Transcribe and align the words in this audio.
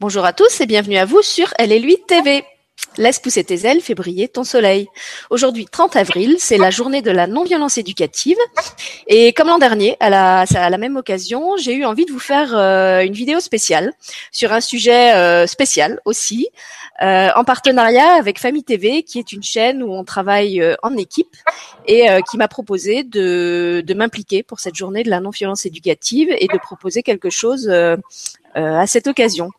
Bonjour 0.00 0.24
à 0.24 0.32
tous 0.32 0.60
et 0.60 0.66
bienvenue 0.66 0.96
à 0.96 1.04
vous 1.04 1.22
sur 1.22 1.52
Elle 1.58 1.72
et 1.72 1.78
lui 1.78 1.96
TV. 2.08 2.44
Laisse 2.96 3.20
pousser 3.20 3.44
tes 3.44 3.66
ailes, 3.66 3.80
fais 3.80 3.94
briller 3.94 4.26
ton 4.26 4.42
soleil. 4.42 4.88
Aujourd'hui, 5.30 5.66
30 5.66 5.94
avril, 5.94 6.36
c'est 6.38 6.58
la 6.58 6.70
journée 6.70 7.02
de 7.02 7.10
la 7.10 7.26
non-violence 7.26 7.78
éducative. 7.78 8.36
Et 9.06 9.32
comme 9.32 9.46
l'an 9.46 9.58
dernier, 9.58 9.96
à 10.00 10.10
la, 10.10 10.78
même 10.78 10.96
occasion, 10.96 11.56
j'ai 11.56 11.74
eu 11.74 11.84
envie 11.84 12.04
de 12.04 12.10
vous 12.10 12.18
faire 12.18 12.56
euh, 12.56 13.02
une 13.02 13.12
vidéo 13.12 13.38
spéciale 13.38 13.92
sur 14.32 14.52
un 14.52 14.60
sujet 14.60 15.14
euh, 15.14 15.46
spécial 15.46 16.00
aussi, 16.04 16.48
euh, 17.02 17.28
en 17.36 17.44
partenariat 17.44 18.14
avec 18.14 18.40
Famille 18.40 18.64
TV, 18.64 19.04
qui 19.04 19.18
est 19.18 19.32
une 19.32 19.42
chaîne 19.42 19.82
où 19.82 19.92
on 19.92 20.02
travaille 20.04 20.60
en 20.82 20.96
équipe 20.96 21.36
et 21.86 22.06
qui 22.28 22.36
m'a 22.38 22.48
proposé 22.48 23.04
de, 23.04 23.82
de 23.86 23.94
m'impliquer 23.94 24.42
pour 24.42 24.60
cette 24.60 24.74
journée 24.74 25.02
de 25.02 25.10
la 25.10 25.20
non-violence 25.20 25.64
éducative 25.64 26.28
et 26.38 26.48
de 26.48 26.58
proposer 26.58 27.02
quelque 27.02 27.30
chose 27.30 27.70
euh, 28.56 28.80
à 28.80 28.88
cette 28.88 29.06
occasion. 29.06 29.50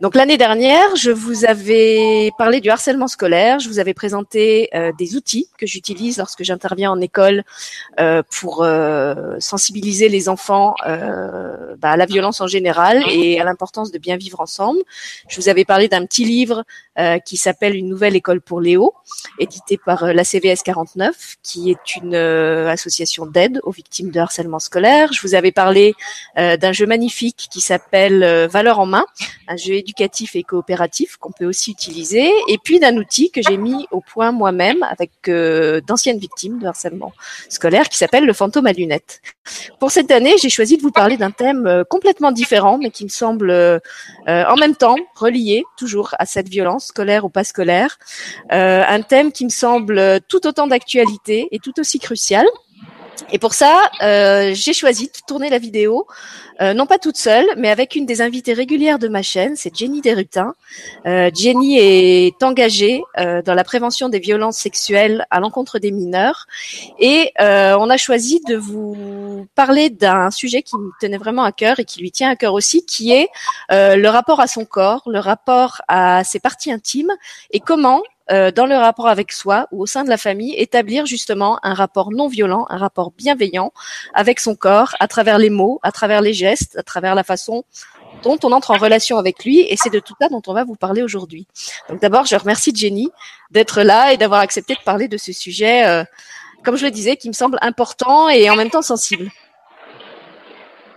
Donc 0.00 0.14
l'année 0.14 0.36
dernière, 0.36 0.94
je 0.94 1.10
vous 1.10 1.44
avais 1.46 2.30
parlé 2.38 2.60
du 2.60 2.70
harcèlement 2.70 3.08
scolaire, 3.08 3.58
je 3.58 3.68
vous 3.68 3.80
avais 3.80 3.92
présenté 3.92 4.68
euh, 4.72 4.92
des 4.96 5.16
outils 5.16 5.48
que 5.58 5.66
j'utilise 5.66 6.18
lorsque 6.18 6.44
j'interviens 6.44 6.92
en 6.92 7.00
école 7.00 7.42
euh, 7.98 8.22
pour 8.38 8.64
sensibiliser 9.40 10.08
les 10.08 10.28
enfants 10.28 10.74
bah, 10.86 11.90
à 11.90 11.96
la 11.96 12.06
violence 12.06 12.40
en 12.40 12.46
général 12.46 13.02
et 13.10 13.40
à 13.40 13.44
l'importance 13.44 13.90
de 13.90 13.98
bien 13.98 14.16
vivre 14.16 14.40
ensemble. 14.40 14.78
Je 15.28 15.40
vous 15.40 15.48
avais 15.48 15.64
parlé 15.64 15.88
d'un 15.88 16.06
petit 16.06 16.24
livre 16.24 16.64
qui 17.24 17.36
s'appelle 17.36 17.74
Une 17.74 17.88
nouvelle 17.88 18.16
école 18.16 18.40
pour 18.40 18.60
Léo, 18.60 18.94
édité 19.38 19.78
par 19.84 20.12
la 20.12 20.24
CVS 20.24 20.62
49, 20.64 21.36
qui 21.42 21.70
est 21.70 21.96
une 21.96 22.14
association 22.14 23.26
d'aide 23.26 23.60
aux 23.64 23.70
victimes 23.70 24.10
de 24.10 24.20
harcèlement 24.20 24.58
scolaire. 24.58 25.12
Je 25.12 25.20
vous 25.22 25.34
avais 25.34 25.52
parlé 25.52 25.94
d'un 26.36 26.72
jeu 26.72 26.86
magnifique 26.86 27.48
qui 27.50 27.60
s'appelle 27.60 28.24
euh, 28.35 28.35
valeur 28.50 28.78
en 28.78 28.86
main, 28.86 29.04
un 29.48 29.56
jeu 29.56 29.74
éducatif 29.74 30.36
et 30.36 30.42
coopératif 30.42 31.16
qu'on 31.16 31.32
peut 31.32 31.46
aussi 31.46 31.70
utiliser, 31.70 32.30
et 32.48 32.58
puis 32.62 32.78
d'un 32.78 32.96
outil 32.96 33.30
que 33.30 33.40
j'ai 33.42 33.56
mis 33.56 33.86
au 33.90 34.00
point 34.00 34.32
moi-même 34.32 34.82
avec 34.82 35.10
euh, 35.28 35.80
d'anciennes 35.80 36.18
victimes 36.18 36.58
de 36.58 36.66
harcèlement 36.66 37.12
scolaire 37.48 37.88
qui 37.88 37.98
s'appelle 37.98 38.26
le 38.26 38.32
fantôme 38.32 38.66
à 38.66 38.72
lunettes. 38.72 39.20
Pour 39.78 39.90
cette 39.90 40.10
année, 40.10 40.34
j'ai 40.40 40.50
choisi 40.50 40.76
de 40.76 40.82
vous 40.82 40.90
parler 40.90 41.16
d'un 41.16 41.30
thème 41.30 41.66
euh, 41.66 41.84
complètement 41.84 42.32
différent, 42.32 42.78
mais 42.78 42.90
qui 42.90 43.04
me 43.04 43.10
semble 43.10 43.50
en 44.26 44.56
même 44.56 44.76
temps 44.76 44.96
relié 45.14 45.64
toujours 45.76 46.14
à 46.18 46.26
cette 46.26 46.48
violence 46.48 46.86
scolaire 46.86 47.24
ou 47.24 47.28
pas 47.28 47.44
scolaire, 47.44 47.98
un 48.50 49.02
thème 49.02 49.32
qui 49.32 49.44
me 49.44 49.50
semble 49.50 50.20
tout 50.28 50.46
autant 50.46 50.66
d'actualité 50.66 51.48
et 51.50 51.58
tout 51.58 51.78
aussi 51.78 51.98
crucial. 51.98 52.46
Et 53.32 53.38
pour 53.38 53.54
ça, 53.54 53.90
euh, 54.02 54.52
j'ai 54.54 54.72
choisi 54.72 55.06
de 55.06 55.12
tourner 55.26 55.50
la 55.50 55.58
vidéo, 55.58 56.06
euh, 56.60 56.74
non 56.74 56.86
pas 56.86 56.98
toute 56.98 57.16
seule, 57.16 57.46
mais 57.56 57.70
avec 57.70 57.94
une 57.94 58.06
des 58.06 58.22
invitées 58.22 58.52
régulières 58.52 58.98
de 58.98 59.08
ma 59.08 59.22
chaîne, 59.22 59.56
c'est 59.56 59.74
Jenny 59.74 60.00
Desrutins. 60.00 60.54
Euh, 61.06 61.30
Jenny 61.34 61.78
est 61.78 62.42
engagée 62.42 63.02
dans 63.16 63.54
la 63.54 63.64
prévention 63.64 64.08
des 64.08 64.18
violences 64.18 64.58
sexuelles 64.58 65.26
à 65.30 65.40
l'encontre 65.40 65.78
des 65.78 65.90
mineurs, 65.90 66.46
et 66.98 67.32
on 67.38 67.90
a 67.90 67.96
choisi 67.96 68.40
de 68.48 68.56
vous 68.56 69.46
parler 69.54 69.90
d'un 69.90 70.30
sujet 70.30 70.62
qui 70.62 70.76
me 70.76 70.90
tenait 71.00 71.18
vraiment 71.18 71.44
à 71.44 71.52
cœur 71.52 71.78
et 71.80 71.84
qui 71.84 72.00
lui 72.00 72.10
tient 72.10 72.30
à 72.30 72.36
cœur 72.36 72.54
aussi, 72.54 72.84
qui 72.84 73.12
est 73.12 73.28
le 73.70 74.08
rapport 74.08 74.40
à 74.40 74.46
son 74.46 74.64
corps, 74.64 75.02
le 75.06 75.18
rapport 75.18 75.82
à 75.88 76.24
ses 76.24 76.40
parties 76.40 76.72
intimes, 76.72 77.12
et 77.50 77.60
comment 77.60 78.02
euh, 78.30 78.50
dans 78.50 78.66
le 78.66 78.76
rapport 78.76 79.08
avec 79.08 79.32
soi 79.32 79.68
ou 79.70 79.82
au 79.82 79.86
sein 79.86 80.04
de 80.04 80.08
la 80.08 80.16
famille, 80.16 80.54
établir 80.56 81.06
justement 81.06 81.58
un 81.62 81.74
rapport 81.74 82.10
non 82.10 82.28
violent, 82.28 82.66
un 82.70 82.76
rapport 82.76 83.12
bienveillant 83.12 83.72
avec 84.14 84.40
son 84.40 84.54
corps, 84.54 84.94
à 84.98 85.08
travers 85.08 85.38
les 85.38 85.50
mots, 85.50 85.78
à 85.82 85.92
travers 85.92 86.20
les 86.20 86.32
gestes, 86.32 86.76
à 86.76 86.82
travers 86.82 87.14
la 87.14 87.24
façon 87.24 87.64
dont 88.22 88.38
on 88.42 88.52
entre 88.52 88.70
en 88.70 88.78
relation 88.78 89.18
avec 89.18 89.44
lui, 89.44 89.60
et 89.60 89.76
c'est 89.76 89.92
de 89.92 90.00
tout 90.00 90.14
ça 90.20 90.28
dont 90.28 90.42
on 90.46 90.54
va 90.54 90.64
vous 90.64 90.74
parler 90.74 91.02
aujourd'hui. 91.02 91.46
Donc 91.88 92.00
d'abord, 92.00 92.24
je 92.24 92.34
remercie 92.36 92.74
Jenny 92.74 93.10
d'être 93.50 93.82
là 93.82 94.12
et 94.12 94.16
d'avoir 94.16 94.40
accepté 94.40 94.74
de 94.74 94.80
parler 94.84 95.06
de 95.06 95.16
ce 95.16 95.32
sujet, 95.32 95.86
euh, 95.86 96.04
comme 96.64 96.76
je 96.76 96.84
le 96.84 96.90
disais, 96.90 97.16
qui 97.16 97.28
me 97.28 97.34
semble 97.34 97.58
important 97.62 98.28
et 98.28 98.50
en 98.50 98.56
même 98.56 98.70
temps 98.70 98.82
sensible. 98.82 99.30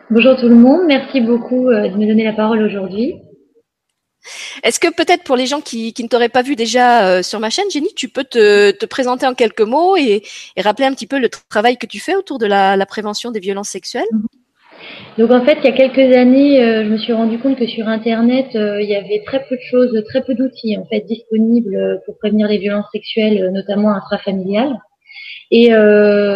Bonjour 0.09 0.35
tout 0.37 0.49
le 0.49 0.55
monde, 0.55 0.81
merci 0.87 1.21
beaucoup 1.21 1.69
euh, 1.69 1.87
de 1.87 1.95
me 1.95 2.07
donner 2.07 2.23
la 2.23 2.33
parole 2.33 2.63
aujourd'hui. 2.63 3.21
Est-ce 4.63 4.79
que 4.79 4.93
peut-être 4.93 5.23
pour 5.23 5.35
les 5.35 5.45
gens 5.45 5.61
qui, 5.61 5.93
ne 5.99 6.07
t'auraient 6.07 6.29
pas 6.29 6.41
vu 6.41 6.55
déjà 6.55 7.07
euh, 7.07 7.23
sur 7.23 7.39
ma 7.39 7.49
chaîne, 7.49 7.69
Jenny, 7.71 7.89
tu 7.95 8.09
peux 8.09 8.23
te, 8.23 8.85
présenter 8.85 9.25
en 9.25 9.33
quelques 9.33 9.61
mots 9.61 9.95
et, 9.95 10.23
rappeler 10.57 10.85
un 10.85 10.93
petit 10.93 11.07
peu 11.07 11.19
le 11.19 11.29
travail 11.49 11.77
que 11.77 11.85
tu 11.85 11.99
fais 11.99 12.15
autour 12.15 12.39
de 12.39 12.45
la, 12.45 12.85
prévention 12.85 13.31
des 13.31 13.39
violences 13.39 13.69
sexuelles? 13.69 14.07
Donc 15.17 15.31
en 15.31 15.43
fait, 15.43 15.57
il 15.61 15.65
y 15.65 15.67
a 15.67 15.73
quelques 15.73 16.15
années, 16.15 16.63
euh, 16.63 16.85
je 16.85 16.89
me 16.89 16.97
suis 16.97 17.11
rendu 17.11 17.37
compte 17.37 17.57
que 17.57 17.67
sur 17.67 17.87
Internet, 17.87 18.47
euh, 18.55 18.81
il 18.81 18.89
y 18.89 18.95
avait 18.95 19.21
très 19.25 19.45
peu 19.47 19.55
de 19.55 19.61
choses, 19.69 20.03
très 20.07 20.23
peu 20.23 20.33
d'outils 20.35 20.77
en 20.77 20.85
fait 20.85 21.01
disponibles 21.01 22.01
pour 22.05 22.17
prévenir 22.17 22.47
les 22.47 22.57
violences 22.57 22.89
sexuelles, 22.93 23.49
notamment 23.51 23.91
intrafamiliales. 23.93 24.77
Et 25.51 25.69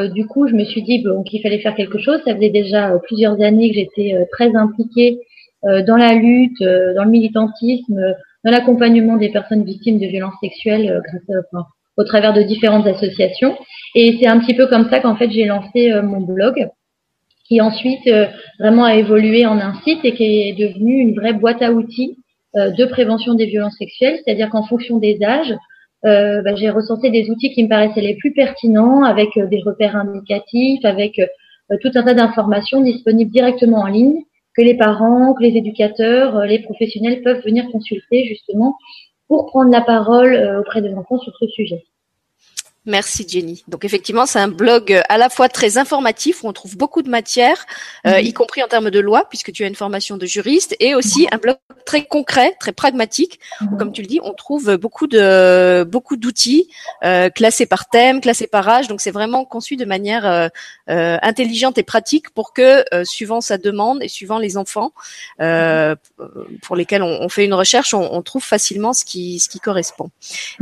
du 0.10 0.26
coup, 0.26 0.48
je 0.48 0.56
me 0.56 0.66
suis 0.66 0.82
dit 0.82 1.04
bon, 1.04 1.22
qu'il 1.24 1.42
fallait 1.42 1.60
faire 1.60 1.76
quelque 1.76 2.00
chose. 2.00 2.20
Ça 2.26 2.36
faisait 2.36 2.50
déjà 2.50 2.94
plusieurs 3.04 3.40
années 3.42 3.70
que 3.70 3.76
j'étais 3.76 4.28
très 4.32 4.56
impliquée 4.56 5.20
dans 5.64 5.98
la 5.98 6.14
lutte, 6.14 6.62
euh, 6.62 6.94
dans 6.94 7.04
le 7.04 7.10
militantisme, 7.10 8.16
dans 8.44 8.52
l'accompagnement 8.52 9.18
des 9.18 9.30
personnes 9.30 9.64
victimes 9.64 10.00
de 10.00 10.08
violences 10.08 10.36
sexuelles 10.42 10.90
euh, 10.90 11.00
grâce 11.02 11.64
au 11.96 12.04
travers 12.04 12.34
de 12.34 12.42
différentes 12.42 12.88
associations. 12.88 13.56
Et 13.96 14.18
c'est 14.20 14.28
un 14.28 14.40
petit 14.40 14.56
peu 14.56 14.68
comme 14.68 14.90
ça 14.90 15.00
qu'en 15.00 15.16
fait 15.16 15.30
j'ai 15.30 15.46
lancé 15.46 15.94
mon 16.02 16.22
blog, 16.22 16.68
qui 17.48 17.62
ensuite 17.62 18.10
vraiment 18.60 18.86
a 18.86 18.96
évolué 18.96 19.46
en 19.46 19.60
un 19.60 19.76
site 19.84 20.00
et 20.04 20.14
qui 20.14 20.24
est 20.24 20.54
devenu 20.58 20.98
une 20.98 21.14
vraie 21.14 21.34
boîte 21.34 21.62
à 21.62 21.72
outils 21.72 22.18
de 22.56 22.86
prévention 22.86 23.36
des 23.36 23.46
violences 23.46 23.78
sexuelles, 23.78 24.20
c'est-à-dire 24.26 24.50
qu'en 24.50 24.64
fonction 24.64 24.98
des 24.98 25.20
âges, 25.24 25.54
euh, 26.04 26.42
bah, 26.42 26.56
j'ai 26.56 26.72
recensé 26.72 27.12
des 27.12 27.30
outils 27.30 27.54
qui 27.54 27.64
me 27.64 27.70
paraissaient 27.70 28.02
les 28.02 28.16
plus 28.16 28.34
pertinents, 28.34 29.04
avec 29.04 29.30
des 29.38 29.62
repères 29.64 29.96
indicatifs, 29.96 30.84
avec 30.86 31.22
tout 31.80 31.92
un 31.94 32.02
tas 32.02 32.16
d'informations 32.16 32.82
disponibles 32.82 33.30
directement 33.30 33.82
en 33.82 33.88
ligne 33.88 34.24
que 34.56 34.62
les 34.62 34.76
parents, 34.76 35.34
que 35.34 35.44
les 35.44 35.58
éducateurs, 35.58 36.38
euh, 36.38 36.46
les 36.46 36.60
professionnels 36.60 37.22
peuvent 37.22 37.44
venir 37.44 37.70
consulter 37.72 38.26
justement 38.26 38.78
pour 39.28 39.48
prendre 39.48 39.72
la 39.72 39.82
parole 39.82 40.36
euh, 40.36 40.62
auprès 40.62 40.82
des 40.82 40.94
enfants 40.94 41.20
sur 41.20 41.36
ce 41.38 41.48
sujet. 41.48 41.84
Merci 42.86 43.26
Jenny. 43.26 43.64
Donc 43.70 43.86
effectivement, 43.86 44.26
c'est 44.26 44.40
un 44.40 44.50
blog 44.50 44.92
euh, 44.92 45.02
à 45.08 45.18
la 45.18 45.30
fois 45.30 45.48
très 45.48 45.78
informatif 45.78 46.44
où 46.44 46.50
on 46.50 46.54
trouve 46.54 46.76
beaucoup 46.76 47.02
de 47.02 47.10
matière, 47.10 47.66
euh, 48.06 48.20
mhm. 48.20 48.26
y 48.26 48.34
compris 48.34 48.62
en 48.62 48.68
termes 48.68 48.92
de 48.92 49.00
loi, 49.00 49.26
puisque 49.30 49.54
tu 49.54 49.64
as 49.64 49.68
une 49.68 49.76
formation 49.76 50.18
de 50.18 50.26
juriste, 50.26 50.76
et 50.82 50.94
aussi 50.94 51.26
un 51.32 51.38
blog 51.38 51.56
très 51.86 52.04
concret, 52.06 52.56
très 52.60 52.74
pragmatique, 52.74 53.40
où, 53.62 53.66
mhm. 53.66 53.78
comme 53.78 53.92
tu 53.94 54.02
le 54.02 54.08
dis, 54.08 54.20
on 54.22 54.34
trouve 54.34 54.76
beaucoup 54.76 55.08
de 55.08 55.86
beaucoup 55.90 56.18
d'outils 56.18 56.68
euh, 57.06 57.30
classés 57.30 57.66
par 57.66 57.88
thème, 57.90 58.20
classés 58.20 58.48
par 58.48 58.68
âge. 58.68 58.90
Donc 58.90 59.00
c'est 59.00 59.12
vraiment 59.12 59.46
conçu 59.46 59.78
de 59.78 59.86
manière 59.86 60.26
euh, 60.26 60.50
euh 60.90 61.18
intelligente 61.22 61.78
et 61.78 61.84
pratique 61.84 62.32
pour 62.32 62.52
que, 62.52 62.84
suivant 63.06 63.40
sa 63.40 63.58
demande 63.58 64.04
et 64.04 64.10
suivant 64.10 64.40
les 64.40 64.58
enfants 64.58 64.92
pour 65.38 66.76
lesquels 66.76 67.04
on, 67.04 67.22
on, 67.22 67.30
fait 67.30 67.46
une 67.46 67.54
recherche, 67.54 67.94
on, 67.94 68.14
on, 68.14 68.22
trouve 68.22 68.44
facilement 68.44 68.94
ce 68.94 69.06
qui 69.06 69.40
ce 69.40 69.48
qui 69.48 69.60
correspond. 69.60 70.10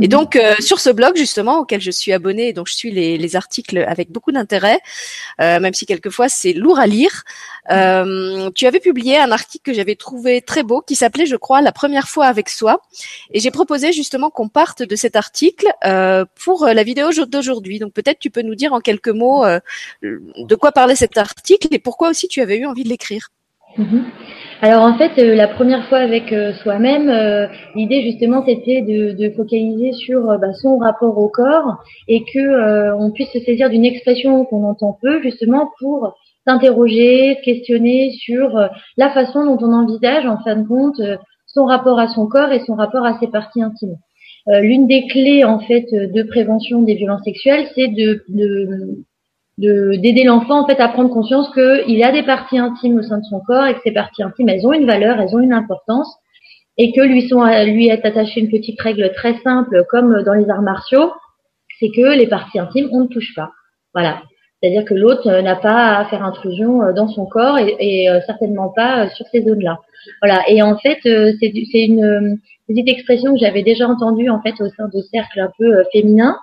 Et 0.00 0.04
mhm. 0.04 0.08
donc 0.08 0.38
sur 0.60 0.78
ce 0.78 0.90
blog 0.90 1.16
justement 1.16 1.58
auquel 1.58 1.80
je 1.80 1.90
suis 1.90 2.11
abonné 2.14 2.52
donc 2.52 2.68
je 2.68 2.74
suis 2.74 2.90
les, 2.90 3.36
articles 3.36 3.78
avec 3.88 4.10
beaucoup 4.10 4.32
d'intérêt, 4.32 4.78
euh, 5.40 5.58
même 5.58 5.72
si 5.72 5.86
quelquefois 5.86 6.28
c'est 6.28 6.52
lourd 6.52 6.78
à 6.78 6.86
lire. 6.86 7.22
Euh, 7.70 8.50
tu 8.54 8.66
avais 8.66 8.80
publié 8.80 9.18
un 9.18 9.30
article 9.30 9.70
que 9.70 9.72
j'avais 9.72 9.94
trouvé 9.94 10.42
très 10.42 10.62
beau, 10.62 10.82
qui 10.82 10.96
s'appelait, 10.96 11.24
je 11.24 11.36
crois, 11.36 11.62
La 11.62 11.72
première 11.72 12.08
fois 12.08 12.26
avec 12.26 12.50
soi, 12.50 12.82
et 13.32 13.40
j'ai 13.40 13.50
proposé 13.50 13.92
justement 13.92 14.28
qu'on 14.28 14.48
parte 14.48 14.82
de 14.82 14.96
cet 14.96 15.16
article 15.16 15.66
euh, 15.84 16.24
pour 16.44 16.66
la 16.66 16.82
vidéo 16.82 17.10
d'aujourd'hui. 17.26 17.78
Donc 17.78 17.92
peut-être 17.94 18.18
tu 18.18 18.30
peux 18.30 18.42
nous 18.42 18.54
dire 18.54 18.72
en 18.72 18.80
quelques 18.80 19.08
mots 19.08 19.44
de 20.02 20.54
quoi 20.54 20.72
parlait 20.72 20.96
cet 20.96 21.16
article 21.16 21.68
et 21.70 21.78
pourquoi 21.78 22.10
aussi 22.10 22.28
tu 22.28 22.40
avais 22.40 22.58
eu 22.58 22.66
envie 22.66 22.84
de 22.84 22.88
l'écrire. 22.88 23.30
Mm-hmm. 23.78 24.02
Alors 24.64 24.84
en 24.84 24.96
fait, 24.96 25.18
euh, 25.18 25.34
la 25.34 25.48
première 25.48 25.88
fois 25.88 25.98
avec 25.98 26.32
euh, 26.32 26.52
soi-même, 26.52 27.08
euh, 27.08 27.48
l'idée 27.74 28.02
justement 28.04 28.44
c'était 28.46 28.80
de, 28.80 29.30
focaliser 29.34 29.90
sur 29.90 30.38
bah, 30.38 30.52
son 30.54 30.78
rapport 30.78 31.18
au 31.18 31.28
corps 31.28 31.82
et 32.06 32.22
que 32.22 32.92
on 32.92 33.10
puisse 33.10 33.32
se 33.32 33.40
saisir 33.40 33.70
d'une 33.70 33.84
expression 33.84 34.44
qu'on 34.44 34.62
entend 34.62 34.96
peu 35.02 35.20
justement 35.20 35.68
pour 35.80 36.14
s'interroger, 36.46 37.38
questionner 37.44 38.12
sur 38.12 38.56
la 38.96 39.10
façon 39.10 39.44
dont 39.44 39.58
on 39.66 39.72
envisage 39.72 40.26
en 40.26 40.38
fin 40.44 40.54
de 40.54 40.68
compte 40.68 41.00
son 41.46 41.64
rapport 41.64 41.98
à 41.98 42.06
son 42.06 42.28
corps 42.28 42.52
et 42.52 42.60
son 42.60 42.74
rapport 42.74 43.04
à 43.04 43.18
ses 43.18 43.26
parties 43.26 43.62
intimes. 43.62 43.96
L'une 44.46 44.86
des 44.86 45.08
clés 45.08 45.44
en 45.44 45.58
fait 45.58 45.86
de 45.92 46.22
prévention 46.22 46.82
des 46.82 46.94
violences 46.94 47.24
sexuelles, 47.24 47.66
c'est 47.74 47.88
de, 47.88 48.24
de 48.28 49.04
d'aider 49.58 50.24
l'enfant 50.24 50.62
en 50.62 50.66
fait 50.66 50.80
à 50.80 50.88
prendre 50.88 51.10
conscience 51.10 51.50
qu'il 51.52 52.02
a 52.02 52.12
des 52.12 52.22
parties 52.22 52.58
intimes 52.58 52.98
au 52.98 53.02
sein 53.02 53.18
de 53.18 53.24
son 53.24 53.40
corps 53.40 53.66
et 53.66 53.74
que 53.74 53.80
ces 53.84 53.92
parties 53.92 54.22
intimes 54.22 54.48
elles 54.48 54.66
ont 54.66 54.72
une 54.72 54.86
valeur, 54.86 55.20
elles 55.20 55.34
ont 55.34 55.40
une 55.40 55.52
importance 55.52 56.08
et 56.78 56.92
que 56.92 57.02
lui 57.02 57.28
sont 57.28 57.44
lui 57.64 57.88
est 57.88 58.04
attaché 58.04 58.40
une 58.40 58.50
petite 58.50 58.80
règle 58.80 59.12
très 59.14 59.38
simple 59.40 59.84
comme 59.90 60.22
dans 60.22 60.34
les 60.34 60.48
arts 60.48 60.62
martiaux, 60.62 61.12
c'est 61.78 61.90
que 61.94 62.16
les 62.16 62.26
parties 62.26 62.58
intimes 62.58 62.88
on 62.92 63.00
ne 63.00 63.08
touche 63.08 63.34
pas. 63.34 63.50
Voilà. 63.92 64.22
C'est-à-dire 64.62 64.84
que 64.84 64.94
l'autre 64.94 65.28
n'a 65.40 65.56
pas 65.56 65.98
à 65.98 66.04
faire 66.06 66.24
intrusion 66.24 66.92
dans 66.94 67.08
son 67.08 67.26
corps 67.26 67.58
et, 67.58 68.06
certainement 68.26 68.68
pas 68.68 69.08
sur 69.10 69.26
ces 69.32 69.42
zones-là. 69.42 69.80
Voilà. 70.22 70.42
Et 70.48 70.62
en 70.62 70.76
fait, 70.78 70.98
c'est 71.02 71.84
une 71.84 72.38
petite 72.68 72.88
expression 72.88 73.32
que 73.32 73.40
j'avais 73.40 73.62
déjà 73.62 73.88
entendue 73.88 74.30
en 74.30 74.40
fait 74.40 74.54
au 74.60 74.68
sein 74.68 74.88
de 74.92 75.00
cercles 75.10 75.40
un 75.40 75.50
peu 75.58 75.82
féminins. 75.92 76.36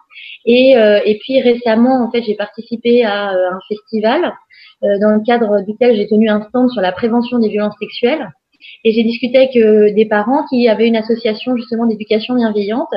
Et, 0.45 0.71
et 0.71 1.19
puis 1.21 1.42
récemment, 1.42 2.04
en 2.04 2.12
fait, 2.12 2.24
j'ai 2.24 2.36
participé 2.36 3.06
à 3.06 3.30
un 3.30 3.60
festival 3.69 4.33
dans 4.81 5.15
le 5.15 5.24
cadre 5.25 5.62
duquel 5.65 5.95
j'ai 5.95 6.07
tenu 6.10 6.30
un 6.30 6.42
stand 6.42 6.69
sur 6.72 6.81
la 6.81 6.92
prévention 6.92 7.39
des 7.39 7.48
violences 7.48 7.75
sexuelles. 7.80 8.27
Et 8.83 8.92
j'ai 8.92 9.04
discuté 9.04 9.38
avec 9.38 9.56
euh, 9.56 9.94
des 9.94 10.06
parents 10.06 10.45
qui 10.50 10.68
avaient 10.68 10.88
une 10.88 10.95
association 10.95 11.56
justement 11.56 11.86
d'éducation 11.86 12.36
bienveillante. 12.36 12.94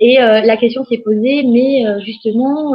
Et 0.00 0.20
euh, 0.20 0.40
la 0.40 0.56
question 0.56 0.84
s'est 0.84 0.98
posée, 0.98 1.44
mais 1.44 1.86
euh, 1.86 2.00
justement, 2.00 2.74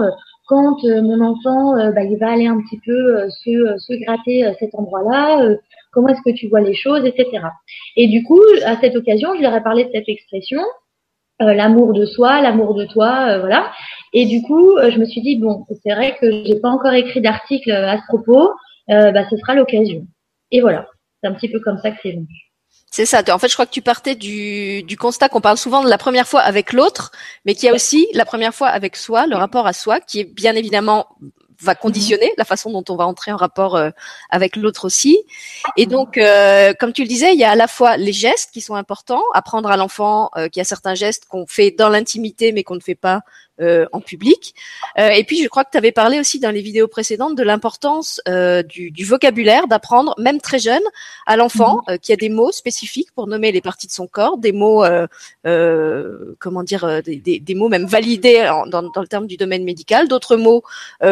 quand 0.49 0.83
mon 0.83 1.21
enfant 1.21 1.75
bah, 1.93 2.03
il 2.03 2.17
va 2.17 2.31
aller 2.31 2.47
un 2.47 2.59
petit 2.61 2.79
peu 2.85 3.29
se, 3.29 3.77
se 3.77 3.93
gratter 4.03 4.51
cet 4.59 4.75
endroit-là, 4.75 5.55
comment 5.91 6.09
est-ce 6.09 6.21
que 6.25 6.35
tu 6.35 6.47
vois 6.47 6.61
les 6.61 6.73
choses, 6.73 7.05
etc. 7.05 7.43
Et 7.95 8.07
du 8.07 8.23
coup, 8.23 8.41
à 8.65 8.75
cette 8.81 8.95
occasion, 8.95 9.35
je 9.35 9.41
leur 9.41 9.55
ai 9.55 9.63
parlé 9.63 9.85
de 9.85 9.91
cette 9.93 10.09
expression, 10.09 10.59
l'amour 11.39 11.93
de 11.93 12.05
soi, 12.05 12.41
l'amour 12.41 12.73
de 12.73 12.85
toi, 12.85 13.37
voilà. 13.39 13.71
Et 14.13 14.25
du 14.25 14.41
coup, 14.41 14.75
je 14.77 14.97
me 14.97 15.05
suis 15.05 15.21
dit 15.21 15.37
bon, 15.37 15.65
c'est 15.83 15.93
vrai 15.93 16.17
que 16.19 16.43
j'ai 16.43 16.59
pas 16.59 16.69
encore 16.69 16.93
écrit 16.93 17.21
d'article 17.21 17.71
à 17.71 17.97
ce 17.97 18.03
propos, 18.07 18.51
bah, 18.87 19.29
ce 19.29 19.37
sera 19.37 19.55
l'occasion. 19.55 20.07
Et 20.51 20.61
voilà. 20.61 20.87
C'est 21.21 21.29
un 21.29 21.33
petit 21.33 21.49
peu 21.49 21.59
comme 21.59 21.77
ça 21.77 21.91
que 21.91 21.97
c'est 22.01 22.11
venu. 22.11 22.48
C'est 22.91 23.05
ça. 23.05 23.21
En 23.29 23.37
fait, 23.37 23.47
je 23.49 23.53
crois 23.53 23.65
que 23.65 23.71
tu 23.71 23.81
partais 23.81 24.15
du, 24.15 24.83
du 24.83 24.97
constat 24.97 25.29
qu'on 25.29 25.41
parle 25.41 25.57
souvent 25.57 25.83
de 25.83 25.89
la 25.89 25.97
première 25.97 26.27
fois 26.27 26.41
avec 26.41 26.73
l'autre, 26.73 27.11
mais 27.45 27.53
qu'il 27.53 27.67
y 27.67 27.69
a 27.69 27.75
aussi 27.75 28.07
la 28.13 28.25
première 28.25 28.53
fois 28.53 28.67
avec 28.69 28.95
soi, 28.95 29.27
le 29.27 29.35
rapport 29.35 29.67
à 29.67 29.73
soi, 29.73 29.99
qui 29.99 30.21
est 30.21 30.23
bien 30.23 30.55
évidemment 30.55 31.07
va 31.61 31.75
conditionner 31.75 32.31
la 32.37 32.45
façon 32.45 32.71
dont 32.71 32.83
on 32.89 32.95
va 32.95 33.05
entrer 33.05 33.31
en 33.31 33.37
rapport 33.37 33.75
euh, 33.75 33.89
avec 34.29 34.55
l'autre 34.55 34.85
aussi. 34.85 35.19
Et 35.75 35.85
donc, 35.85 36.17
euh, 36.17 36.73
comme 36.79 36.93
tu 36.93 37.01
le 37.01 37.07
disais, 37.07 37.33
il 37.33 37.39
y 37.39 37.43
a 37.43 37.51
à 37.51 37.55
la 37.55 37.67
fois 37.67 37.97
les 37.97 38.13
gestes 38.13 38.51
qui 38.53 38.61
sont 38.61 38.75
importants, 38.75 39.23
apprendre 39.33 39.69
à 39.69 39.77
l'enfant 39.77 40.29
euh, 40.37 40.47
qu'il 40.47 40.59
y 40.59 40.61
a 40.61 40.65
certains 40.65 40.95
gestes 40.95 41.25
qu'on 41.25 41.45
fait 41.47 41.71
dans 41.71 41.89
l'intimité 41.89 42.51
mais 42.51 42.63
qu'on 42.63 42.75
ne 42.75 42.79
fait 42.81 42.95
pas 42.95 43.21
euh, 43.61 43.85
en 43.91 43.99
public. 43.99 44.55
Euh, 44.97 45.09
et 45.09 45.25
puis, 45.25 45.43
je 45.43 45.49
crois 45.49 45.65
que 45.65 45.71
tu 45.71 45.77
avais 45.77 45.91
parlé 45.91 46.17
aussi 46.17 46.39
dans 46.39 46.49
les 46.49 46.61
vidéos 46.61 46.87
précédentes 46.87 47.35
de 47.35 47.43
l'importance 47.43 48.21
euh, 48.29 48.63
du, 48.63 48.89
du, 48.89 49.03
vocabulaire, 49.03 49.67
d'apprendre, 49.67 50.15
même 50.17 50.39
très 50.39 50.59
jeune, 50.59 50.81
à 51.25 51.35
l'enfant, 51.35 51.81
mhm. 51.89 51.99
qui 51.99 52.13
a 52.13 52.15
des 52.15 52.29
mots 52.29 52.53
spécifiques 52.53 53.11
pour 53.13 53.27
nommer 53.27 53.51
les 53.51 53.59
parties 53.59 53.87
de 53.87 53.91
son 53.91 54.07
corps, 54.07 54.37
des 54.37 54.53
mots, 54.53 54.85
comment 56.39 56.63
dire, 56.63 57.03
des, 57.03 57.17
des, 57.17 57.39
des, 57.39 57.55
mots 57.55 57.67
même 57.67 57.85
validés 57.85 58.49
dans, 58.67 58.81
dans, 58.81 59.01
le 59.01 59.07
terme 59.07 59.27
du 59.27 59.35
domaine 59.35 59.65
médical, 59.65 60.07
d'autres 60.07 60.37
mots 60.37 60.63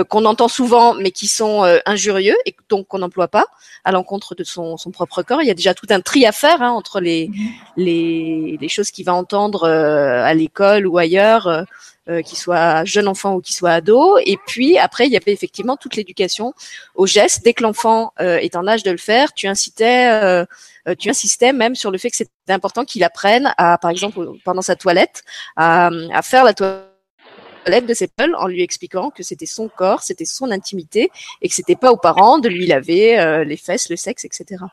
qu'on 0.08 0.24
entend 0.24 0.48
souvent 0.48 0.94
mais 0.94 1.12
qui 1.12 1.28
sont 1.28 1.64
injurieux 1.86 2.36
et 2.46 2.56
donc 2.70 2.88
qu'on 2.88 3.00
n'emploie 3.00 3.28
pas 3.28 3.46
à 3.84 3.92
l'encontre 3.92 4.36
de 4.36 4.46
son, 4.46 4.78
son, 4.78 4.92
propre 4.92 5.22
corps. 5.22 5.42
Il 5.42 5.48
y 5.48 5.52
a 5.52 5.56
déjà 5.56 5.74
tout 5.74 5.88
un 5.90 6.00
tri 6.00 6.26
à 6.26 6.32
faire 6.32 6.62
hein, 6.62 6.72
entre 6.72 7.02
les, 7.02 7.28
mhm. 7.28 7.50
les, 7.76 8.58
les, 8.62 8.70
choses 8.70 8.92
qu'il 8.92 9.06
va 9.06 9.14
entendre 9.14 9.66
à 9.66 10.34
l'école 10.34 10.88
ou 10.88 10.98
ailleurs 10.98 11.66
euh, 12.10 12.22
qu'il 12.22 12.38
soit 12.38 12.86
jeune 12.86 13.08
enfant 13.08 13.36
ou 13.36 13.42
qu'il 13.42 13.56
soit 13.56 13.72
ado. 13.72 14.18
Et 14.26 14.38
puis 14.48 14.78
après, 14.78 15.08
il 15.08 15.12
y 15.12 15.18
avait 15.18 15.34
effectivement 15.34 15.76
toute 15.76 15.96
l'éducation 15.96 16.54
aux 16.96 17.06
gestes. 17.06 17.44
Dès 17.44 17.54
que 17.54 17.64
l'enfant 17.64 18.14
euh, 18.22 18.38
est 18.38 18.56
en 18.56 18.68
âge 18.68 18.84
de 18.84 18.92
le 18.92 18.98
faire, 18.98 19.34
tu 19.34 19.48
incitais, 19.48 20.10
euh, 20.12 20.46
euh, 20.88 20.96
tu 20.98 21.10
insistais 21.10 21.54
même 21.54 21.76
sur 21.76 21.92
le 21.92 21.98
fait 21.98 22.10
que 22.10 22.16
c'était 22.16 22.32
important 22.50 22.86
qu'il 22.86 23.04
apprenne 23.04 23.54
à, 23.58 23.78
par 23.78 23.92
exemple, 23.92 24.26
pendant 24.46 24.62
sa 24.62 24.76
toilette, 24.76 25.24
à, 25.56 25.90
faire 26.24 26.44
la 26.44 26.54
toilette 26.54 27.86
de 27.86 27.94
ses 27.94 28.08
peuls 28.08 28.36
en 28.36 28.48
lui 28.48 28.62
expliquant 28.62 29.10
que 29.10 29.24
c'était 29.24 29.46
son 29.46 29.68
corps, 29.68 30.02
c'était 30.02 30.26
son 30.26 30.52
intimité 30.52 31.10
et 31.42 31.50
que 31.50 31.56
c'était 31.56 31.76
pas 31.76 31.92
aux 31.92 31.98
parents 31.98 32.40
de 32.40 32.50
lui 32.50 32.68
laver 32.68 33.44
les 33.46 33.58
fesses, 33.58 33.90
le 33.90 33.98
sexe, 33.98 34.24
etc. 34.24 34.64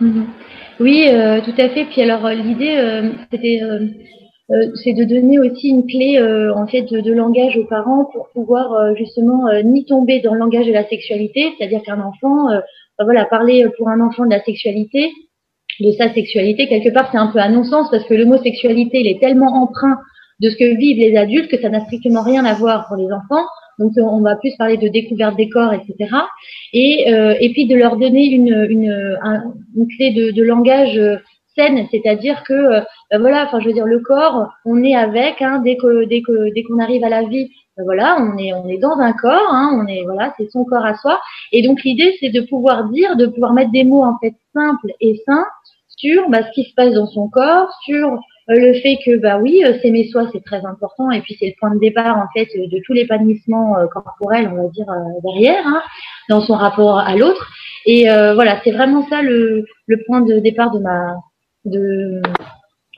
Mm-hmm. 0.00 0.26
Oui, 0.80 1.06
tout 1.44 1.60
à 1.60 1.68
fait. 1.70 1.86
Puis 1.86 2.02
alors 2.02 2.28
l'idée, 2.28 3.10
c'était 3.30 3.60
euh, 4.52 4.70
c'est 4.84 4.92
de 4.92 5.02
donner 5.02 5.40
aussi 5.40 5.68
une 5.68 5.86
clé 5.86 6.18
euh, 6.18 6.54
en 6.54 6.68
fait 6.68 6.82
de, 6.82 7.12
langage 7.12 7.56
aux 7.56 7.64
parents 7.64 8.04
pour 8.04 8.28
pouvoir 8.28 8.72
euh, 8.74 8.94
justement 8.94 9.46
ni 9.64 9.84
tomber 9.84 10.20
dans 10.20 10.34
le 10.34 10.38
langage 10.38 10.66
de 10.66 10.72
la 10.72 10.86
sexualité, 10.88 11.52
c'est-à-dire 11.58 11.82
qu'un 11.82 12.00
enfant, 12.00 12.48
bah 12.98 13.04
voilà, 13.04 13.24
parler 13.24 13.66
pour 13.76 13.88
un 13.88 14.00
enfant 14.00 14.24
de 14.24 14.30
la 14.30 14.42
sexualité, 14.44 15.10
de 15.80 15.90
sa 15.92 16.12
sexualité, 16.14 16.68
quelque 16.68 16.90
part 16.90 17.08
c'est 17.10 17.18
un 17.18 17.26
peu 17.26 17.40
à 17.40 17.48
non-sens 17.48 17.90
parce 17.90 18.04
que 18.04 18.14
le 18.14 18.24
mot 18.24 18.38
sexualité 18.38 19.00
il 19.00 19.08
est 19.08 19.20
tellement 19.20 19.52
empreint 19.62 19.98
de 20.40 20.50
ce 20.50 20.56
que 20.56 20.76
vivent 20.76 20.98
les 20.98 21.16
adultes 21.16 21.50
que 21.50 21.60
ça 21.60 21.68
n'a 21.68 21.80
strictement 21.80 22.22
rien 22.22 22.44
à 22.44 22.54
voir 22.54 22.86
pour 22.86 22.96
les 22.96 23.06
enfants. 23.06 23.44
Donc 23.78 23.92
on 23.96 24.20
va 24.20 24.36
plus 24.36 24.54
parler 24.56 24.76
de 24.76 24.88
découverte 24.88 25.36
des 25.36 25.48
corps, 25.48 25.74
etc. 25.74 26.10
Et, 26.72 27.06
et 27.08 27.52
puis 27.52 27.66
de 27.66 27.74
leur 27.74 27.96
donner 27.96 28.24
une, 28.26 28.66
une, 28.70 29.18
une 29.76 29.88
clé 29.88 30.12
de, 30.12 30.30
de 30.30 30.42
langage 30.42 30.98
c'est-à-dire 31.56 32.42
que 32.44 32.52
euh, 32.52 32.80
ben 33.10 33.20
voilà, 33.20 33.44
enfin 33.46 33.60
je 33.60 33.66
veux 33.66 33.72
dire 33.72 33.86
le 33.86 34.00
corps, 34.00 34.52
on 34.64 34.82
est 34.82 34.94
avec 34.94 35.40
hein, 35.40 35.60
dès 35.64 35.76
que 35.76 36.04
dès 36.04 36.22
que 36.22 36.52
dès 36.54 36.62
qu'on 36.62 36.78
arrive 36.78 37.04
à 37.04 37.08
la 37.08 37.22
vie, 37.22 37.50
ben 37.76 37.84
voilà, 37.84 38.18
on 38.20 38.36
est 38.38 38.52
on 38.52 38.68
est 38.68 38.78
dans 38.78 38.98
un 38.98 39.12
corps, 39.12 39.48
hein, 39.50 39.70
on 39.80 39.86
est 39.86 40.02
voilà, 40.04 40.34
c'est 40.36 40.50
son 40.50 40.64
corps 40.64 40.84
à 40.84 40.94
soi. 40.96 41.20
Et 41.52 41.62
donc 41.62 41.82
l'idée 41.82 42.16
c'est 42.20 42.30
de 42.30 42.42
pouvoir 42.42 42.88
dire, 42.90 43.16
de 43.16 43.26
pouvoir 43.26 43.52
mettre 43.52 43.72
des 43.72 43.84
mots 43.84 44.04
en 44.04 44.18
fait 44.20 44.34
simples 44.54 44.92
et 45.00 45.22
sains 45.26 45.46
sur 45.96 46.28
bah, 46.28 46.42
ce 46.42 46.50
qui 46.52 46.68
se 46.68 46.74
passe 46.74 46.92
dans 46.92 47.06
son 47.06 47.28
corps, 47.28 47.70
sur 47.84 48.12
euh, 48.12 48.18
le 48.48 48.74
fait 48.74 48.98
que 49.04 49.16
bah 49.16 49.38
oui, 49.38 49.64
euh, 49.64 49.78
s'aimer 49.80 50.08
soi 50.08 50.28
c'est 50.32 50.44
très 50.44 50.64
important 50.66 51.10
et 51.10 51.22
puis 51.22 51.36
c'est 51.40 51.46
le 51.46 51.54
point 51.58 51.74
de 51.74 51.80
départ 51.80 52.18
en 52.18 52.26
fait 52.36 52.48
de 52.54 52.82
tout 52.84 52.92
l'épanouissement 52.92 53.76
corporel, 53.92 54.50
on 54.52 54.62
va 54.62 54.68
dire 54.68 54.86
derrière, 55.24 55.66
hein, 55.66 55.82
dans 56.28 56.42
son 56.42 56.54
rapport 56.54 56.98
à 56.98 57.16
l'autre. 57.16 57.48
Et 57.86 58.04
voilà, 58.34 58.60
c'est 58.64 58.72
vraiment 58.72 59.06
ça 59.08 59.22
le, 59.22 59.64
le 59.86 60.02
point 60.06 60.20
de 60.20 60.38
départ 60.40 60.72
de 60.72 60.80
ma 60.80 61.14
de, 61.66 62.22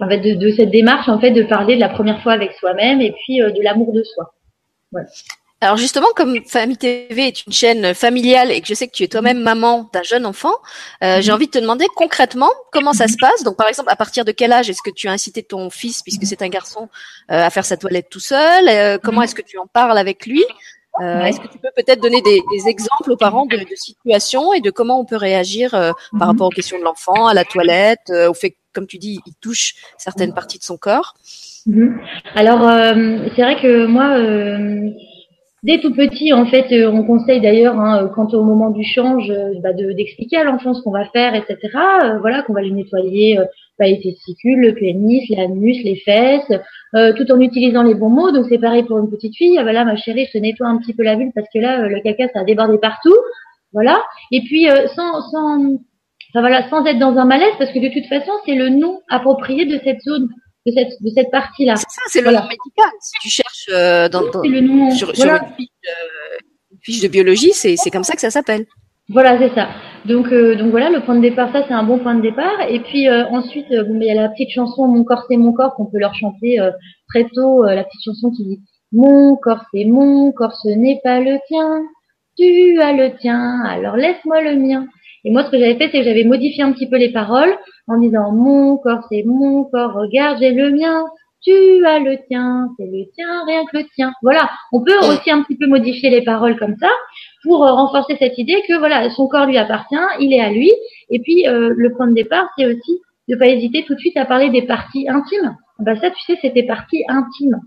en 0.00 0.08
fait, 0.08 0.18
de, 0.18 0.50
cette 0.50 0.70
démarche 0.70 1.08
en 1.08 1.20
fait 1.20 1.30
de 1.30 1.42
parler 1.42 1.74
de 1.74 1.80
la 1.80 1.88
première 1.88 2.22
fois 2.22 2.32
avec 2.32 2.52
soi-même 2.52 3.00
et 3.00 3.12
puis 3.12 3.42
euh, 3.42 3.50
de 3.50 3.60
l'amour 3.62 3.92
de 3.92 4.02
soi. 4.02 4.32
Alors 5.60 5.76
justement, 5.76 6.06
comme 6.14 6.44
Famille 6.46 6.76
TV 6.76 7.26
est 7.26 7.44
une 7.44 7.52
chaîne 7.52 7.92
familiale 7.94 8.52
et 8.52 8.60
que 8.60 8.68
je 8.68 8.74
sais 8.74 8.86
que 8.86 8.92
tu 8.92 9.02
es 9.02 9.08
toi-même 9.08 9.40
maman 9.40 9.90
d'un 9.92 10.04
jeune 10.04 10.24
enfant, 10.24 10.54
euh, 11.02 11.20
j'ai 11.20 11.30
mhm. 11.30 11.34
envie 11.34 11.46
de 11.46 11.50
te 11.50 11.58
demander 11.58 11.86
concrètement 11.96 12.50
comment 12.70 12.92
ça 12.92 13.08
se 13.08 13.16
passe. 13.18 13.42
Donc 13.42 13.56
par 13.56 13.66
exemple, 13.66 13.90
à 13.90 13.96
partir 13.96 14.24
de 14.24 14.30
quel 14.30 14.52
âge 14.52 14.70
est-ce 14.70 14.82
que 14.82 14.90
tu 14.90 15.08
as 15.08 15.12
incité 15.12 15.42
ton 15.42 15.68
fils, 15.68 16.02
puisque 16.02 16.24
c'est 16.26 16.42
un 16.42 16.48
garçon, 16.48 16.88
euh, 17.32 17.42
à 17.44 17.50
faire 17.50 17.64
sa 17.64 17.76
toilette 17.76 18.08
tout 18.08 18.20
seul? 18.20 19.00
Comment 19.00 19.18
mhm. 19.18 19.24
est-ce 19.24 19.34
que 19.34 19.42
tu 19.42 19.58
en 19.58 19.66
parles 19.66 19.98
avec 19.98 20.26
lui? 20.26 20.44
Euh, 21.00 21.22
Est-ce 21.22 21.40
que 21.40 21.48
tu 21.48 21.58
peux 21.58 21.70
peut-être 21.74 22.00
donner 22.00 22.20
des, 22.22 22.40
des, 22.52 22.68
exemples 22.68 23.12
aux 23.12 23.16
parents 23.16 23.46
de, 23.46 23.56
de, 23.56 23.74
situations 23.74 24.52
et 24.52 24.60
de 24.60 24.70
comment 24.70 25.00
on 25.00 25.04
peut 25.04 25.16
réagir 25.16 25.74
euh, 25.74 25.92
par 26.18 26.28
mhm. 26.28 26.32
rapport 26.32 26.46
aux 26.48 26.50
questions 26.50 26.78
de 26.78 26.84
l'enfant, 26.84 27.26
à 27.26 27.34
la 27.34 27.44
toilette, 27.44 28.10
euh, 28.10 28.30
au 28.30 28.34
fait, 28.34 28.56
comme 28.72 28.86
tu 28.86 28.98
dis, 28.98 29.20
il 29.26 29.34
touche 29.40 29.74
certaines 29.96 30.34
parties 30.34 30.58
de 30.58 30.64
son 30.64 30.76
corps? 30.76 31.14
Mhm. 31.66 32.00
Alors, 32.34 32.68
euh, 32.68 33.18
c'est 33.34 33.42
vrai 33.42 33.60
que 33.60 33.86
moi, 33.86 34.16
Dès 35.64 35.80
tout 35.80 35.92
petit, 35.92 36.32
en 36.32 36.46
fait, 36.46 36.72
on 36.86 37.02
conseille 37.02 37.40
d'ailleurs, 37.40 37.80
hein, 37.80 38.08
quant 38.14 38.28
au 38.28 38.44
moment 38.44 38.70
du 38.70 38.84
change, 38.84 39.26
bah, 39.60 39.72
d'expliquer 39.72 40.36
à 40.36 40.44
l'enfant 40.44 40.72
ce 40.72 40.82
qu'on 40.82 40.92
va 40.92 41.04
faire, 41.06 41.34
etc. 41.34 41.58
voilà, 42.20 42.42
qu'on 42.42 42.52
va 42.52 42.62
lui 42.62 42.72
nettoyer 42.72 43.36
bah, 43.76 43.86
les 43.88 44.00
testicules, 44.00 44.60
le 44.60 44.74
pénis, 44.74 45.28
l'anus, 45.30 45.78
les 45.82 45.96
fesses, 45.96 46.52
euh, 46.94 47.12
tout 47.12 47.30
en 47.30 47.40
utilisant 47.40 47.82
les 47.82 47.94
bons 47.94 48.08
mots. 48.08 48.32
Donc 48.32 48.46
c'est 48.48 48.58
pareil 48.58 48.82
pour 48.82 48.98
une 48.98 49.10
petite 49.10 49.36
fille. 49.36 49.58
Ah, 49.58 49.64
là, 49.64 49.84
ma 49.84 49.96
chérie, 49.96 50.26
je 50.26 50.38
te 50.38 50.42
nettoie 50.42 50.68
un 50.68 50.78
petit 50.78 50.94
peu 50.94 51.02
la 51.02 51.16
vulve 51.16 51.32
parce 51.34 51.48
que 51.52 51.58
là, 51.58 51.80
euh, 51.80 51.88
le 51.88 52.00
caca, 52.00 52.28
ça 52.32 52.40
a 52.40 52.44
débordé 52.44 52.78
partout. 52.78 53.16
Voilà. 53.72 54.02
Et 54.30 54.42
puis 54.42 54.70
euh, 54.70 54.86
sans, 54.88 55.20
sans, 55.30 55.58
enfin, 56.30 56.40
voilà, 56.40 56.68
sans 56.70 56.84
être 56.86 56.98
dans 56.98 57.16
un 57.16 57.24
malaise, 57.24 57.52
parce 57.58 57.70
que 57.72 57.78
de 57.78 57.92
toute 57.92 58.08
façon, 58.08 58.32
c'est 58.46 58.54
le 58.54 58.70
nom 58.70 59.00
approprié 59.08 59.66
de 59.66 59.78
cette 59.84 60.00
zone. 60.00 60.28
De 60.66 60.72
cette, 60.72 61.00
de 61.00 61.08
cette 61.14 61.30
partie-là. 61.30 61.76
C'est 61.76 61.88
ça, 61.88 62.02
c'est 62.08 62.20
le 62.20 62.30
nom 62.30 62.42
médical. 62.42 62.90
Si 63.00 63.18
tu 63.22 63.28
cherches 63.30 64.10
dans, 64.10 64.28
dans 64.30 64.42
le 64.42 64.60
nom, 64.60 64.90
sur, 64.90 65.16
sur 65.16 65.30
une, 65.30 65.38
fiche, 65.56 65.68
une, 66.70 66.78
fiche, 66.82 67.00
de 67.00 67.08
biologie, 67.08 67.52
c'est 67.54 67.90
comme 67.90 68.04
ça 68.04 68.14
que 68.14 68.20
ça 68.20 68.28
s'appelle. 68.28 68.66
Voilà, 69.08 69.38
c'est 69.38 69.54
ça. 69.54 69.68
Donc, 70.04 70.32
euh, 70.32 70.54
donc 70.54 70.70
voilà, 70.70 70.90
le 70.90 71.00
point 71.00 71.16
de 71.16 71.20
départ, 71.20 71.52
ça 71.52 71.64
c'est 71.66 71.74
un 71.74 71.82
bon 71.82 71.98
point 71.98 72.14
de 72.14 72.22
départ. 72.22 72.60
Et 72.68 72.80
puis 72.80 73.08
euh, 73.08 73.26
ensuite, 73.26 73.70
euh, 73.72 73.84
bon, 73.84 74.00
il 74.00 74.06
y 74.06 74.10
a 74.10 74.14
la 74.14 74.28
petite 74.28 74.50
chanson 74.50 74.86
Mon 74.86 75.04
corps 75.04 75.24
c'est 75.28 75.36
mon 75.36 75.52
corps 75.52 75.74
qu'on 75.74 75.86
peut 75.86 75.98
leur 75.98 76.14
chanter 76.14 76.58
très 77.08 77.24
tôt. 77.34 77.64
la 77.64 77.84
petite 77.84 78.02
chanson 78.04 78.30
qui 78.30 78.44
dit 78.44 78.60
Mon 78.92 79.36
corps 79.36 79.64
c'est 79.72 79.84
mon 79.84 80.32
corps, 80.32 80.54
ce 80.54 80.68
n'est 80.68 81.00
pas 81.02 81.20
le 81.20 81.38
tien. 81.48 81.82
Tu 82.38 82.80
as 82.80 82.92
le 82.92 83.16
tien, 83.16 83.62
alors 83.64 83.96
laisse-moi 83.96 84.40
le 84.42 84.56
mien. 84.56 84.86
Et 85.24 85.32
moi, 85.32 85.44
ce 85.44 85.50
que 85.50 85.58
j'avais 85.58 85.74
fait, 85.74 85.90
c'est 85.90 85.98
que 85.98 86.04
j'avais 86.04 86.22
modifié 86.22 86.62
un 86.62 86.72
petit 86.72 86.88
peu 86.88 86.96
les 86.96 87.10
paroles 87.12 87.52
en 87.88 87.98
disant 87.98 88.32
Mon 88.32 88.76
corps 88.78 89.04
c'est 89.10 89.24
mon 89.24 89.64
corps, 89.64 89.94
regarde 89.94 90.38
j'ai 90.40 90.52
le 90.52 90.70
mien 90.70 91.04
tu 91.42 91.86
as 91.86 91.98
le 92.00 92.18
tien, 92.28 92.68
c'est 92.76 92.86
le 92.86 93.04
tien, 93.14 93.44
rien 93.46 93.64
que 93.64 93.78
le 93.78 93.84
tien. 93.94 94.12
Voilà, 94.22 94.50
on 94.72 94.82
peut 94.82 94.98
aussi 94.98 95.30
un 95.30 95.42
petit 95.42 95.56
peu 95.56 95.66
modifier 95.66 96.10
les 96.10 96.22
paroles 96.22 96.58
comme 96.58 96.76
ça 96.80 96.90
pour 97.42 97.64
euh, 97.64 97.72
renforcer 97.72 98.16
cette 98.18 98.38
idée 98.38 98.62
que 98.68 98.78
voilà, 98.78 99.10
son 99.10 99.28
corps 99.28 99.46
lui 99.46 99.58
appartient, 99.58 99.96
il 100.20 100.32
est 100.32 100.40
à 100.40 100.50
lui. 100.50 100.72
Et 101.10 101.20
puis 101.20 101.46
euh, 101.46 101.72
le 101.76 101.92
point 101.92 102.06
de 102.06 102.14
départ, 102.14 102.48
c'est 102.56 102.66
aussi 102.66 103.00
de 103.28 103.36
pas 103.36 103.46
hésiter 103.46 103.84
tout 103.84 103.94
de 103.94 104.00
suite 104.00 104.16
à 104.16 104.24
parler 104.24 104.50
des 104.50 104.62
parties 104.62 105.08
intimes. 105.08 105.56
Bah 105.78 105.96
ça, 105.96 106.10
tu 106.10 106.20
sais, 106.26 106.38
c'est 106.42 106.54
des 106.54 106.66
parties 106.66 107.04
intimes. 107.08 107.60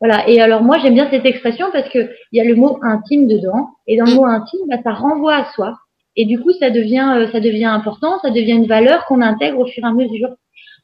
Voilà. 0.00 0.28
Et 0.28 0.40
alors 0.40 0.62
moi 0.62 0.78
j'aime 0.78 0.94
bien 0.94 1.08
cette 1.10 1.24
expression 1.24 1.66
parce 1.72 1.88
que 1.88 2.10
il 2.32 2.38
y 2.38 2.40
a 2.40 2.44
le 2.44 2.54
mot 2.54 2.78
intime 2.82 3.26
dedans, 3.26 3.70
et 3.86 3.96
dans 3.96 4.04
le 4.04 4.12
mm. 4.12 4.16
mot 4.16 4.26
intime, 4.26 4.60
bah, 4.68 4.76
ça 4.82 4.92
renvoie 4.92 5.34
à 5.34 5.52
soi. 5.52 5.76
Et 6.16 6.24
du 6.24 6.40
coup, 6.40 6.52
ça 6.52 6.70
devient, 6.70 7.14
euh, 7.18 7.30
ça 7.30 7.40
devient 7.40 7.66
important, 7.66 8.18
ça 8.20 8.30
devient 8.30 8.52
une 8.52 8.66
valeur 8.66 9.04
qu'on 9.04 9.20
intègre 9.20 9.58
au 9.60 9.66
fur 9.66 9.84
et 9.84 9.86
à 9.86 9.92
mesure. 9.92 10.30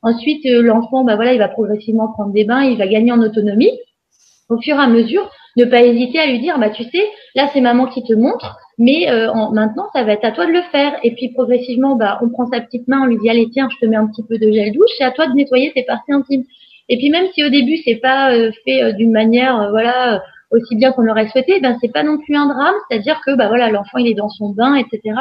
Ensuite, 0.02 0.44
euh, 0.46 0.62
l'enfant, 0.62 1.04
bah 1.04 1.16
voilà, 1.16 1.32
il 1.32 1.38
va 1.38 1.48
progressivement 1.48 2.12
prendre 2.12 2.32
des 2.32 2.44
bains, 2.44 2.64
il 2.64 2.76
va 2.76 2.86
gagner 2.86 3.12
en 3.12 3.22
autonomie. 3.22 3.72
Au 4.50 4.60
fur 4.60 4.76
et 4.76 4.80
à 4.80 4.88
mesure, 4.88 5.30
ne 5.56 5.64
pas 5.64 5.82
hésiter 5.82 6.18
à 6.18 6.26
lui 6.26 6.40
dire, 6.40 6.58
bah 6.58 6.70
tu 6.70 6.84
sais, 6.84 7.04
là 7.34 7.48
c'est 7.52 7.60
maman 7.60 7.86
qui 7.86 8.02
te 8.02 8.14
montre, 8.14 8.56
mais 8.78 9.10
euh, 9.10 9.32
maintenant 9.52 9.86
ça 9.92 10.02
va 10.02 10.12
être 10.12 10.24
à 10.24 10.32
toi 10.32 10.46
de 10.46 10.52
le 10.52 10.62
faire. 10.72 10.94
Et 11.02 11.14
puis 11.14 11.30
progressivement, 11.30 11.96
bah 11.96 12.18
on 12.22 12.30
prend 12.30 12.46
sa 12.46 12.60
petite 12.60 12.88
main, 12.88 13.02
on 13.02 13.06
lui 13.06 13.18
dit 13.18 13.28
allez 13.28 13.48
tiens, 13.50 13.68
je 13.70 13.78
te 13.78 13.86
mets 13.86 13.96
un 13.96 14.06
petit 14.06 14.22
peu 14.22 14.38
de 14.38 14.50
gel 14.50 14.72
douche, 14.72 14.90
c'est 14.98 15.04
à 15.04 15.10
toi 15.10 15.26
de 15.26 15.34
nettoyer 15.34 15.72
tes 15.72 15.84
parties 15.84 16.12
intimes. 16.12 16.44
Et 16.88 16.96
puis 16.96 17.10
même 17.10 17.26
si 17.34 17.44
au 17.44 17.48
début 17.48 17.78
c'est 17.84 17.96
pas 17.96 18.32
fait 18.64 18.92
d'une 18.94 19.12
manière, 19.12 19.70
voilà, 19.70 20.22
aussi 20.52 20.76
bien 20.76 20.92
qu'on 20.92 21.02
l'aurait 21.02 21.28
souhaité, 21.28 21.60
ben 21.60 21.76
c'est 21.80 21.92
pas 21.92 22.02
non 22.02 22.18
plus 22.18 22.36
un 22.36 22.46
drame, 22.46 22.74
c'est-à-dire 22.88 23.20
que 23.24 23.34
bah 23.36 23.48
voilà, 23.48 23.70
l'enfant 23.70 23.98
il 23.98 24.08
est 24.08 24.14
dans 24.14 24.28
son 24.28 24.50
bain, 24.50 24.74
etc. 24.74 25.16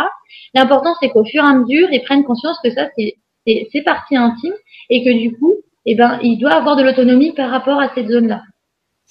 L'important 0.54 0.94
c'est 1.00 1.10
qu'au 1.10 1.26
fur 1.26 1.44
et 1.44 1.48
à 1.48 1.54
mesure, 1.54 1.88
il 1.92 2.02
prenne 2.04 2.24
conscience 2.24 2.58
que 2.64 2.72
ça 2.72 2.88
c'est 2.98 3.16
c'est 3.46 3.82
partie 3.82 4.16
intime 4.16 4.54
et 4.90 5.04
que 5.04 5.10
du 5.10 5.36
coup, 5.38 5.56
eh 5.86 5.96
ben 5.96 6.20
il 6.22 6.38
doit 6.38 6.54
avoir 6.54 6.76
de 6.76 6.84
l'autonomie 6.84 7.34
par 7.34 7.50
rapport 7.50 7.80
à 7.80 7.90
cette 7.96 8.10
zone-là. 8.10 8.42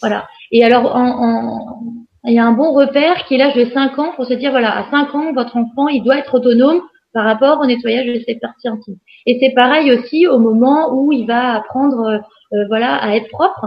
Voilà. 0.01 0.29
Et 0.51 0.65
alors 0.65 0.95
en, 0.95 1.83
il 2.25 2.35
y 2.35 2.39
a 2.39 2.45
un 2.45 2.53
bon 2.53 2.73
repère 2.73 3.25
qui 3.27 3.35
est 3.35 3.39
l'âge 3.39 3.55
de 3.55 3.65
5 3.65 3.99
ans 3.99 4.13
pour 4.17 4.27
se 4.27 4.35
dire 4.35 4.51
voilà, 4.51 4.77
à 4.77 4.91
5 4.91 5.15
ans, 5.15 5.33
votre 5.33 5.57
enfant 5.57 5.89
il 5.89 6.03
doit 6.03 6.19
être 6.19 6.35
autonome 6.35 6.81
par 7.13 7.25
rapport 7.25 7.61
au 7.61 7.67
nettoyage 7.67 8.07
de 8.07 8.21
ses 8.27 8.37
parties 8.37 8.69
intimes. 8.69 8.99
Et 9.27 9.39
c'est 9.41 9.55
pareil 9.55 9.93
aussi 9.93 10.27
au 10.27 10.39
moment 10.39 10.93
où 10.95 11.13
il 11.13 11.27
va 11.27 11.55
apprendre 11.55 12.23
euh, 12.53 12.65
voilà 12.69 12.97
à 12.97 13.17
être 13.17 13.29
propre 13.29 13.67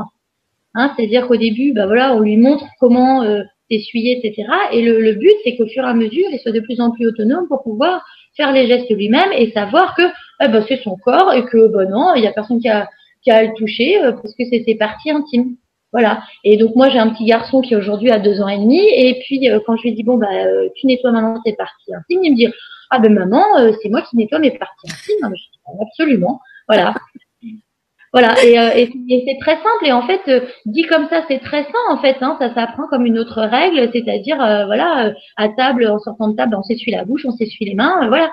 Hein, 0.75 0.93
C'est-à-dire 0.95 1.27
qu'au 1.27 1.35
début, 1.35 1.71
bah 1.73 1.85
voilà, 1.85 2.15
on 2.15 2.19
lui 2.19 2.37
montre 2.37 2.65
comment 2.79 3.23
euh, 3.23 3.43
s'essuyer, 3.69 4.17
etc. 4.17 4.51
Et 4.71 4.81
le, 4.81 5.01
le 5.01 5.13
but, 5.13 5.33
c'est 5.43 5.55
qu'au 5.55 5.67
fur 5.67 5.83
et 5.83 5.87
à 5.87 5.93
mesure, 5.93 6.25
il 6.31 6.39
soit 6.39 6.51
de 6.51 6.59
plus 6.59 6.81
en 6.81 6.91
plus 6.91 7.07
autonome 7.07 7.47
pour 7.47 7.61
pouvoir 7.63 8.03
faire 8.35 8.51
les 8.51 8.65
gestes 8.67 8.89
lui-même 8.89 9.31
et 9.37 9.51
savoir 9.51 9.95
que 9.95 10.01
eh 10.43 10.47
ben, 10.47 10.65
c'est 10.67 10.81
son 10.81 10.95
corps 10.97 11.31
et 11.33 11.45
que 11.45 11.67
bah 11.67 11.85
non, 11.85 12.15
il 12.15 12.21
n'y 12.21 12.27
a 12.27 12.31
personne 12.31 12.59
qui 12.59 12.69
a, 12.69 12.89
qui 13.23 13.29
a 13.29 13.37
à 13.37 13.43
le 13.43 13.53
toucher 13.55 14.03
euh, 14.03 14.13
parce 14.13 14.33
que 14.33 14.43
c'est 14.49 14.63
ses 14.63 14.75
parties 14.75 15.11
intimes. 15.11 15.55
Voilà. 15.93 16.23
Et 16.43 16.57
donc 16.57 16.75
moi 16.75 16.89
j'ai 16.89 16.99
un 16.99 17.09
petit 17.09 17.25
garçon 17.25 17.61
qui 17.61 17.75
aujourd'hui 17.75 18.11
a 18.11 18.19
deux 18.19 18.41
ans 18.41 18.49
et 18.49 18.57
demi 18.57 18.79
et 18.79 19.21
puis 19.23 19.49
euh, 19.49 19.59
quand 19.65 19.77
je 19.77 19.83
lui 19.83 19.93
dis 19.93 20.03
bon 20.03 20.17
bah 20.17 20.27
tu 20.75 20.87
nettoies 20.87 21.11
maintenant 21.11 21.41
tes 21.43 21.53
parties 21.53 21.93
intimes, 21.93 22.19
il 22.23 22.31
me 22.31 22.35
dit 22.35 22.47
ah 22.89 22.99
ben 22.99 23.13
maman 23.13 23.43
c'est 23.81 23.89
moi 23.89 24.01
qui 24.01 24.17
nettoie 24.17 24.39
mes 24.39 24.51
parties 24.51 24.91
intimes. 24.91 25.33
Absolument. 25.81 26.41
Voilà. 26.67 26.93
Voilà, 28.13 28.35
et, 28.45 28.59
euh, 28.59 28.69
et, 28.75 29.23
c'est 29.27 29.39
très 29.39 29.55
simple. 29.55 29.85
Et 29.85 29.91
en 29.91 30.03
fait, 30.03 30.21
euh, 30.27 30.41
dit 30.67 30.83
comme 30.83 31.07
ça, 31.09 31.23
c'est 31.27 31.39
très 31.39 31.63
sain. 31.63 31.79
En 31.89 31.97
fait, 31.97 32.17
hein, 32.21 32.37
ça 32.39 32.53
s'apprend 32.53 32.87
comme 32.87 33.07
une 33.07 33.17
autre 33.17 33.41
règle, 33.41 33.89
c'est-à-dire, 33.91 34.39
euh, 34.39 34.65
voilà, 34.67 35.13
à 35.35 35.49
table, 35.49 35.87
en 35.87 35.97
sortant 35.97 36.27
de 36.27 36.35
table, 36.35 36.55
on 36.55 36.61
s'essuie 36.61 36.91
la 36.91 37.05
bouche, 37.05 37.25
on 37.25 37.31
s'essuie 37.31 37.65
les 37.65 37.73
mains. 37.73 38.07
voilà. 38.07 38.31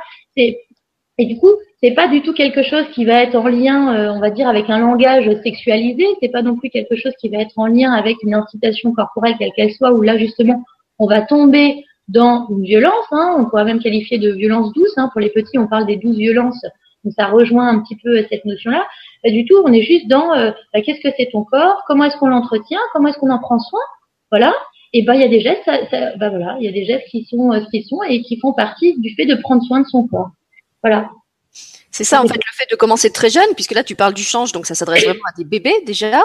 Et 1.21 1.27
du 1.27 1.39
coup, 1.39 1.50
c'est 1.83 1.93
pas 1.93 2.09
du 2.09 2.23
tout 2.23 2.33
quelque 2.33 2.62
chose 2.62 2.85
qui 2.95 3.05
va 3.05 3.23
être 3.23 3.35
en 3.37 3.47
lien, 3.49 4.12
on 4.15 4.21
va 4.21 4.31
dire, 4.31 4.49
avec 4.49 4.71
un 4.71 4.79
langage 4.79 5.31
sexualisé. 5.43 6.07
C'est 6.21 6.31
pas 6.31 6.43
non 6.43 6.57
plus 6.57 6.71
quelque 6.71 6.97
chose 6.97 7.12
qui 7.21 7.29
va 7.29 7.39
être 7.39 7.59
en 7.59 7.67
lien 7.67 7.93
avec 7.93 8.23
une 8.23 8.35
incitation 8.35 8.93
corporelle 8.93 9.35
quelle 9.39 9.53
qu'elle 9.53 9.73
soit, 9.73 9.93
où 9.93 10.00
là 10.00 10.17
justement, 10.17 10.65
on 10.99 11.07
va 11.07 11.21
tomber 11.23 11.85
dans 12.09 12.47
une 12.50 12.62
violence. 12.62 13.07
Hein, 13.12 13.37
on 13.39 13.45
pourrait 13.45 13.65
même 13.65 13.81
qualifier 13.81 14.19
de 14.19 14.33
violence 14.33 14.73
douce. 14.73 14.95
Hein, 14.97 15.11
pour 15.12 15.21
les 15.21 15.31
petits, 15.31 15.59
on 15.59 15.67
parle 15.67 15.87
des 15.87 15.97
douze 15.97 16.17
violences. 16.17 16.65
Donc 17.05 17.15
ça 17.19 17.27
rejoint 17.27 17.69
un 17.69 17.81
petit 17.81 17.97
peu 17.97 18.25
cette 18.31 18.45
notion-là. 18.45 18.87
Du 19.25 19.45
tout, 19.45 19.57
on 19.65 19.73
est 19.73 19.83
juste 19.83 20.09
dans 20.09 20.33
euh, 20.33 20.50
bah, 20.73 20.81
qu'est-ce 20.81 21.00
que 21.00 21.15
c'est 21.17 21.29
ton 21.31 21.45
corps, 21.45 21.83
comment 21.87 22.05
est-ce 22.05 22.17
qu'on 22.17 22.29
l'entretient, 22.29 22.81
comment 22.93 23.09
est-ce 23.09 23.19
qu'on 23.19 23.31
en 23.31 23.39
prend 23.39 23.59
soin, 23.59 23.81
voilà. 24.31 24.55
Et 24.93 25.03
ben 25.03 25.15
il 25.15 25.21
y 25.21 25.25
a 25.25 25.29
des 25.29 25.41
gestes, 25.41 25.62
ça, 25.65 26.17
bah, 26.17 26.31
voilà, 26.31 26.57
il 26.59 26.65
y 26.65 26.69
a 26.69 26.73
des 26.73 26.85
gestes 26.85 27.07
qui 27.11 27.25
sont 27.25 27.53
euh, 27.53 27.61
qui 27.71 27.83
sont 27.83 28.03
et 28.03 28.23
qui 28.23 28.39
font 28.41 28.53
partie 28.53 28.99
du 28.99 29.15
fait 29.15 29.27
de 29.27 29.35
prendre 29.37 29.62
soin 29.62 29.81
de 29.81 29.87
son 29.87 30.07
corps, 30.09 30.31
voilà. 30.82 31.10
C'est 31.92 32.04
ça, 32.04 32.22
en 32.22 32.26
fait, 32.28 32.37
le 32.37 32.56
fait 32.56 32.70
de 32.70 32.76
commencer 32.76 33.10
très 33.10 33.30
jeune, 33.30 33.52
puisque 33.56 33.72
là, 33.72 33.82
tu 33.82 33.96
parles 33.96 34.14
du 34.14 34.22
change, 34.22 34.52
donc 34.52 34.64
ça 34.64 34.76
s'adresse 34.76 35.04
vraiment 35.04 35.25
à 35.28 35.37
des 35.37 35.44
bébés 35.44 35.82
déjà. 35.84 36.22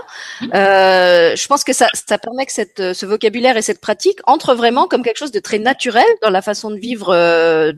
Euh, 0.53 1.35
je 1.35 1.47
pense 1.47 1.63
que 1.63 1.73
ça, 1.73 1.87
ça 1.93 2.19
permet 2.19 2.45
que 2.45 2.51
cette, 2.51 2.93
ce 2.93 3.05
vocabulaire 3.05 3.57
et 3.57 3.63
cette 3.63 3.81
pratique 3.81 4.19
entrent 4.25 4.53
vraiment 4.53 4.87
comme 4.87 5.01
quelque 5.01 5.17
chose 5.17 5.31
de 5.31 5.39
très 5.39 5.57
naturel 5.57 6.05
dans 6.21 6.29
la 6.29 6.43
façon 6.43 6.69
de 6.69 6.77
vivre 6.77 7.09
euh, 7.09 7.73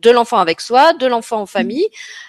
de 0.00 0.10
l'enfant 0.10 0.38
avec 0.38 0.60
soi, 0.60 0.92
de 0.94 1.06
l'enfant 1.06 1.42
en 1.42 1.46
famille, 1.46 1.86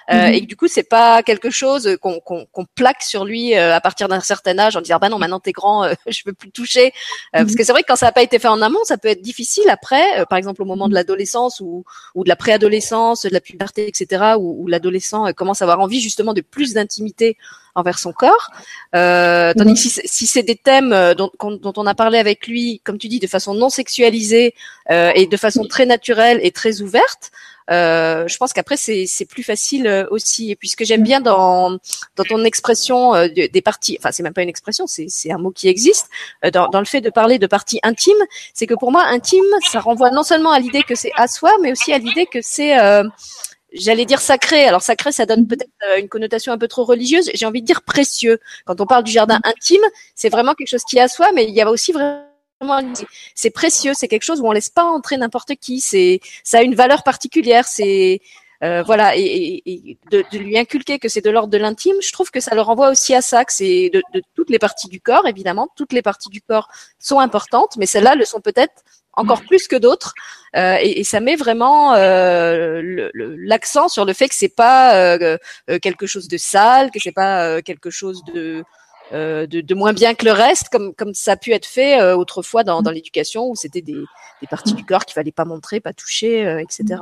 euh, 0.10 0.28
mhm. 0.28 0.34
et 0.34 0.42
du 0.42 0.56
coup 0.56 0.68
c'est 0.68 0.84
pas 0.88 1.24
quelque 1.24 1.50
chose 1.50 1.98
qu'on 2.02 2.66
plaque 2.76 3.02
sur 3.02 3.26
lui 3.26 3.56
euh, 3.56 3.76
à 3.76 3.82
partir 3.82 4.08
d'un 4.08 4.20
certain 4.20 4.58
âge 4.60 4.76
en 4.76 4.82
disant 4.82 4.98
bah 5.00 5.10
non 5.10 5.18
maintenant 5.18 5.40
t'es 5.40 5.52
grand, 5.52 5.84
euh, 5.84 5.94
je 6.08 6.24
peux 6.24 6.34
plus 6.34 6.52
toucher, 6.52 6.94
parce 7.32 7.52
mhm. 7.52 7.56
que 7.56 7.64
c'est 7.64 7.72
vrai 7.72 7.82
que 7.84 7.88
quand 7.88 7.96
ça 7.96 8.08
n'a 8.08 8.12
pas 8.12 8.24
été 8.24 8.40
fait 8.40 8.48
en 8.48 8.62
amont, 8.62 8.84
ça 8.84 8.98
peut 8.98 9.08
être 9.08 9.22
difficile 9.22 9.70
après, 9.70 10.26
par 10.30 10.38
exemple 10.38 10.62
au 10.62 10.66
moment 10.66 10.88
de 10.88 10.94
l'adolescence 10.94 11.60
ou, 11.60 11.84
ou 12.16 12.24
de 12.24 12.30
la 12.30 12.36
préadolescence, 12.36 13.24
de 13.24 13.30
la 13.30 13.42
puberté, 13.42 13.88
etc., 13.88 14.34
où, 14.38 14.64
où 14.64 14.68
l'adolescent 14.68 15.32
commence 15.34 15.62
à 15.62 15.66
avoir 15.66 15.80
envie 15.80 16.02
justement 16.02 16.34
de 16.34 16.42
plus 16.42 16.74
d'intimité 16.74 17.38
envers 17.76 18.00
son 18.00 18.12
corps. 18.14 18.52
Euh, 18.96 19.54
tandis 19.54 19.74
que 19.74 19.80
si, 19.80 20.02
si 20.06 20.28
c'est 20.28 20.44
des 20.44 20.56
thèmes 20.56 20.96
dont, 21.18 21.32
dont, 21.40 21.74
on 21.78 21.86
a 21.86 21.96
parlé 21.96 22.18
avec 22.18 22.48
lui, 22.48 22.82
comme 22.84 22.98
tu 22.98 23.08
dis, 23.08 23.20
de 23.20 23.28
façon 23.28 23.54
non 23.54 23.70
sexualisée 23.70 24.54
euh, 24.90 25.12
et 25.16 25.28
de 25.28 25.38
façon 25.38 25.66
très 25.66 25.86
naturelle 25.86 26.40
et 26.44 26.52
très 26.52 26.82
ouverte, 26.82 27.32
euh, 27.70 28.28
je 28.28 28.38
pense 28.38 28.54
qu'après 28.54 28.76
c'est 28.76 29.26
plus 29.26 29.44
facile 29.44 29.88
euh, 29.88 30.06
aussi. 30.10 30.52
Et 30.52 30.56
puis 30.56 30.68
ce 30.68 30.76
que 30.76 30.84
j'aime 30.84 31.04
bien 31.04 31.22
dans 31.22 31.78
dans 32.16 32.24
ton 32.28 32.44
expression 32.44 33.16
euh, 33.16 33.28
des 33.28 33.62
parties, 33.62 33.98
enfin 34.00 34.12
c'est 34.12 34.24
même 34.24 34.34
pas 34.34 34.42
une 34.42 34.50
expression, 34.50 34.88
c'est 34.88 35.08
c'est 35.10 35.32
un 35.32 35.38
mot 35.38 35.52
qui 35.52 35.68
existe 35.68 36.10
dans, 36.52 36.68
dans 36.68 36.80
le 36.80 36.86
fait 36.86 37.02
de 37.02 37.10
parler 37.10 37.40
de 37.40 37.48
parties 37.48 37.80
intimes, 37.84 38.14
c'est 38.54 38.68
que 38.68 38.74
pour 38.74 38.92
moi 38.92 39.04
intime, 39.06 39.44
ça 39.72 39.80
renvoie 39.80 40.12
non 40.12 40.24
seulement 40.24 40.52
à 40.52 40.60
l'idée 40.60 40.84
que 40.84 40.96
c'est 40.96 41.12
à 41.16 41.28
soi, 41.28 41.52
mais 41.62 41.72
aussi 41.72 41.94
à 41.94 41.98
l'idée 41.98 42.26
que 42.26 42.40
c'est 42.42 42.76
j'allais 43.72 44.06
dire 44.06 44.22
sacré. 44.22 44.66
Alors 44.66 44.82
sacré, 44.82 45.12
ça 45.12 45.26
donne 45.26 45.48
peut-être 45.48 45.72
une 46.00 46.10
connotation 46.10 46.54
un 46.54 46.58
peu 46.58 46.68
trop 46.68 46.84
religieuse. 46.84 47.30
J'ai 47.34 47.46
envie 47.46 47.62
de 47.62 47.68
dire 47.68 47.82
précieux. 47.82 48.40
Quand 48.66 48.80
on 48.82 48.86
parle 48.86 49.04
du 49.04 49.12
jardin 49.12 49.40
intime, 49.44 49.84
c'est 50.16 50.30
vraiment 50.30 50.54
quelque 50.54 50.70
chose 50.70 50.84
qui 50.84 50.98
est 50.98 51.02
à 51.02 51.08
soi, 51.08 51.32
mais 51.34 51.46
il 51.46 51.54
y 51.54 51.62
a 51.62 51.70
aussi 51.70 51.92
vraiment 51.92 52.26
c'est 53.34 53.50
précieux, 53.50 53.94
c'est 53.96 54.08
quelque 54.08 54.24
chose 54.24 54.40
où 54.42 54.48
on 54.48 54.52
laisse 54.52 54.70
pas 54.70 54.84
entrer 54.84 55.18
n'importe 55.18 55.56
qui. 55.56 55.82
C'est, 55.82 56.20
ça 56.44 56.60
a 56.60 56.62
une 56.62 56.76
valeur 56.76 57.04
particulière. 57.04 57.66
C'est 57.68 58.22
euh, 58.64 58.84
voilà, 58.84 59.18
et, 59.18 59.64
et 59.66 59.98
de, 60.12 60.24
de, 60.32 60.38
lui 60.38 60.56
inculquer 60.56 61.00
que 61.00 61.10
c'est 61.10 61.22
de 61.22 61.32
l'ordre 61.32 61.50
de 61.50 61.58
l'intime, 61.58 61.96
je 62.00 62.12
trouve 62.12 62.30
que 62.30 62.40
ça 62.40 62.54
le 62.54 62.62
renvoie 62.62 62.92
aussi 62.92 63.16
à 63.16 63.22
ça, 63.24 63.44
que 63.44 63.52
c'est 63.52 63.90
de, 63.92 64.04
de, 64.14 64.22
toutes 64.36 64.52
les 64.52 64.60
parties 64.60 64.88
du 64.88 65.02
corps, 65.02 65.28
évidemment, 65.28 65.70
toutes 65.76 65.94
les 65.94 66.04
parties 66.04 66.30
du 66.30 66.44
corps 66.44 66.70
sont 67.00 67.20
importantes, 67.20 67.76
mais 67.78 67.88
celles-là 67.88 68.14
le 68.14 68.24
sont 68.24 68.40
peut-être 68.40 68.84
encore 69.14 69.42
plus 69.42 69.68
que 69.68 69.76
d'autres, 69.76 70.14
euh, 70.56 70.78
et, 70.82 71.00
et, 71.00 71.04
ça 71.04 71.20
met 71.20 71.36
vraiment 71.36 71.94
euh, 71.96 73.10
l'accent 73.14 73.88
sur 73.88 74.06
le 74.06 74.14
fait 74.14 74.30
que 74.30 74.36
c'est 74.36 74.56
pas 74.56 74.96
euh, 74.96 75.38
euh, 75.70 75.80
quelque 75.80 76.08
chose 76.08 76.28
de 76.28 76.38
sale, 76.38 76.92
que 76.92 77.00
c'est 77.00 77.12
pas 77.14 77.62
quelque 77.62 77.90
chose 77.90 78.24
de 78.34 78.64
euh, 79.14 79.46
de, 79.46 79.60
de, 79.60 79.76
moins 79.76 79.92
bien 79.92 80.14
que 80.14 80.24
le 80.24 80.32
reste, 80.32 80.70
comme, 80.70 80.94
comme 80.94 81.14
ça 81.14 81.34
a 81.34 81.36
pu 81.36 81.52
être 81.52 81.66
fait 81.66 82.00
euh, 82.00 82.16
autrefois 82.16 82.64
dans, 82.64 82.82
dans 82.82 82.92
l'éducation, 82.92 83.50
où 83.50 83.56
c'était 83.56 83.82
des, 83.82 84.06
des, 84.42 84.48
parties 84.50 84.74
du 84.74 84.86
corps 84.86 85.04
qu'il 85.04 85.16
fallait 85.16 85.34
pas 85.34 85.44
montrer, 85.44 85.82
pas 85.82 85.92
toucher, 85.92 86.48
euh, 86.48 86.60
etc. 86.60 87.02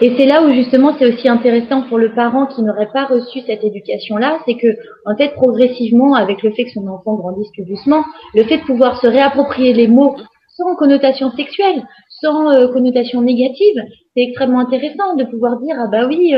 Et 0.00 0.14
c'est 0.16 0.24
là 0.24 0.42
où 0.42 0.50
justement 0.54 0.96
c'est 0.98 1.12
aussi 1.12 1.28
intéressant 1.28 1.82
pour 1.82 1.98
le 1.98 2.14
parent 2.14 2.46
qui 2.46 2.62
n'aurait 2.62 2.90
pas 2.90 3.04
reçu 3.04 3.40
cette 3.46 3.62
éducation-là, 3.62 4.38
c'est 4.46 4.56
que 4.56 4.78
en 5.04 5.14
fait 5.14 5.34
progressivement, 5.34 6.14
avec 6.14 6.42
le 6.42 6.52
fait 6.52 6.64
que 6.64 6.70
son 6.70 6.86
enfant 6.88 7.16
grandisse 7.16 7.50
plus 7.52 7.66
doucement, 7.66 8.02
le 8.32 8.44
fait 8.44 8.56
de 8.56 8.64
pouvoir 8.64 8.98
se 9.02 9.06
réapproprier 9.06 9.74
les 9.74 9.88
mots 9.88 10.16
sans 10.56 10.74
connotation 10.76 11.30
sexuelle, 11.32 11.84
sans 12.20 12.70
connotation 12.72 13.20
négative, 13.20 13.82
c'est 14.14 14.22
extrêmement 14.22 14.60
intéressant 14.60 15.14
de 15.16 15.24
pouvoir 15.24 15.60
dire 15.60 15.76
ah 15.78 15.86
bah 15.86 16.06
oui 16.06 16.34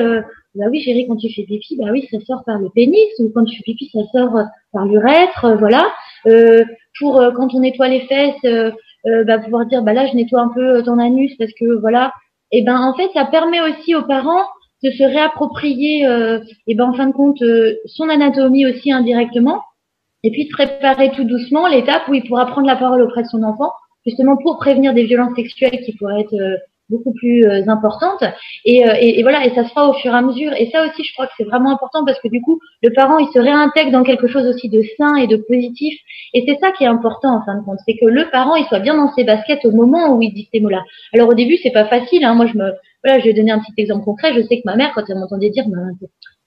bah 0.58 0.66
oui 0.70 0.80
chérie 0.80 1.06
quand 1.06 1.16
tu 1.16 1.32
fais 1.32 1.44
pipi 1.44 1.76
bah 1.76 1.88
oui 1.92 2.08
ça 2.10 2.18
sort 2.26 2.42
par 2.44 2.58
le 2.58 2.68
pénis 2.70 3.08
ou 3.20 3.30
quand 3.32 3.44
tu 3.44 3.56
fais 3.58 3.62
pipi 3.62 3.90
ça 3.92 4.00
sort 4.12 4.36
euh, 4.36 4.44
par 4.72 4.86
l'urètre 4.86 5.44
euh, 5.44 5.56
voilà. 5.56 5.86
Euh, 6.26 6.64
pour 6.98 7.20
euh, 7.20 7.30
quand 7.30 7.54
on 7.54 7.60
nettoie 7.60 7.88
les 7.88 8.00
fesses 8.00 8.72
bah 9.26 9.38
pouvoir 9.38 9.66
dire 9.66 9.82
bah 9.82 9.92
là 9.92 10.06
je 10.06 10.14
nettoie 10.14 10.40
un 10.40 10.48
peu 10.48 10.82
ton 10.82 10.98
anus 10.98 11.32
parce 11.38 11.52
que 11.52 11.78
voilà. 11.80 12.12
Et 12.50 12.62
ben 12.62 12.80
en 12.80 12.94
fait 12.94 13.08
ça 13.14 13.24
permet 13.26 13.60
aussi 13.60 13.94
aux 13.94 14.02
parents 14.02 14.44
de 14.82 14.90
se 14.90 15.02
réapproprier 15.02 16.02
et 16.66 16.74
ben 16.74 16.90
en 16.90 16.92
fin 16.92 17.06
de 17.06 17.12
compte 17.12 17.42
son 17.86 18.08
anatomie 18.08 18.66
aussi 18.66 18.90
indirectement 18.90 19.62
et 20.24 20.30
puis 20.30 20.46
de 20.46 20.50
préparer 20.50 21.12
tout 21.12 21.24
doucement 21.24 21.68
l'étape 21.68 22.08
où 22.08 22.14
il 22.14 22.26
pourra 22.26 22.46
prendre 22.46 22.66
la 22.66 22.76
parole 22.76 23.02
auprès 23.02 23.22
de 23.22 23.28
son 23.28 23.44
enfant 23.44 23.70
justement 24.08 24.36
pour 24.36 24.58
prévenir 24.58 24.94
des 24.94 25.04
violences 25.04 25.34
sexuelles 25.36 25.80
qui 25.84 25.92
pourraient 25.96 26.20
être 26.20 26.58
beaucoup 26.90 27.12
plus 27.12 27.44
euh, 27.44 27.62
importante 27.68 28.22
et, 28.64 28.88
euh, 28.88 28.94
et, 28.98 29.18
et, 29.18 29.22
voilà 29.22 29.44
et 29.44 29.54
ça 29.54 29.64
se 29.64 29.70
fera 29.70 29.88
au 29.88 29.94
fur 29.94 30.12
et 30.12 30.16
à 30.16 30.22
mesure. 30.22 30.52
Et 30.54 30.70
ça 30.70 30.86
aussi 30.86 31.04
je 31.04 31.12
crois 31.12 31.26
que 31.26 31.32
c'est 31.36 31.44
vraiment 31.44 31.70
important 31.70 32.04
parce 32.04 32.20
que 32.20 32.28
du 32.28 32.40
coup 32.40 32.58
le 32.82 32.92
parent 32.92 33.18
il 33.18 33.28
se 33.28 33.38
réintègre 33.38 33.90
dans 33.90 34.02
quelque 34.02 34.26
chose 34.26 34.46
aussi 34.46 34.68
de 34.68 34.82
sain 34.96 35.16
et 35.16 35.26
de 35.26 35.36
positif. 35.36 35.98
Et 36.34 36.44
c'est 36.46 36.58
ça 36.60 36.72
qui 36.72 36.84
est 36.84 36.88
important 36.88 37.36
en 37.36 37.44
fin 37.44 37.58
de 37.58 37.64
compte. 37.64 37.78
C'est 37.86 37.96
que 37.96 38.06
le 38.06 38.30
parent 38.30 38.56
il 38.56 38.64
soit 38.66 38.80
bien 38.80 38.96
dans 38.96 39.12
ses 39.14 39.24
baskets 39.24 39.64
au 39.64 39.72
moment 39.72 40.14
où 40.14 40.22
il 40.22 40.32
dit 40.32 40.48
ces 40.52 40.60
mots-là. 40.60 40.82
Alors 41.14 41.28
au 41.28 41.34
début 41.34 41.58
c'est 41.62 41.72
pas 41.72 41.86
facile 41.86 42.24
hein, 42.24 42.34
moi 42.34 42.46
je 42.46 42.56
me 42.56 42.72
voilà 43.04 43.20
je 43.20 43.24
vais 43.24 43.34
donner 43.34 43.52
un 43.52 43.60
petit 43.60 43.74
exemple 43.76 44.04
concret. 44.04 44.32
Je 44.34 44.42
sais 44.42 44.56
que 44.56 44.62
ma 44.64 44.76
mère 44.76 44.92
quand 44.94 45.04
elle 45.08 45.18
m'entendait 45.18 45.50
dire 45.50 45.64
bah, 45.68 45.78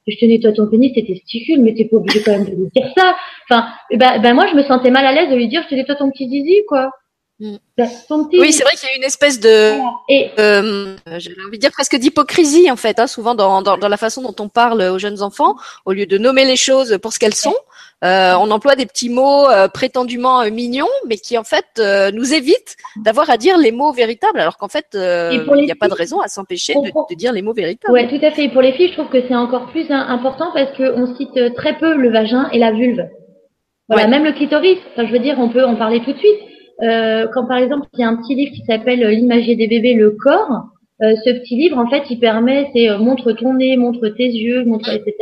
je 0.07 0.17
te 0.17 0.25
nettoie 0.25 0.51
ton 0.51 0.67
pénis, 0.67 0.91
tes 0.93 1.05
testicules, 1.05 1.61
mais 1.61 1.75
t'es 1.75 1.85
pas 1.85 1.97
obligé 1.97 2.21
quand 2.23 2.31
même 2.31 2.45
de 2.45 2.49
lui 2.49 2.69
dire 2.75 2.91
ça. 2.97 3.15
Enfin, 3.47 3.67
ben, 3.93 4.19
ben 4.19 4.33
moi, 4.33 4.47
je 4.47 4.55
me 4.55 4.63
sentais 4.63 4.89
mal 4.89 5.05
à 5.05 5.13
l'aise 5.13 5.29
de 5.29 5.35
lui 5.35 5.47
dire, 5.47 5.61
je 5.61 5.67
te 5.69 5.75
nettoie 5.75 5.93
ton 5.93 6.09
petit 6.09 6.27
zizi, 6.27 6.55
quoi. 6.67 6.91
Mm. 7.41 7.55
Oui, 8.33 8.53
c'est 8.53 8.63
vrai 8.63 8.73
qu'il 8.73 8.87
y 8.87 8.91
a 8.91 8.95
une 8.95 9.03
espèce 9.03 9.39
de, 9.39 9.73
et... 10.09 10.29
euh, 10.37 10.95
j'ai 11.17 11.35
envie 11.43 11.57
de 11.57 11.61
dire 11.61 11.71
presque 11.71 11.95
d'hypocrisie 11.95 12.69
en 12.69 12.75
fait, 12.75 12.99
hein, 12.99 13.07
souvent 13.07 13.33
dans, 13.33 13.63
dans, 13.63 13.79
dans, 13.79 13.87
la 13.87 13.97
façon 13.97 14.21
dont 14.21 14.35
on 14.39 14.47
parle 14.47 14.83
aux 14.83 14.99
jeunes 14.99 15.23
enfants, 15.23 15.55
au 15.85 15.91
lieu 15.91 16.05
de 16.05 16.19
nommer 16.19 16.45
les 16.45 16.55
choses 16.55 16.99
pour 17.01 17.13
ce 17.13 17.17
qu'elles 17.17 17.33
sont, 17.33 17.55
euh, 18.03 18.35
on 18.39 18.51
emploie 18.51 18.75
des 18.75 18.85
petits 18.85 19.09
mots 19.09 19.49
euh, 19.49 19.67
prétendument 19.67 20.41
euh, 20.41 20.51
mignons, 20.51 20.85
mais 21.07 21.17
qui 21.17 21.35
en 21.35 21.43
fait 21.43 21.65
euh, 21.79 22.11
nous 22.11 22.31
évitent 22.31 22.75
d'avoir 22.97 23.31
à 23.31 23.37
dire 23.37 23.57
les 23.57 23.71
mots 23.71 23.91
véritables, 23.91 24.39
alors 24.39 24.57
qu'en 24.57 24.69
fait 24.69 24.85
il 24.93 25.41
n'y 25.63 25.71
a 25.71 25.75
pas 25.75 25.87
de 25.87 25.95
raison 25.95 26.19
à 26.19 26.27
s'empêcher 26.27 26.75
de, 26.75 26.91
de, 27.09 27.15
dire 27.15 27.33
les 27.33 27.41
mots 27.41 27.53
véritables. 27.53 27.91
Ouais, 27.91 28.07
tout 28.07 28.23
à 28.23 28.29
fait. 28.29 28.45
Et 28.45 28.49
pour 28.49 28.61
les 28.61 28.73
filles, 28.73 28.89
je 28.89 28.93
trouve 28.93 29.09
que 29.09 29.27
c'est 29.27 29.35
encore 29.35 29.65
plus 29.71 29.89
important 29.89 30.51
parce 30.53 30.77
qu'on 30.77 31.15
cite 31.15 31.55
très 31.55 31.79
peu 31.79 31.95
le 31.95 32.11
vagin 32.11 32.49
et 32.51 32.59
la 32.59 32.71
vulve. 32.71 33.03
Voilà, 33.89 34.07
même 34.07 34.23
le 34.25 34.31
clitoris. 34.31 34.77
Enfin, 34.93 35.07
je 35.07 35.11
veux 35.11 35.19
dire, 35.19 35.35
on 35.39 35.49
peut 35.49 35.65
en 35.65 35.75
parler 35.75 36.01
tout 36.03 36.13
de 36.13 36.19
suite. 36.19 36.50
Euh, 36.81 37.27
quand 37.31 37.45
par 37.45 37.57
exemple 37.57 37.87
il 37.93 37.99
y 37.99 38.03
a 38.03 38.07
un 38.07 38.15
petit 38.15 38.33
livre 38.33 38.53
qui 38.53 38.63
s'appelle 38.65 39.03
euh, 39.03 39.11
L'imagier 39.11 39.55
des 39.55 39.67
bébés, 39.67 39.93
le 39.93 40.11
corps, 40.11 40.65
euh, 41.03 41.15
ce 41.23 41.29
petit 41.29 41.55
livre 41.55 41.77
en 41.77 41.87
fait 41.87 42.03
il 42.09 42.19
permet, 42.19 42.69
c'est 42.73 42.97
montre 42.97 43.33
ton 43.33 43.53
nez, 43.53 43.77
montre 43.77 44.07
tes 44.09 44.27
yeux, 44.27 44.65
montre 44.65 44.89
etc. 44.89 45.15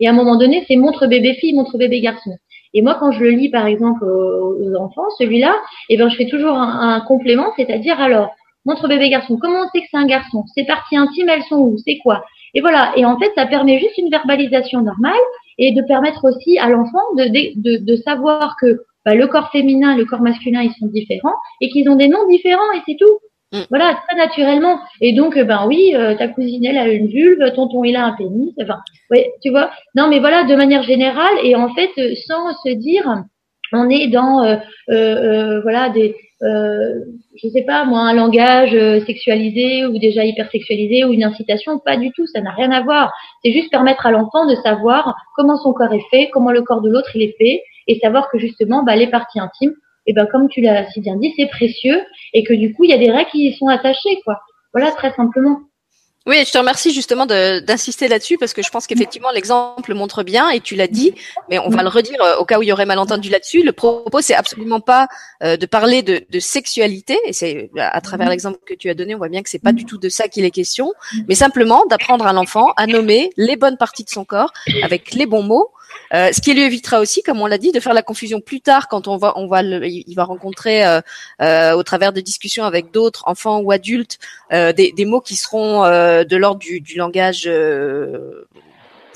Et 0.00 0.06
à 0.06 0.10
un 0.10 0.14
moment 0.14 0.36
donné 0.36 0.64
c'est 0.68 0.76
montre 0.76 1.06
bébé 1.06 1.34
fille, 1.34 1.54
montre 1.54 1.78
bébé 1.78 2.00
garçon. 2.00 2.32
Et 2.74 2.82
moi 2.82 2.96
quand 3.00 3.12
je 3.12 3.20
le 3.20 3.30
lis 3.30 3.48
par 3.48 3.66
exemple 3.66 4.04
aux, 4.04 4.74
enfants, 4.76 5.08
celui-là, 5.18 5.54
eh 5.88 5.96
ben 5.96 6.10
je 6.10 6.16
fais 6.16 6.26
toujours 6.26 6.52
un, 6.52 6.96
un 6.96 7.00
complément, 7.00 7.52
c'est-à-dire 7.56 7.98
alors 8.00 8.30
montre 8.66 8.86
bébé 8.86 9.08
garçon, 9.08 9.38
comment 9.40 9.60
on 9.60 9.68
sait 9.70 9.80
que 9.80 9.86
c'est 9.90 9.98
un 9.98 10.06
garçon? 10.06 10.44
Ces 10.54 10.64
parties 10.64 10.96
intimes 10.96 11.30
elles 11.30 11.44
sont 11.44 11.56
où? 11.56 11.76
C'est 11.78 11.98
quoi? 11.98 12.22
Et 12.52 12.60
voilà. 12.60 12.92
Et 12.96 13.06
en 13.06 13.18
fait 13.18 13.32
ça 13.34 13.46
permet 13.46 13.78
juste 13.78 13.96
une 13.96 14.10
verbalisation 14.10 14.82
normale 14.82 15.14
et 15.56 15.72
de 15.72 15.80
permettre 15.82 16.24
aussi 16.24 16.58
à 16.58 16.68
l'enfant 16.68 17.00
de, 17.16 17.24
de, 17.56 17.82
de 17.82 17.96
savoir 17.96 18.56
que 18.60 18.82
bah, 19.08 19.14
le 19.14 19.26
corps 19.26 19.50
féminin 19.50 19.94
et 19.94 19.96
le 19.96 20.04
corps 20.04 20.20
masculin, 20.20 20.60
ils 20.60 20.74
sont 20.78 20.86
différents 20.86 21.36
et 21.62 21.70
qu'ils 21.70 21.88
ont 21.88 21.96
des 21.96 22.08
noms 22.08 22.28
différents 22.28 22.70
et 22.74 22.82
c'est 22.86 22.96
tout. 22.96 23.18
Mm. 23.52 23.62
Voilà, 23.70 23.98
très 24.06 24.18
naturellement. 24.18 24.80
Et 25.00 25.14
donc, 25.14 25.38
euh, 25.38 25.44
ben 25.44 25.64
oui, 25.66 25.92
euh, 25.94 26.14
ta 26.14 26.28
cousine, 26.28 26.66
elle 26.66 26.76
a 26.76 26.88
une 26.88 27.06
vulve, 27.06 27.52
tonton, 27.54 27.84
il 27.84 27.96
a 27.96 28.04
un 28.04 28.12
pénis. 28.12 28.52
Enfin, 28.60 28.76
ouais, 29.10 29.32
tu 29.42 29.48
vois. 29.48 29.70
Non, 29.94 30.08
mais 30.08 30.18
voilà, 30.18 30.44
de 30.44 30.54
manière 30.54 30.82
générale 30.82 31.38
et 31.42 31.56
en 31.56 31.72
fait, 31.74 31.90
euh, 31.96 32.14
sans 32.26 32.52
se 32.62 32.74
dire, 32.74 33.24
on 33.72 33.88
est 33.88 34.08
dans, 34.08 34.44
euh, 34.44 35.60
voilà, 35.62 35.88
des, 35.88 36.14
euh, 36.42 36.92
je 37.42 37.48
sais 37.48 37.62
pas 37.62 37.84
moi, 37.84 38.00
un 38.00 38.12
langage 38.12 38.76
sexualisé 39.06 39.86
ou 39.86 39.98
déjà 39.98 40.24
hypersexualisé 40.24 41.04
ou 41.04 41.14
une 41.14 41.24
incitation. 41.24 41.78
Pas 41.78 41.96
du 41.96 42.12
tout, 42.12 42.26
ça 42.26 42.42
n'a 42.42 42.50
rien 42.50 42.70
à 42.72 42.82
voir. 42.82 43.14
C'est 43.42 43.52
juste 43.52 43.70
permettre 43.70 44.04
à 44.04 44.10
l'enfant 44.10 44.46
de 44.46 44.54
savoir 44.56 45.14
comment 45.34 45.56
son 45.56 45.72
corps 45.72 45.94
est 45.94 46.04
fait, 46.10 46.28
comment 46.30 46.50
le 46.50 46.60
corps 46.60 46.82
de 46.82 46.90
l'autre 46.90 47.10
il 47.14 47.22
est 47.22 47.34
fait, 47.38 47.62
et 47.88 47.98
savoir 47.98 48.30
que 48.30 48.38
justement, 48.38 48.84
bah, 48.84 48.94
les 48.94 49.08
parties 49.08 49.40
intimes, 49.40 49.74
et 50.06 50.12
eh 50.12 50.14
ben 50.14 50.26
comme 50.26 50.48
tu 50.48 50.62
l'as 50.62 50.90
si 50.90 51.00
bien 51.00 51.16
dit, 51.16 51.34
c'est 51.36 51.48
précieux 51.48 52.00
et 52.32 52.42
que 52.42 52.54
du 52.54 52.72
coup, 52.72 52.84
il 52.84 52.90
y 52.90 52.94
a 52.94 52.98
des 52.98 53.10
règles 53.10 53.30
qui 53.30 53.48
y 53.48 53.54
sont 53.54 53.68
attachées, 53.68 54.20
quoi. 54.24 54.40
Voilà, 54.72 54.90
très 54.92 55.12
simplement. 55.12 55.60
Oui, 56.28 56.44
je 56.46 56.52
te 56.52 56.58
remercie 56.58 56.92
justement 56.92 57.24
d'insister 57.24 58.06
là-dessus 58.06 58.36
parce 58.36 58.52
que 58.52 58.62
je 58.62 58.68
pense 58.68 58.86
qu'effectivement 58.86 59.30
l'exemple 59.30 59.94
montre 59.94 60.22
bien 60.22 60.50
et 60.50 60.60
tu 60.60 60.76
l'as 60.76 60.86
dit, 60.86 61.14
mais 61.48 61.58
on 61.58 61.70
va 61.70 61.82
le 61.82 61.88
redire 61.88 62.20
euh, 62.22 62.36
au 62.36 62.44
cas 62.44 62.58
où 62.58 62.62
il 62.62 62.68
y 62.68 62.72
aurait 62.72 62.84
malentendu 62.84 63.30
là-dessus. 63.30 63.62
Le 63.62 63.72
propos 63.72 64.20
c'est 64.20 64.34
absolument 64.34 64.80
pas 64.80 65.08
euh, 65.42 65.56
de 65.56 65.64
parler 65.64 66.02
de, 66.02 66.22
sexualité 66.38 67.18
et 67.24 67.32
c'est 67.32 67.70
à 67.78 68.00
travers 68.02 68.28
l'exemple 68.28 68.58
que 68.66 68.74
tu 68.74 68.90
as 68.90 68.94
donné, 68.94 69.14
on 69.14 69.18
voit 69.18 69.30
bien 69.30 69.42
que 69.42 69.48
c'est 69.48 69.58
pas 69.58 69.72
du 69.72 69.86
tout 69.86 69.96
de 69.96 70.10
ça 70.10 70.28
qu'il 70.28 70.44
est 70.44 70.50
question, 70.50 70.92
mais 71.28 71.34
simplement 71.34 71.86
d'apprendre 71.86 72.26
à 72.26 72.34
l'enfant 72.34 72.72
à 72.76 72.86
nommer 72.86 73.30
les 73.38 73.56
bonnes 73.56 73.78
parties 73.78 74.04
de 74.04 74.10
son 74.10 74.26
corps 74.26 74.52
avec 74.82 75.14
les 75.14 75.24
bons 75.24 75.42
mots 75.42 75.70
euh, 76.14 76.32
ce 76.32 76.40
qui 76.40 76.54
lui 76.54 76.62
évitera 76.62 77.00
aussi, 77.00 77.22
comme 77.22 77.40
on 77.40 77.46
l'a 77.46 77.58
dit, 77.58 77.72
de 77.72 77.80
faire 77.80 77.94
la 77.94 78.02
confusion 78.02 78.40
plus 78.40 78.60
tard 78.60 78.88
quand 78.88 79.08
on 79.08 79.16
va, 79.16 79.32
on 79.36 79.46
va, 79.46 79.62
il 79.62 80.14
va 80.14 80.24
rencontrer 80.24 80.86
euh, 80.86 81.00
euh, 81.42 81.72
au 81.72 81.82
travers 81.82 82.12
de 82.12 82.20
discussions 82.20 82.64
avec 82.64 82.90
d'autres 82.90 83.24
enfants 83.26 83.60
ou 83.60 83.70
adultes 83.72 84.18
des, 84.50 85.04
mots 85.04 85.20
qui 85.20 85.36
seront 85.36 85.82
de 85.82 86.36
l'ordre 86.36 86.60
du, 86.60 86.96
langage 86.96 87.48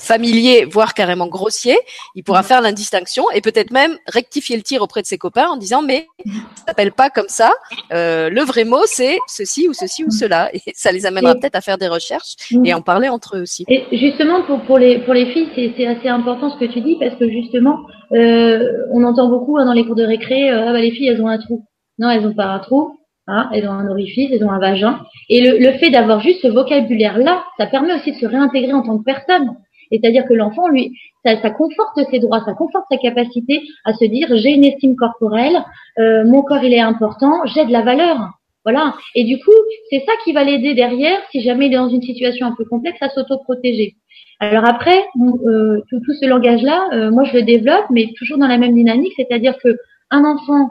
familier, 0.03 0.65
voire 0.65 0.93
carrément 0.93 1.27
grossier, 1.27 1.77
il 2.15 2.23
pourra 2.23 2.43
faire 2.43 2.61
l'indistinction 2.61 3.23
et 3.33 3.41
peut-être 3.41 3.71
même 3.71 3.97
rectifier 4.07 4.57
le 4.57 4.61
tir 4.61 4.81
auprès 4.81 5.01
de 5.01 5.07
ses 5.07 5.17
copains 5.17 5.47
en 5.47 5.57
disant 5.57 5.81
mais 5.81 6.07
ça 6.25 6.67
s'appelle 6.67 6.91
pas 6.91 7.09
comme 7.09 7.29
ça. 7.29 7.51
Euh, 7.93 8.29
le 8.29 8.41
vrai 8.41 8.65
mot 8.65 8.83
c'est 8.85 9.17
ceci 9.27 9.67
ou 9.69 9.73
ceci 9.73 10.03
ou 10.03 10.11
cela 10.11 10.49
et 10.53 10.59
ça 10.73 10.91
les 10.91 11.05
amènera 11.05 11.35
peut-être 11.35 11.55
à 11.55 11.61
faire 11.61 11.77
des 11.77 11.87
recherches 11.87 12.35
et 12.65 12.73
en 12.73 12.81
parler 12.81 13.07
entre 13.07 13.37
eux 13.37 13.41
aussi. 13.41 13.63
Et 13.69 13.85
justement 13.93 14.43
pour 14.43 14.61
pour 14.63 14.77
les 14.77 14.99
pour 14.99 15.13
les 15.13 15.27
filles 15.27 15.49
c'est 15.55 15.87
assez 15.87 16.09
important 16.09 16.49
ce 16.49 16.59
que 16.59 16.71
tu 16.71 16.81
dis 16.81 16.97
parce 16.99 17.15
que 17.15 17.29
justement 17.29 17.79
euh, 18.11 18.59
on 18.91 19.03
entend 19.03 19.29
beaucoup 19.29 19.57
hein, 19.57 19.65
dans 19.65 19.73
les 19.73 19.85
cours 19.85 19.95
de 19.95 20.03
récré 20.03 20.51
euh, 20.51 20.65
ah 20.67 20.73
bah 20.73 20.81
les 20.81 20.91
filles 20.91 21.07
elles 21.07 21.21
ont 21.21 21.27
un 21.27 21.39
trou. 21.39 21.65
Non 21.97 22.09
elles 22.09 22.27
ont 22.27 22.33
pas 22.33 22.47
un 22.47 22.59
trou. 22.59 22.97
Hein, 23.25 23.49
elles 23.53 23.65
ont 23.69 23.71
un 23.71 23.87
orifice, 23.89 24.29
elles 24.33 24.43
ont 24.43 24.51
un 24.51 24.59
vagin. 24.59 24.99
Et 25.29 25.39
le, 25.39 25.57
le 25.57 25.77
fait 25.77 25.89
d'avoir 25.89 26.19
juste 26.19 26.41
ce 26.41 26.49
vocabulaire-là, 26.49 27.41
ça 27.57 27.67
permet 27.67 27.93
aussi 27.93 28.11
de 28.11 28.17
se 28.17 28.25
réintégrer 28.25 28.73
en 28.73 28.81
tant 28.81 28.97
que 28.97 29.05
personne. 29.05 29.55
C'est-à-dire 29.93 30.25
que 30.25 30.33
l'enfant, 30.33 30.67
lui, 30.67 30.97
ça, 31.23 31.35
conforte 31.51 31.99
ses 32.09 32.19
droits, 32.19 32.41
ça 32.45 32.53
conforte 32.53 32.85
sa 32.89 32.97
capacité 32.97 33.61
à 33.85 33.93
se 33.93 34.05
dire 34.05 34.27
j'ai 34.35 34.49
une 34.49 34.63
estime 34.63 34.95
corporelle, 34.95 35.63
euh, 35.99 36.25
mon 36.25 36.41
corps 36.41 36.63
il 36.63 36.73
est 36.73 36.79
important, 36.79 37.45
j'ai 37.45 37.65
de 37.65 37.71
la 37.71 37.81
valeur. 37.81 38.31
Voilà. 38.65 38.95
Et 39.13 39.25
du 39.25 39.37
coup, 39.39 39.51
c'est 39.89 39.99
ça 40.05 40.13
qui 40.23 40.31
va 40.31 40.43
l'aider 40.43 40.73
derrière, 40.73 41.19
si 41.31 41.41
jamais 41.41 41.67
il 41.67 41.73
est 41.73 41.77
dans 41.77 41.89
une 41.89 42.01
situation 42.01 42.47
un 42.47 42.55
peu 42.55 42.65
complexe, 42.65 42.97
à 43.01 43.09
s'autoprotéger. 43.09 43.95
Alors 44.39 44.65
après, 44.65 44.97
euh, 45.21 45.81
tout, 45.89 45.99
tout, 45.99 46.13
ce 46.13 46.25
langage-là, 46.25 46.87
euh, 46.93 47.11
moi 47.11 47.23
je 47.25 47.33
le 47.33 47.43
développe, 47.43 47.85
mais 47.91 48.07
toujours 48.17 48.37
dans 48.37 48.47
la 48.47 48.57
même 48.57 48.73
dynamique, 48.73 49.13
c'est-à-dire 49.15 49.55
que 49.63 49.77
un 50.11 50.23
enfant, 50.23 50.69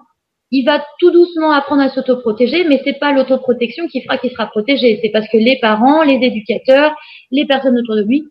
il 0.51 0.65
va 0.65 0.85
tout 0.99 1.11
doucement 1.11 1.53
apprendre 1.53 1.83
à 1.83 1.91
s'autoprotéger, 1.91 2.65
mais 2.65 2.81
c'est 2.85 2.99
pas 2.99 3.13
l'autoprotection 3.13 3.87
qui 3.89 4.03
fera 4.03 4.19
qu'il 4.19 4.31
sera 4.31 4.47
protégé. 4.47 4.99
C'est 5.03 5.11
parce 5.11 5.29
que 5.29 5.37
les 5.39 5.59
parents, 5.61 6.03
les 6.03 6.19
éducateurs, 6.27 6.95
les 7.31 7.47
personnes 7.47 7.79
autour 7.79 7.97
de 7.97 8.03
lui 8.03 8.27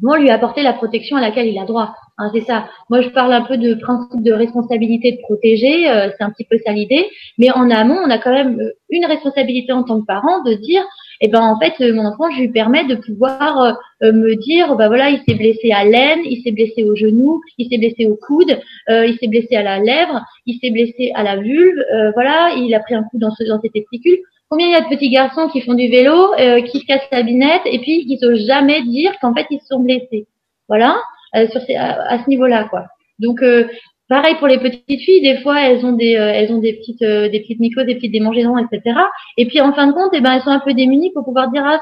vont 0.00 0.16
lui 0.16 0.30
apporter 0.30 0.62
la 0.62 0.72
protection 0.72 1.16
à 1.16 1.20
laquelle 1.20 1.46
il 1.46 1.58
a 1.58 1.64
droit. 1.64 1.94
Hein, 2.18 2.30
c'est 2.34 2.42
ça. 2.42 2.68
Moi, 2.90 3.00
je 3.00 3.08
parle 3.08 3.32
un 3.32 3.42
peu 3.42 3.56
de 3.56 3.74
principe 3.74 4.22
de 4.22 4.32
responsabilité 4.32 5.12
de 5.12 5.20
protéger, 5.22 5.88
euh, 5.90 6.10
c'est 6.10 6.24
un 6.24 6.30
petit 6.30 6.44
peu 6.44 6.58
ça 6.64 6.72
l'idée. 6.72 7.06
Mais 7.38 7.50
en 7.50 7.70
amont, 7.70 7.98
on 8.04 8.10
a 8.10 8.18
quand 8.18 8.32
même 8.32 8.60
euh, 8.60 8.72
une 8.90 9.06
responsabilité 9.06 9.72
en 9.72 9.82
tant 9.82 10.00
que 10.00 10.06
parent 10.06 10.42
de 10.44 10.54
dire, 10.54 10.82
eh 11.20 11.28
ben 11.28 11.40
en 11.40 11.58
fait, 11.58 11.72
euh, 11.80 11.94
mon 11.94 12.04
enfant, 12.04 12.30
je 12.30 12.40
lui 12.40 12.48
permets 12.50 12.84
de 12.84 12.96
pouvoir 12.96 13.76
me 14.02 14.34
dire, 14.34 14.74
bah 14.74 14.88
voilà, 14.88 15.10
il 15.10 15.20
s'est 15.26 15.36
blessé 15.36 15.70
à 15.70 15.84
l'aine, 15.84 16.20
il 16.24 16.42
s'est 16.42 16.50
blessé 16.50 16.82
au 16.82 16.96
genou, 16.96 17.40
il 17.56 17.68
s'est 17.68 17.78
blessé 17.78 18.06
au 18.06 18.16
coude, 18.16 18.58
il 18.88 19.16
s'est 19.20 19.28
blessé 19.28 19.54
à 19.54 19.62
la 19.62 19.78
lèvre, 19.78 20.24
il 20.44 20.58
s'est 20.58 20.72
blessé 20.72 21.12
à 21.14 21.22
la 21.22 21.36
vulve, 21.36 21.78
voilà, 22.14 22.52
il 22.56 22.74
a 22.74 22.80
pris 22.80 22.96
un 22.96 23.04
coup 23.04 23.18
dans, 23.18 23.28
dans 23.28 23.60
ses 23.60 23.70
testicules. 23.70 24.18
Combien 24.52 24.66
il 24.66 24.72
y 24.72 24.74
a 24.74 24.82
de 24.82 24.88
petits 24.94 25.08
garçons 25.08 25.48
qui 25.48 25.62
font 25.62 25.72
du 25.72 25.88
vélo, 25.88 26.34
euh, 26.38 26.60
qui 26.60 26.80
se 26.80 26.84
cassent 26.84 27.08
la 27.10 27.22
binette 27.22 27.62
et 27.64 27.78
puis 27.78 28.04
qui 28.04 28.18
n'osent 28.20 28.46
jamais 28.46 28.82
dire 28.82 29.10
qu'en 29.18 29.34
fait 29.34 29.46
ils 29.48 29.60
se 29.60 29.68
sont 29.68 29.80
blessés. 29.80 30.26
Voilà, 30.68 30.98
euh, 31.34 31.48
sur 31.48 31.62
à, 31.74 32.22
ce 32.22 32.28
niveau-là 32.28 32.64
quoi. 32.68 32.84
Donc 33.18 33.42
euh, 33.42 33.66
pareil 34.10 34.34
pour 34.38 34.48
les 34.48 34.58
petites 34.58 35.00
filles, 35.00 35.22
des 35.22 35.38
fois 35.38 35.58
elles 35.62 35.86
ont 35.86 35.92
des 35.92 36.10
elles 36.10 36.52
ont 36.52 36.58
des 36.58 36.74
petites 36.74 37.00
des 37.00 37.40
petites 37.40 37.60
mycoses, 37.60 37.86
des 37.86 37.94
petites 37.94 38.12
démangeaisons, 38.12 38.58
etc. 38.58 38.94
Et 39.38 39.46
puis 39.46 39.62
en 39.62 39.72
fin 39.72 39.86
de 39.86 39.92
compte, 39.92 40.10
eh 40.12 40.20
ben 40.20 40.34
elles 40.34 40.42
sont 40.42 40.50
un 40.50 40.60
peu 40.60 40.74
démunies 40.74 41.12
pour 41.14 41.24
pouvoir 41.24 41.50
dire 41.50 41.62
ah 41.64 41.80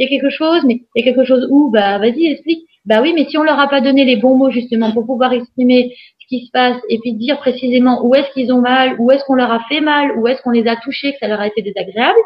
il 0.00 0.02
y 0.02 0.04
a 0.04 0.08
quelque 0.08 0.30
chose, 0.30 0.64
mais 0.66 0.80
il 0.96 1.04
y 1.04 1.08
a 1.08 1.12
quelque 1.12 1.24
chose 1.24 1.46
où? 1.48 1.70
Bah 1.70 1.98
vas-y 1.98 2.26
explique. 2.26 2.64
Bah 2.84 3.00
oui, 3.00 3.12
mais 3.14 3.26
si 3.28 3.38
on 3.38 3.44
leur 3.44 3.60
a 3.60 3.68
pas 3.68 3.80
donné 3.80 4.04
les 4.04 4.16
bons 4.16 4.34
mots 4.34 4.50
justement 4.50 4.90
pour 4.90 5.06
pouvoir 5.06 5.32
exprimer 5.34 5.94
qui 6.28 6.46
se 6.46 6.50
passe 6.50 6.76
et 6.88 6.98
puis 6.98 7.14
dire 7.14 7.38
précisément 7.38 8.04
où 8.04 8.14
est-ce 8.14 8.30
qu'ils 8.32 8.52
ont 8.52 8.60
mal, 8.60 8.96
où 8.98 9.10
est-ce 9.10 9.24
qu'on 9.24 9.34
leur 9.34 9.50
a 9.50 9.60
fait 9.68 9.80
mal, 9.80 10.18
où 10.18 10.28
est-ce 10.28 10.42
qu'on 10.42 10.50
les 10.50 10.66
a 10.66 10.76
touchés, 10.76 11.12
que 11.12 11.18
ça 11.18 11.28
leur 11.28 11.40
a 11.40 11.46
été 11.46 11.62
désagréable, 11.62 12.18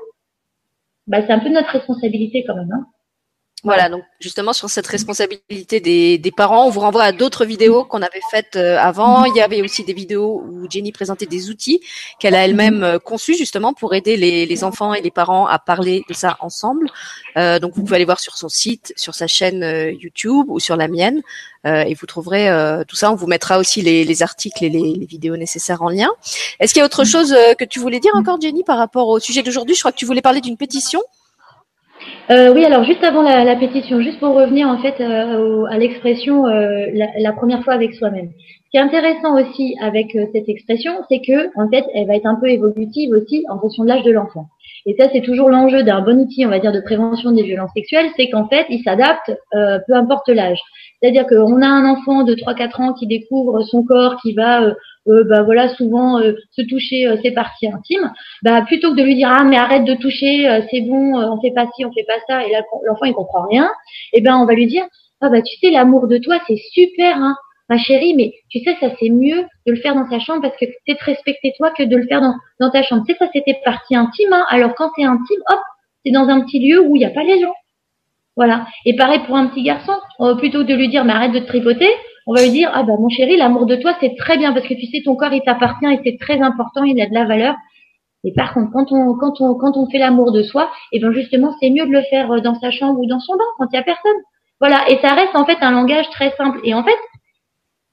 bah, 1.07 1.23
c'est 1.27 1.33
un 1.33 1.39
peu 1.39 1.49
notre 1.49 1.71
responsabilité 1.71 2.45
quand 2.45 2.55
même. 2.55 2.73
Hein. 2.73 2.87
Voilà, 3.65 3.89
donc 3.89 4.03
justement 4.19 4.53
sur 4.53 4.69
cette 4.69 4.89
responsabilité 4.89 5.79
des, 5.79 6.19
des 6.19 6.33
parents, 6.33 6.67
on 6.67 6.71
vous 6.71 6.81
renvoie 6.81 7.05
à 7.05 7.13
d'autres 7.13 7.45
vidéos 7.45 7.85
qu'on 7.85 8.03
avait 8.03 8.21
faites 8.29 8.57
euh, 8.57 8.77
avant. 8.77 9.25
Il 9.25 9.37
y 9.37 9.41
avait 9.41 9.63
aussi 9.63 9.85
des 9.85 9.93
vidéos 9.93 10.43
où 10.45 10.69
Jenny 10.69 10.91
présentait 10.91 11.27
des 11.27 11.49
outils 11.49 11.81
qu'elle 12.19 12.35
a 12.35 12.45
elle-même 12.45 12.83
euh, 12.83 12.99
conçus 12.99 13.37
justement 13.37 13.73
pour 13.73 13.95
aider 13.95 14.17
les, 14.17 14.47
les, 14.47 14.65
enfants 14.65 14.95
et 14.95 15.01
les 15.01 15.13
parents 15.13 15.47
à 15.47 15.61
parler 15.61 16.03
de 16.09 16.13
ça 16.15 16.39
ensemble. 16.41 16.89
Euh, 17.37 17.61
donc 17.61 17.75
vous 17.77 17.83
pouvez 17.85 17.97
aller 17.97 18.05
voir 18.05 18.19
sur 18.19 18.37
son 18.37 18.49
site, 18.49 18.93
sur 18.97 19.15
sa 19.15 19.29
chaîne 19.29 19.63
euh, 19.63 19.93
YouTube 19.93 20.47
ou 20.49 20.59
sur 20.59 20.77
la 20.77 20.89
mienne, 20.89 21.23
euh, 21.65 21.83
et 21.83 21.95
vous 21.95 22.07
trouverez 22.07 22.49
tout 22.89 22.97
ça. 22.97 23.13
On 23.13 23.15
vous 23.15 23.29
mettra 23.29 23.59
aussi 23.59 23.81
les, 23.81 24.05
les 24.05 24.23
articles 24.25 24.65
et 24.65 24.71
les, 24.71 24.95
les, 24.95 25.07
vidéos 25.07 25.37
nécessaires 25.37 25.83
en 25.83 25.89
lien. 25.89 26.09
Est-ce 26.59 26.73
qu'il 26.73 26.81
y 26.81 26.83
a 26.83 26.87
autre 26.87 27.05
chose 27.05 27.33
que 27.59 27.65
tu 27.65 27.79
voulais 27.79 28.01
dire 28.01 28.13
encore, 28.17 28.41
Jenny, 28.41 28.65
par 28.65 28.79
rapport 28.79 29.07
au 29.07 29.21
sujet 29.21 29.45
d'aujourd'hui? 29.45 29.77
Je 29.77 29.81
crois 29.81 29.93
que 29.93 29.99
tu 29.99 30.07
voulais 30.07 30.21
parler 30.21 30.41
d'une 30.41 30.57
pétition. 30.57 31.01
Euh, 32.31 32.53
oui, 32.55 32.65
alors 32.65 32.85
juste 32.85 33.03
avant 33.05 33.23
la, 33.23 33.45
la, 33.45 33.57
pétition, 33.57 34.01
juste 34.01 34.21
pour 34.21 34.35
revenir 34.35 34.69
en 34.69 34.79
fait 34.79 35.01
euh, 35.01 35.65
à 35.65 35.77
l'expression 35.77 36.47
euh, 36.47 36.87
la, 36.95 37.09
la, 37.19 37.33
première 37.33 37.65
fois 37.65 37.75
avec 37.75 37.95
soi-même. 37.95 38.31
Ce 38.65 38.71
qui 38.71 38.77
est 38.77 38.81
intéressant 38.81 39.39
aussi 39.39 39.77
avec 39.83 40.15
euh, 40.15 40.27
cette 40.33 40.49
expression, 40.49 40.93
c'est 41.11 41.21
que 41.21 41.51
en 41.61 41.69
fait, 41.69 41.85
elle 41.95 42.07
va 42.07 42.17
être 42.17 42.27
un 42.27 42.37
peu 42.37 42.49
évolutive 42.49 43.11
aussi 43.11 43.45
en 43.51 43.59
fonction 43.59 43.83
de 43.83 43.89
l'âge 43.89 44.05
de 44.05 44.13
l'enfant. 44.13 44.47
Et 44.87 44.97
ça, 44.99 45.09
c'est 45.13 45.21
toujours 45.21 45.49
l'enjeu 45.49 45.83
d'un 45.83 46.01
bon 46.01 46.19
outil, 46.19 46.45
on 46.45 46.49
va 46.49 46.59
dire, 46.59 46.73
de 46.73 46.81
prévention 46.81 47.31
des 47.31 47.43
violences 47.43 47.71
sexuelles, 47.75 48.11
c'est 48.17 48.29
qu'en 48.31 48.49
fait, 48.49 48.67
il 48.69 48.83
s'adapte 48.83 49.31
euh, 49.55 49.79
peu 49.87 49.95
importe 49.95 50.29
l'âge. 50.29 50.59
C'est-à-dire 51.01 51.27
qu'on 51.27 51.63
a 51.63 51.67
un 51.67 51.85
enfant 51.85 52.25
de 52.25 52.35
3-4 52.35 52.83
ans 52.83 52.93
qui 52.93 53.07
découvre 53.07 53.63
son 53.63 53.85
corps, 53.85 54.17
qui 54.23 54.33
va 54.33 54.63
euh, 54.63 54.75
bah 55.07 55.43
voilà 55.43 55.69
souvent 55.69 56.21
se 56.21 56.63
toucher 56.63 57.13
ses 57.23 57.33
parties 57.33 57.67
intimes, 57.67 58.13
bah 58.43 58.63
plutôt 58.63 58.93
que 58.93 58.97
de 58.97 59.03
lui 59.03 59.17
dire 59.17 59.31
ah 59.31 59.45
mais 59.45 59.57
arrête 59.57 59.85
de 59.85 59.95
toucher, 59.95 60.61
c'est 60.71 60.81
bon, 60.83 61.17
on 61.17 61.41
fait 61.41 61.51
pas 61.51 61.67
ci, 61.75 61.85
on 61.85 61.93
fait 61.93 62.07
pas 62.07 62.19
ça, 62.29 62.47
et 62.47 62.53
l'enfant 62.87 63.05
il 63.05 63.13
comprend 63.13 63.47
rien, 63.49 63.71
et 64.13 64.21
ben 64.21 64.37
on 64.37 64.47
va 64.47 64.55
lui 64.55 64.67
dire 64.67 64.85
ah 65.21 65.29
bah 65.29 65.43
tu 65.43 65.57
sais 65.59 65.71
l'amour 65.71 66.07
de 66.07 66.19
toi 66.19 66.39
c'est 66.47 66.59
super 66.73 67.17
hein, 67.17 67.37
ma 67.73 67.79
chérie, 67.79 68.15
mais 68.15 68.33
tu 68.51 68.61
sais, 68.61 68.77
ça 68.81 68.89
c'est 68.99 69.09
mieux 69.09 69.45
de 69.67 69.73
le 69.73 69.77
faire 69.77 69.95
dans 69.95 70.09
sa 70.09 70.19
chambre 70.19 70.43
parce 70.43 70.57
que 70.57 70.67
c'est 70.87 70.97
te 70.97 71.05
respecter 71.05 71.53
toi 71.57 71.71
que 71.71 71.83
de 71.83 71.97
le 71.97 72.07
faire 72.07 72.21
dans, 72.21 72.35
dans 72.61 72.71
ta 72.71 72.83
chambre. 72.83 73.03
Tu 73.07 73.13
sais, 73.13 73.19
ça 73.19 73.31
c'était 73.33 73.59
partie 73.65 73.97
intime, 73.97 74.33
hein? 74.33 74.45
alors 74.51 74.75
quand 74.75 74.91
c'est 74.97 75.05
intime, 75.05 75.41
hop, 75.49 75.61
c'est 76.05 76.13
dans 76.13 76.29
un 76.29 76.41
petit 76.43 76.59
lieu 76.59 76.81
où 76.81 76.97
il 76.97 77.01
n'y 77.01 77.05
a 77.05 77.11
pas 77.11 77.23
les 77.23 77.41
gens. 77.41 77.55
Voilà. 78.37 78.67
Et 78.85 78.97
pareil 78.97 79.21
pour 79.27 79.37
un 79.37 79.47
petit 79.47 79.63
garçon, 79.63 79.93
euh, 80.21 80.35
plutôt 80.37 80.61
que 80.61 80.69
de 80.69 80.75
lui 80.75 80.89
dire 80.89 81.05
mais 81.05 81.13
arrête 81.13 81.33
de 81.33 81.39
te 81.41 81.47
tripoter, 81.47 81.89
on 82.27 82.35
va 82.35 82.43
lui 82.43 82.51
dire 82.51 82.71
ah 82.75 82.83
bah 82.83 82.95
mon 82.99 83.09
chéri, 83.09 83.37
l'amour 83.37 83.67
de 83.67 83.77
toi 83.77 83.97
c'est 84.01 84.15
très 84.17 84.39
bien 84.39 84.53
parce 84.53 84.67
que 84.67 84.75
tu 84.75 84.87
sais 84.87 85.03
ton 85.05 85.17
corps 85.17 85.33
il 85.33 85.43
t'appartient 85.43 85.87
et 85.87 86.01
c'est 86.05 86.19
très 86.19 86.41
important, 86.41 86.85
il 86.85 87.01
a 87.01 87.07
de 87.07 87.15
la 87.15 87.25
valeur. 87.25 87.55
Et 88.25 88.33
par 88.33 88.55
contre, 88.55 88.71
quand 88.73 88.93
on 88.93 89.15
quand 89.15 89.41
on 89.41 89.55
quand 89.55 89.77
on 89.77 89.89
fait 89.91 89.99
l'amour 89.99 90.33
de 90.33 90.43
soi, 90.43 90.71
et 90.93 90.99
eh 90.99 91.01
ben 91.01 91.13
justement 91.13 91.55
c'est 91.61 91.71
mieux 91.71 91.87
de 91.87 91.93
le 91.93 92.03
faire 92.03 92.31
euh, 92.33 92.41
dans 92.41 92.55
sa 92.55 92.71
chambre 92.71 93.01
ou 93.01 93.07
dans 93.07 93.21
son 93.21 93.35
bain 93.35 93.45
quand 93.59 93.67
il 93.73 93.77
y 93.77 93.79
a 93.79 93.83
personne. 93.83 94.13
Voilà. 94.61 94.89
Et 94.89 94.99
ça 94.99 95.15
reste 95.15 95.35
en 95.35 95.45
fait 95.45 95.59
un 95.61 95.73
langage 95.73 96.09
très 96.11 96.31
simple. 96.37 96.61
Et 96.63 96.73
en 96.73 96.85
fait, 96.85 96.99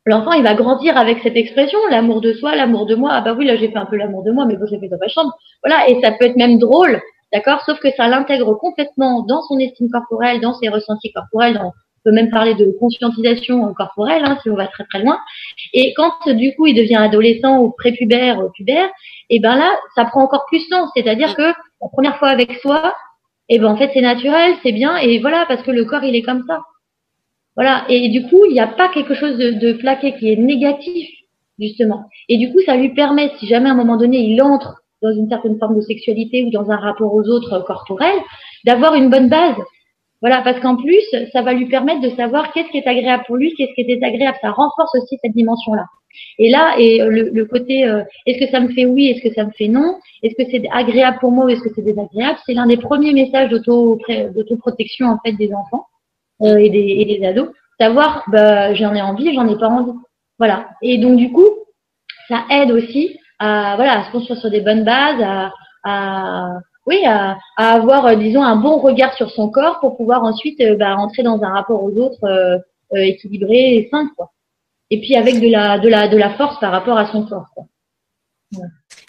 l'enfant 0.06 0.34
il 0.34 0.44
va 0.44 0.54
grandir 0.54 0.98
avec 0.98 1.20
cette 1.24 1.36
expression, 1.36 1.80
l'amour 1.90 2.22
de 2.22 2.34
soi, 2.34 2.56
l'amour 2.56 2.86
de 2.86 2.96
moi. 2.96 3.12
Ah 3.14 3.22
bah 3.22 3.34
oui, 3.38 3.46
là 3.46 3.56
j'ai 3.56 3.70
fait 3.70 3.78
un 3.78 3.88
peu 3.88 3.96
l'amour 3.96 4.24
de 4.24 4.32
moi, 4.32 4.46
mais 4.46 4.56
bon, 4.56 4.68
j'ai 4.68 4.80
fait 4.80 4.88
dans 4.88 5.00
ma 5.00 5.08
chambre. 5.08 5.34
Voilà, 5.64 5.90
et 5.90 6.00
ça 6.02 6.12
peut 6.12 6.26
être 6.26 6.38
même 6.38 6.60
drôle, 6.60 7.02
d'accord? 7.34 7.62
Sauf 7.66 7.80
que 7.80 7.90
ça 7.98 8.08
l'intègre 8.08 8.54
complètement 8.54 9.24
dans 9.24 9.42
son 9.42 9.58
estime 9.58 9.90
corporelle, 9.90 10.42
dans 10.42 10.54
ses 10.54 10.70
ressentis 10.70 11.12
corporels, 11.12 11.60
on 12.00 12.10
peut 12.10 12.16
même 12.16 12.30
parler 12.30 12.56
de 12.56 12.66
conscientisation 12.80 13.74
corporelle, 13.74 14.24
hein, 14.26 14.38
si 14.42 14.50
on 14.50 14.56
va 14.56 14.68
très 14.68 14.86
très 14.86 15.00
loin. 15.00 15.20
Et 15.74 15.94
quand 15.94 16.14
du 16.28 16.56
coup 16.56 16.68
il 16.68 16.76
devient 16.76 16.96
adolescent 16.96 17.60
ou 17.60 17.72
prépubère, 17.72 18.40
ou 18.40 18.50
pubère, 18.52 18.90
et 19.30 19.40
ben 19.40 19.56
là, 19.56 19.70
ça 19.96 20.06
prend 20.06 20.24
encore 20.24 20.46
plus 20.48 20.68
sens. 20.70 20.90
C'est-à-dire 20.96 21.36
que 21.36 21.42
la 21.82 21.88
première 21.92 22.18
fois 22.18 22.30
avec 22.30 22.54
soi, 22.60 22.94
et 23.50 23.60
ben 23.60 23.68
en 23.68 23.78
fait 23.78 23.92
c'est 23.94 24.02
naturel, 24.02 24.56
c'est 24.64 24.72
bien, 24.72 24.98
et 24.98 25.20
voilà, 25.20 25.46
parce 25.48 25.64
que 25.64 25.72
le 25.72 25.86
corps 25.86 26.04
il 26.04 26.16
est 26.16 26.24
comme 26.24 26.44
ça. 26.48 26.62
Voilà. 27.56 27.84
Et 27.90 28.08
du 28.08 28.24
coup, 28.24 28.46
il 28.46 28.54
n'y 28.54 28.62
a 28.62 28.68
pas 28.68 28.88
quelque 28.88 29.14
chose 29.14 29.38
de, 29.38 29.52
de, 29.52 29.74
plaqué 29.74 30.16
qui 30.18 30.32
est 30.32 30.38
négatif, 30.38 31.10
justement. 31.60 32.06
Et 32.30 32.38
du 32.38 32.54
coup, 32.54 32.60
ça 32.66 32.78
lui 32.78 32.94
permet, 32.94 33.34
si 33.38 33.48
jamais 33.48 33.68
à 33.68 33.74
un 33.74 33.76
moment 33.76 33.98
donné, 33.98 34.18
il 34.20 34.42
entre 34.42 34.82
dans 35.02 35.12
une 35.12 35.28
certaine 35.28 35.58
forme 35.60 35.76
de 35.76 35.82
sexualité 35.82 36.44
ou 36.46 36.52
dans 36.52 36.72
un 36.72 36.78
rapport 36.78 37.14
aux 37.14 37.24
autres 37.24 37.60
corporels, 37.60 38.20
d'avoir 38.66 38.96
une 38.96 39.10
bonne 39.10 39.30
base. 39.30 39.56
Voilà, 40.22 40.42
parce 40.42 40.60
qu'en 40.60 40.76
plus, 40.76 41.04
ça 41.32 41.42
va 41.42 41.54
lui 41.54 41.68
permettre 41.68 42.02
de 42.02 42.10
savoir 42.10 42.52
qu'est-ce 42.52 42.70
qui 42.70 42.78
est 42.78 42.88
agréable 42.88 43.24
pour 43.26 43.38
lui, 43.38 43.54
qu'est-ce 43.56 43.74
qui 43.74 43.82
est 43.82 43.96
désagréable. 43.96 44.38
Ça 44.42 44.52
renforce 44.52 44.94
aussi 44.96 45.18
cette 45.24 45.34
dimension-là. 45.34 45.86
Et 46.40 46.50
là, 46.50 46.76
et 46.78 47.00
le, 47.00 47.30
le 47.30 47.46
côté, 47.46 47.88
euh, 47.88 48.04
est-ce 48.26 48.44
que 48.44 48.52
ça 48.52 48.60
me 48.60 48.70
fait 48.70 48.86
oui, 48.86 49.08
est-ce 49.08 49.28
que 49.28 49.34
ça 49.34 49.46
me 49.46 49.52
fait 49.52 49.68
non, 49.68 49.98
est-ce 50.24 50.36
que 50.36 50.50
c'est 50.52 50.68
agréable 50.72 51.20
pour 51.20 51.32
moi 51.32 51.50
est-ce 51.52 51.62
que 51.62 51.70
c'est 51.74 51.84
désagréable, 51.84 52.40
c'est 52.46 52.54
l'un 52.54 52.66
des 52.66 52.78
premiers 52.78 53.14
messages 53.14 53.50
d'autoprotection 53.50 55.08
en 55.08 55.20
fait 55.24 55.34
des 55.34 55.54
enfants. 55.54 55.86
Euh, 56.42 56.56
et, 56.56 56.70
des, 56.70 56.80
et 56.80 57.06
des 57.06 57.26
ados, 57.26 57.50
savoir 57.78 58.24
bah, 58.28 58.74
j'en 58.74 58.96
ai 58.96 59.02
envie, 59.02 59.34
j'en 59.34 59.46
ai 59.50 59.58
pas 59.58 59.68
envie. 59.68 59.92
Voilà. 60.38 60.70
Et 60.82 60.98
donc 60.98 61.18
du 61.18 61.34
coup, 61.34 61.48
ça 62.30 62.46
aide 62.50 62.72
aussi 62.72 63.20
à 63.40 63.76
voilà 63.76 64.00
à 64.00 64.06
se 64.06 64.12
construire 64.12 64.40
sur 64.40 64.50
des 64.50 64.62
bonnes 64.62 64.86
bases, 64.86 65.22
à, 65.22 65.52
à 65.84 66.60
oui, 66.90 67.06
à, 67.06 67.38
à, 67.56 67.74
avoir, 67.76 68.08
euh, 68.08 68.16
disons, 68.16 68.44
un 68.44 68.56
bon 68.56 68.80
regard 68.80 69.14
sur 69.14 69.30
son 69.30 69.50
corps 69.50 69.80
pour 69.80 69.96
pouvoir 69.96 70.24
ensuite 70.24 70.60
euh, 70.60 70.76
bah, 70.76 70.96
rentrer 70.96 71.22
dans 71.22 71.42
un 71.44 71.54
rapport 71.54 71.84
aux 71.84 71.96
autres 71.98 72.26
euh, 72.26 72.58
équilibré 72.92 73.76
et 73.76 73.90
sain, 73.92 74.10
quoi. 74.18 74.32
Et 74.90 75.00
puis 75.00 75.16
avec 75.16 75.40
de 75.40 75.48
la, 75.48 75.78
de 75.78 75.88
la, 75.88 76.08
de 76.08 76.18
la 76.18 76.32
force 76.32 76.60
par 76.60 76.72
rapport 76.72 76.98
à 76.98 77.12
son 77.12 77.28
corps. 77.28 77.46
Quoi. 77.54 77.66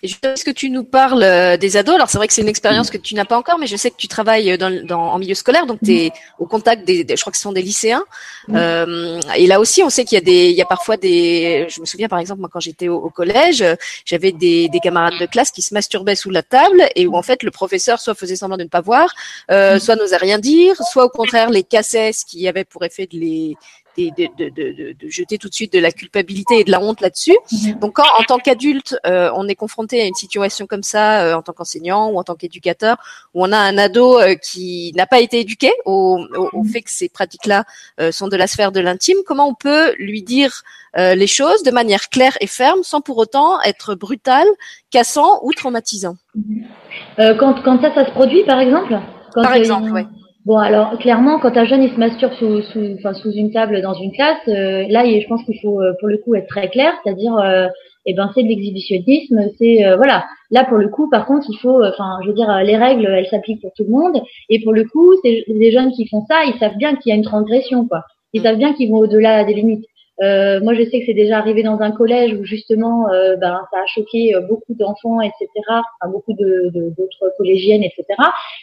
Et 0.02 0.08
ce 0.08 0.44
que 0.44 0.50
tu 0.50 0.70
nous 0.70 0.84
parles 0.84 1.22
euh, 1.22 1.56
des 1.56 1.76
ados, 1.76 1.94
alors 1.94 2.08
c'est 2.08 2.18
vrai 2.18 2.26
que 2.26 2.32
c'est 2.32 2.40
une 2.42 2.48
expérience 2.48 2.90
que 2.90 2.98
tu 2.98 3.14
n'as 3.14 3.24
pas 3.24 3.36
encore, 3.36 3.58
mais 3.58 3.66
je 3.66 3.76
sais 3.76 3.90
que 3.90 3.96
tu 3.96 4.08
travailles 4.08 4.56
dans, 4.56 4.84
dans 4.84 5.12
en 5.12 5.18
milieu 5.18 5.34
scolaire, 5.34 5.66
donc 5.66 5.78
tu 5.84 5.94
es 5.94 6.12
au 6.38 6.46
contact 6.46 6.86
des, 6.86 7.06
je 7.08 7.20
crois 7.20 7.30
que 7.30 7.36
ce 7.36 7.42
sont 7.42 7.52
des 7.52 7.62
lycéens. 7.62 8.04
Euh, 8.50 9.20
et 9.36 9.46
là 9.46 9.60
aussi, 9.60 9.82
on 9.82 9.90
sait 9.90 10.04
qu'il 10.04 10.16
y 10.16 10.20
a 10.20 10.24
des, 10.24 10.50
il 10.50 10.56
y 10.56 10.62
a 10.62 10.66
parfois 10.66 10.96
des, 10.96 11.66
je 11.68 11.80
me 11.80 11.86
souviens 11.86 12.08
par 12.08 12.18
exemple 12.18 12.40
moi 12.40 12.48
quand 12.52 12.60
j'étais 12.60 12.88
au, 12.88 13.10
collège, 13.10 13.64
j'avais 14.04 14.32
des, 14.32 14.68
des, 14.68 14.80
camarades 14.80 15.18
de 15.20 15.26
classe 15.26 15.50
qui 15.50 15.62
se 15.62 15.74
masturbaient 15.74 16.14
sous 16.14 16.30
la 16.30 16.42
table 16.42 16.82
et 16.96 17.06
où 17.06 17.16
en 17.16 17.22
fait 17.22 17.42
le 17.42 17.50
professeur 17.50 18.00
soit 18.00 18.14
faisait 18.14 18.36
semblant 18.36 18.56
de 18.56 18.64
ne 18.64 18.68
pas 18.68 18.80
voir, 18.80 19.12
euh, 19.50 19.78
soit 19.78 19.96
n'osait 19.96 20.16
rien 20.16 20.38
dire, 20.38 20.76
soit 20.90 21.04
au 21.04 21.08
contraire 21.08 21.50
les 21.50 21.62
cassait, 21.62 22.12
ce 22.12 22.24
qui 22.24 22.48
avait 22.48 22.64
pour 22.64 22.84
effet 22.84 23.06
de 23.06 23.18
les 23.18 23.56
de, 23.96 24.50
de, 24.50 24.94
de, 24.94 25.08
jeter 25.08 25.38
tout 25.38 25.48
de 25.48 25.54
suite 25.54 25.72
de 25.72 25.78
la 25.78 25.90
culpabilité 25.90 26.60
et 26.60 26.64
de 26.64 26.70
la 26.70 26.80
honte 26.80 27.00
là-dessus. 27.00 27.36
Mhm. 27.52 27.78
Donc 27.80 27.94
quand 27.94 28.06
en 28.18 28.22
tant 28.24 28.38
qu'adulte, 28.38 28.96
euh, 29.06 29.30
on 29.34 29.48
est 29.48 29.54
confronté 29.54 30.00
à 30.00 30.06
une 30.06 30.14
situation 30.14 30.66
comme 30.66 30.82
ça, 30.82 31.22
euh, 31.22 31.34
en 31.34 31.42
tant 31.42 31.52
qu'enseignant 31.52 32.08
ou 32.10 32.18
en 32.18 32.24
tant 32.24 32.34
qu'éducateur, 32.34 32.96
où 33.34 33.44
on 33.44 33.52
a 33.52 33.58
un 33.58 33.78
ado 33.78 34.18
euh, 34.18 34.34
qui 34.34 34.92
n'a 34.94 35.06
pas 35.06 35.20
été 35.20 35.40
éduqué 35.40 35.70
au, 35.84 36.20
au, 36.52 36.62
mhm. 36.62 36.68
fait 36.68 36.82
que 36.82 36.90
ces 36.90 37.08
pratiques-là 37.08 37.64
sont 38.10 38.28
de 38.28 38.36
la 38.36 38.46
sphère 38.46 38.72
de 38.72 38.80
l'intime, 38.80 39.18
comment 39.26 39.48
on 39.48 39.54
peut 39.54 39.94
lui 39.98 40.22
dire 40.22 40.62
les 40.96 41.26
choses 41.26 41.62
de 41.62 41.70
manière 41.70 42.08
claire 42.08 42.36
et 42.40 42.46
ferme 42.46 42.82
sans 42.82 43.00
pour 43.00 43.18
autant 43.18 43.60
être 43.62 43.94
brutal, 43.94 44.46
cassant 44.90 45.40
ou 45.42 45.52
traumatisant? 45.52 46.16
Mhm. 46.34 47.36
quand, 47.38 47.62
quand 47.62 47.80
ça, 47.80 47.94
ça 47.94 48.06
se 48.06 48.10
produit, 48.10 48.44
par 48.44 48.60
exemple? 48.60 48.98
Par 49.34 49.54
exemple, 49.54 49.90
oui. 49.92 50.02
Bon, 50.46 50.56
alors 50.56 50.98
clairement, 50.98 51.38
quand 51.38 51.56
un 51.58 51.66
jeune 51.66 51.82
il 51.82 51.90
se 51.90 51.98
masturbe 51.98 52.32
sous, 52.32 52.62
sous, 52.62 52.94
enfin, 52.98 53.12
sous 53.12 53.30
une 53.30 53.52
table 53.52 53.82
dans 53.82 53.92
une 53.92 54.10
classe, 54.10 54.40
euh, 54.48 54.86
là, 54.88 55.04
je 55.04 55.26
pense 55.28 55.44
qu'il 55.44 55.60
faut 55.60 55.82
euh, 55.82 55.92
pour 56.00 56.08
le 56.08 56.16
coup 56.16 56.34
être 56.34 56.46
très 56.46 56.70
clair, 56.70 56.94
c'est-à-dire, 57.04 57.36
euh, 57.36 57.66
eh 58.06 58.14
ben, 58.14 58.30
c'est 58.34 58.42
de 58.42 58.48
l'exhibitionnisme, 58.48 59.50
c'est 59.58 59.84
euh, 59.84 59.96
voilà. 59.96 60.24
Là, 60.50 60.64
pour 60.64 60.78
le 60.78 60.88
coup, 60.88 61.10
par 61.10 61.26
contre, 61.26 61.46
il 61.50 61.58
faut, 61.58 61.84
enfin, 61.84 62.18
je 62.22 62.28
veux 62.28 62.34
dire, 62.34 62.50
les 62.64 62.76
règles, 62.76 63.04
elles 63.06 63.26
s'appliquent 63.26 63.60
pour 63.60 63.72
tout 63.76 63.84
le 63.84 63.90
monde, 63.90 64.22
et 64.48 64.62
pour 64.62 64.72
le 64.72 64.84
coup, 64.84 65.12
c'est 65.22 65.44
les 65.46 65.72
jeunes 65.72 65.92
qui 65.92 66.08
font 66.08 66.24
ça, 66.26 66.44
ils 66.46 66.58
savent 66.58 66.76
bien 66.78 66.96
qu'il 66.96 67.10
y 67.10 67.12
a 67.12 67.16
une 67.16 67.24
transgression, 67.24 67.86
quoi. 67.86 68.04
Ils 68.32 68.42
savent 68.42 68.56
bien 68.56 68.72
qu'ils 68.72 68.90
vont 68.90 68.98
au-delà 68.98 69.44
des 69.44 69.54
limites. 69.54 69.84
Euh, 70.22 70.60
moi, 70.62 70.74
je 70.74 70.82
sais 70.84 71.00
que 71.00 71.06
c'est 71.06 71.14
déjà 71.14 71.38
arrivé 71.38 71.62
dans 71.62 71.80
un 71.80 71.92
collège 71.92 72.34
où 72.34 72.44
justement, 72.44 73.10
euh, 73.10 73.36
ben, 73.36 73.60
ça 73.72 73.78
a 73.78 73.86
choqué 73.86 74.34
euh, 74.34 74.40
beaucoup 74.42 74.74
d'enfants, 74.74 75.20
etc., 75.20 75.48
enfin, 75.68 76.10
beaucoup 76.10 76.34
de, 76.34 76.70
d'autres 76.74 77.32
collégiennes, 77.38 77.82
etc. 77.82 78.04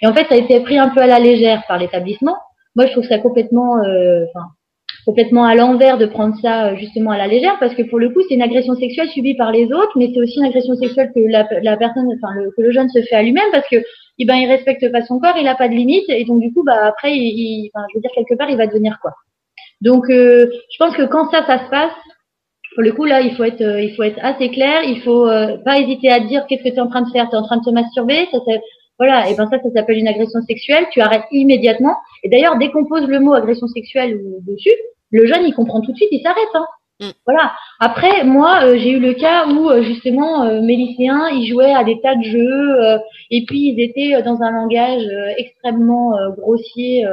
Et 0.02 0.08
en 0.08 0.14
fait, 0.14 0.28
ça 0.28 0.36
a 0.36 0.38
été 0.38 0.60
pris 0.60 0.78
un 0.78 0.90
peu 0.90 1.02
à 1.02 1.08
la 1.08 1.20
légère 1.20 1.64
par 1.68 1.80
l'établissement. 1.80 2.36
Moi, 2.76 2.86
je 2.86 2.92
trouve 2.92 3.06
ça 3.06 3.18
complètement, 3.18 3.84
euh, 3.84 4.26
enfin, 4.30 4.46
complètement 5.04 5.46
à 5.46 5.56
l'envers 5.56 5.98
de 5.98 6.06
prendre 6.06 6.36
ça 6.42 6.76
justement 6.76 7.10
à 7.12 7.18
la 7.18 7.28
légère, 7.28 7.58
parce 7.60 7.74
que 7.74 7.82
pour 7.82 7.98
le 7.98 8.10
coup, 8.10 8.22
c'est 8.28 8.36
une 8.36 8.44
agression 8.44 8.76
sexuelle 8.76 9.10
subie 9.10 9.36
par 9.36 9.52
les 9.52 9.66
autres, 9.66 9.94
mais 9.96 10.12
c'est 10.14 10.20
aussi 10.20 10.38
une 10.38 10.46
agression 10.46 10.76
sexuelle 10.76 11.12
que 11.16 11.22
la, 11.22 11.78
personne, 11.78 12.08
enfin, 12.22 12.36
le, 12.36 12.52
que 12.52 12.62
le 12.62 12.72
jeune 12.72 12.90
se 12.90 13.02
fait 13.02 13.16
à 13.16 13.24
lui-même, 13.24 13.50
parce 13.52 13.68
que 13.68 13.78
eh 14.20 14.26
ben, 14.26 14.36
il 14.36 14.48
respecte 14.48 14.92
pas 14.92 15.02
son 15.02 15.20
corps, 15.20 15.36
il 15.40 15.48
a 15.48 15.56
pas 15.56 15.70
de 15.70 15.74
limite, 15.74 16.06
et 16.10 16.24
donc 16.26 16.42
du 16.42 16.54
coup, 16.54 16.64
bah 16.64 16.86
après, 16.86 17.16
il, 17.16 17.72
enfin, 17.74 17.86
je 17.90 17.98
veux 17.98 18.02
dire 18.02 18.12
quelque 18.14 18.36
part, 18.36 18.50
il 18.50 18.58
va 18.58 18.68
devenir 18.68 19.00
quoi 19.02 19.14
donc, 19.82 20.10
euh, 20.10 20.48
je 20.72 20.78
pense 20.80 20.96
que 20.96 21.04
quand 21.04 21.30
ça, 21.30 21.46
ça 21.46 21.64
se 21.66 21.70
passe, 21.70 21.94
pour 22.74 22.84
le 22.84 22.92
coup, 22.92 23.06
là, 23.06 23.22
il 23.22 23.36
faut 23.36 23.44
être, 23.44 23.62
euh, 23.62 23.82
il 23.82 23.96
faut 23.96 24.04
être 24.04 24.20
assez 24.22 24.50
clair. 24.50 24.84
Il 24.84 25.02
faut 25.02 25.28
euh, 25.28 25.58
pas 25.58 25.80
hésiter 25.80 26.10
à 26.10 26.20
dire 26.20 26.46
qu'est-ce 26.48 26.64
que 26.64 26.70
tu 26.70 26.76
es 26.76 26.80
en 26.80 26.88
train 26.88 27.02
de 27.02 27.12
faire. 27.12 27.30
Tu 27.30 27.36
es 27.36 27.40
en 27.40 27.44
train 27.44 27.58
de 27.58 27.64
te 27.64 27.70
masturber. 27.70 28.28
Ça, 28.32 28.40
voilà. 29.00 29.30
Et 29.30 29.36
ben 29.36 29.48
ça, 29.50 29.60
ça 29.62 29.70
s'appelle 29.72 29.98
une 29.98 30.08
agression 30.08 30.42
sexuelle. 30.42 30.86
Tu 30.92 31.02
arrêtes 31.02 31.26
immédiatement. 31.32 31.96
Et 32.24 32.30
d'ailleurs, 32.30 32.58
dès 32.58 32.72
qu'on 32.72 32.86
pose 32.86 33.08
le 33.08 33.20
mot 33.20 33.34
agression 33.34 33.68
sexuelle 33.68 34.20
dessus, 34.48 34.74
le 35.12 35.26
jeune, 35.26 35.46
il 35.46 35.54
comprend 35.54 35.82
tout 35.82 35.92
de 35.92 35.98
suite. 35.98 36.10
Il 36.12 36.22
s'arrête. 36.22 36.50
Hein. 36.56 36.66
Mm. 37.00 37.12
Voilà. 37.26 37.52
Après, 37.80 38.24
moi, 38.24 38.76
j'ai 38.78 38.92
eu 38.92 39.00
le 39.00 39.14
cas 39.14 39.48
où 39.48 39.72
justement 39.84 40.62
mes 40.62 40.76
lycéens, 40.76 41.30
ils 41.30 41.48
jouaient 41.48 41.74
à 41.74 41.84
des 41.84 42.02
tas 42.02 42.16
de 42.16 42.24
jeux 42.24 43.00
et 43.30 43.46
puis 43.46 43.70
ils 43.70 43.80
étaient 43.80 44.24
dans 44.24 44.42
un 44.42 44.52
langage 44.52 45.08
extrêmement 45.38 46.14
grossier 46.38 47.06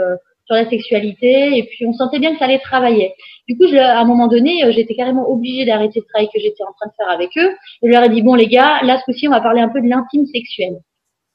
sur 0.47 0.55
la 0.55 0.69
sexualité, 0.69 1.57
et 1.57 1.63
puis 1.65 1.87
on 1.87 1.93
sentait 1.93 2.19
bien 2.19 2.33
que 2.33 2.39
ça 2.39 2.45
allait 2.45 2.59
travailler. 2.59 3.13
Du 3.49 3.57
coup, 3.57 3.67
je, 3.67 3.77
à 3.77 4.01
un 4.01 4.05
moment 4.05 4.29
donné, 4.29 4.65
euh, 4.65 4.73
j'étais 4.73 4.95
carrément 4.95 5.29
obligée 5.31 5.65
d'arrêter 5.65 6.01
le 6.01 6.07
travail 6.07 6.29
que 6.33 6.41
j'étais 6.41 6.63
en 6.63 6.73
train 6.73 6.89
de 6.89 6.95
faire 6.97 7.11
avec 7.11 7.31
eux. 7.37 7.51
Et 7.83 7.89
je 7.89 7.93
leur 7.93 8.05
ai 8.05 8.09
dit, 8.09 8.23
bon 8.23 8.35
les 8.35 8.47
gars, 8.47 8.81
là 8.83 8.99
ce 8.99 9.05
coup-ci, 9.05 9.29
on 9.29 9.31
va 9.31 9.41
parler 9.41 9.61
un 9.61 9.69
peu 9.69 9.81
de 9.81 9.89
l'intime 9.89 10.27
sexuel. 10.27 10.75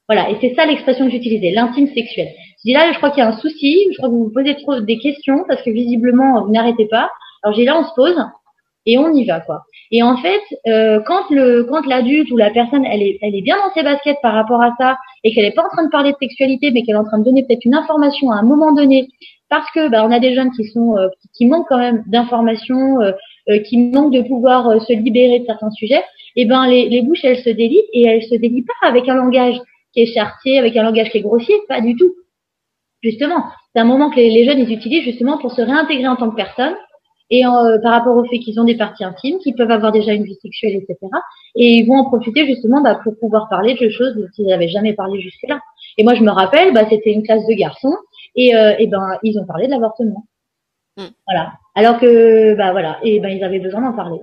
Voilà, 0.08 0.28
et 0.30 0.36
c'est 0.40 0.54
ça 0.54 0.66
l'expression 0.66 1.06
que 1.06 1.12
j'utilisais, 1.12 1.52
l'intime 1.52 1.86
sexuel. 1.94 2.28
Je 2.58 2.62
dis 2.64 2.72
là, 2.72 2.92
je 2.92 2.96
crois 2.98 3.10
qu'il 3.10 3.22
y 3.22 3.26
a 3.26 3.28
un 3.28 3.38
souci, 3.38 3.86
je 3.92 3.96
crois 3.98 4.08
que 4.08 4.14
vous 4.14 4.24
vous 4.24 4.32
posez 4.32 4.56
trop 4.56 4.80
des 4.80 4.98
questions, 4.98 5.44
parce 5.48 5.62
que 5.62 5.70
visiblement, 5.70 6.44
vous 6.44 6.50
n'arrêtez 6.50 6.86
pas. 6.86 7.10
Alors 7.42 7.56
j'ai 7.56 7.64
là, 7.64 7.78
on 7.78 7.84
se 7.84 7.94
pose, 7.94 8.16
et 8.90 8.98
on 8.98 9.12
y 9.12 9.24
va 9.24 9.40
quoi. 9.40 9.62
Et 9.92 10.02
en 10.02 10.16
fait, 10.16 10.42
euh, 10.66 11.00
quand 11.06 11.30
le 11.30 11.64
quand 11.64 11.86
l'adulte 11.86 12.30
ou 12.30 12.36
la 12.36 12.50
personne 12.50 12.84
elle 12.84 13.02
est 13.02 13.18
elle 13.22 13.34
est 13.34 13.42
bien 13.42 13.56
dans 13.56 13.72
ses 13.72 13.82
baskets 13.82 14.18
par 14.22 14.34
rapport 14.34 14.62
à 14.62 14.74
ça 14.78 14.96
et 15.24 15.32
qu'elle 15.32 15.44
est 15.44 15.54
pas 15.54 15.64
en 15.64 15.68
train 15.68 15.84
de 15.84 15.90
parler 15.90 16.12
de 16.12 16.16
sexualité 16.20 16.70
mais 16.70 16.82
qu'elle 16.82 16.96
est 16.96 17.04
en 17.04 17.04
train 17.04 17.18
de 17.18 17.24
donner 17.24 17.44
peut-être 17.44 17.64
une 17.64 17.74
information 17.74 18.30
à 18.32 18.36
un 18.36 18.42
moment 18.42 18.72
donné 18.72 19.08
parce 19.48 19.70
que 19.72 19.88
bah, 19.88 20.04
on 20.06 20.12
a 20.12 20.20
des 20.20 20.34
jeunes 20.34 20.50
qui 20.52 20.64
sont 20.64 20.96
euh, 20.96 21.08
qui 21.36 21.46
manquent 21.46 21.68
quand 21.68 21.78
même 21.78 22.02
d'informations, 22.06 23.00
euh, 23.00 23.58
qui 23.66 23.78
manquent 23.78 24.12
de 24.12 24.22
pouvoir 24.22 24.80
se 24.82 24.92
libérer 24.92 25.40
de 25.40 25.46
certains 25.46 25.70
sujets, 25.70 26.04
et 26.36 26.44
ben 26.44 26.66
les, 26.68 26.88
les 26.88 27.02
bouches 27.02 27.24
elles 27.24 27.42
se 27.42 27.50
délient 27.50 27.82
et 27.92 28.06
elles 28.06 28.22
se 28.22 28.36
délient 28.36 28.64
pas 28.64 28.88
avec 28.88 29.08
un 29.08 29.14
langage 29.14 29.56
qui 29.92 30.02
est 30.02 30.14
chartier, 30.14 30.58
avec 30.58 30.76
un 30.76 30.82
langage 30.82 31.10
qui 31.10 31.18
est 31.18 31.22
grossier, 31.22 31.56
pas 31.68 31.80
du 31.80 31.96
tout. 31.96 32.14
Justement, 33.02 33.44
c'est 33.74 33.80
un 33.80 33.84
moment 33.84 34.10
que 34.10 34.16
les, 34.16 34.44
jeunes 34.44 34.58
ils 34.58 34.72
utilisent 34.72 35.04
justement 35.04 35.38
pour 35.38 35.52
se 35.52 35.62
réintégrer 35.62 36.08
en 36.08 36.16
tant 36.16 36.30
que 36.30 36.36
personne 36.36 36.74
et 37.30 37.46
euh, 37.46 37.78
par 37.78 37.92
rapport 37.92 38.16
au 38.16 38.24
fait 38.24 38.38
qu'ils 38.38 38.58
ont 38.60 38.64
des 38.64 38.76
parties 38.76 39.04
intimes, 39.04 39.38
qu'ils 39.38 39.54
peuvent 39.54 39.70
avoir 39.70 39.92
déjà 39.92 40.12
une 40.12 40.24
vie 40.24 40.38
sexuelle, 40.42 40.74
etc. 40.74 40.96
Et 41.54 41.78
ils 41.78 41.86
vont 41.86 41.96
en 41.96 42.04
profiter 42.04 42.44
justement 42.46 42.80
bah, 42.80 43.00
pour 43.02 43.16
pouvoir 43.18 43.48
parler 43.48 43.74
de 43.74 43.88
choses 43.88 44.16
dont 44.16 44.28
ils 44.36 44.46
n'avaient 44.46 44.68
jamais 44.68 44.94
parlé 44.94 45.20
jusque-là. 45.20 45.60
Et 45.96 46.04
moi, 46.04 46.14
je 46.14 46.22
me 46.22 46.30
rappelle, 46.30 46.74
bah, 46.74 46.88
c'était 46.88 47.12
une 47.12 47.22
classe 47.22 47.46
de 47.46 47.54
garçons 47.54 47.94
et, 48.34 48.54
euh, 48.54 48.74
et 48.78 48.86
ben 48.86 49.18
ils 49.22 49.38
ont 49.38 49.46
parlé 49.46 49.66
de 49.66 49.70
l'avortement. 49.72 50.26
Hmm. 50.96 51.08
Voilà. 51.26 51.52
Alors 51.74 51.98
que 51.98 52.54
bah 52.54 52.72
voilà, 52.72 52.98
et 53.02 53.20
ben 53.20 53.28
ils 53.28 53.44
avaient 53.44 53.60
besoin 53.60 53.80
d'en 53.80 53.92
parler. 53.92 54.20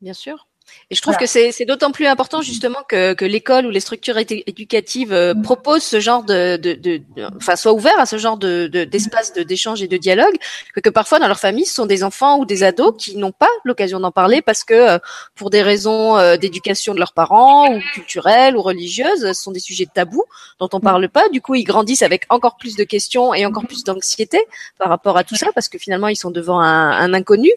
Bien 0.00 0.12
sûr. 0.12 0.46
Et 0.90 0.94
je 0.94 1.00
trouve 1.00 1.16
que 1.16 1.26
c'est 1.26 1.64
d'autant 1.64 1.90
plus 1.90 2.06
important 2.06 2.42
justement 2.42 2.80
que, 2.88 3.14
que 3.14 3.24
l'école 3.24 3.66
ou 3.66 3.70
les 3.70 3.80
structures 3.80 4.18
éducatives 4.18 5.12
euh, 5.12 5.34
mm. 5.34 5.42
proposent 5.42 5.82
ce 5.82 6.00
genre 6.00 6.22
de, 6.22 6.56
de, 6.56 6.74
de, 6.74 7.00
enfin, 7.36 7.56
soit 7.56 7.72
ouverts 7.72 7.98
à 7.98 8.06
ce 8.06 8.18
genre 8.18 8.36
de 8.36 8.66
d'espace 8.66 9.32
de, 9.32 9.42
d'échange 9.42 9.82
et 9.82 9.88
de 9.88 9.96
dialogue, 9.96 10.36
que, 10.74 10.80
que, 10.80 10.90
parfois 10.90 11.18
dans 11.18 11.28
leur 11.28 11.38
famille 11.38 11.64
ce 11.64 11.74
sont 11.74 11.86
des 11.86 12.04
enfants 12.04 12.38
ou 12.38 12.44
des 12.44 12.62
ados 12.62 12.94
qui 12.98 13.16
n'ont 13.16 13.32
pas 13.32 13.48
l'occasion 13.64 14.00
d'en 14.00 14.10
parler 14.10 14.42
parce 14.42 14.64
que 14.64 14.74
euh, 14.74 14.98
pour 15.34 15.50
des 15.50 15.62
raisons 15.62 16.18
euh, 16.18 16.36
d'éducation 16.36 16.94
de 16.94 16.98
leurs 16.98 17.14
parents 17.14 17.72
ou 17.72 17.80
culturelles 17.94 18.56
ou 18.56 18.62
religieuses, 18.62 19.26
ce 19.26 19.32
sont 19.32 19.52
des 19.52 19.60
sujets 19.60 19.86
tabous 19.92 20.24
dont 20.60 20.68
on 20.72 20.80
parle 20.80 21.08
pas. 21.08 21.28
Du 21.28 21.40
coup, 21.40 21.54
ils 21.54 21.64
grandissent 21.64 22.02
avec 22.02 22.26
encore 22.28 22.56
plus 22.56 22.76
de 22.76 22.84
questions 22.84 23.34
et 23.34 23.46
encore 23.46 23.66
plus 23.66 23.84
d'anxiété 23.84 24.38
par 24.78 24.88
rapport 24.88 25.16
à 25.16 25.24
tout 25.24 25.36
ça 25.36 25.48
parce 25.54 25.68
que 25.68 25.78
finalement 25.78 26.08
ils 26.08 26.16
sont 26.16 26.30
devant 26.30 26.60
un, 26.60 26.90
un 26.90 27.14
inconnu. 27.14 27.50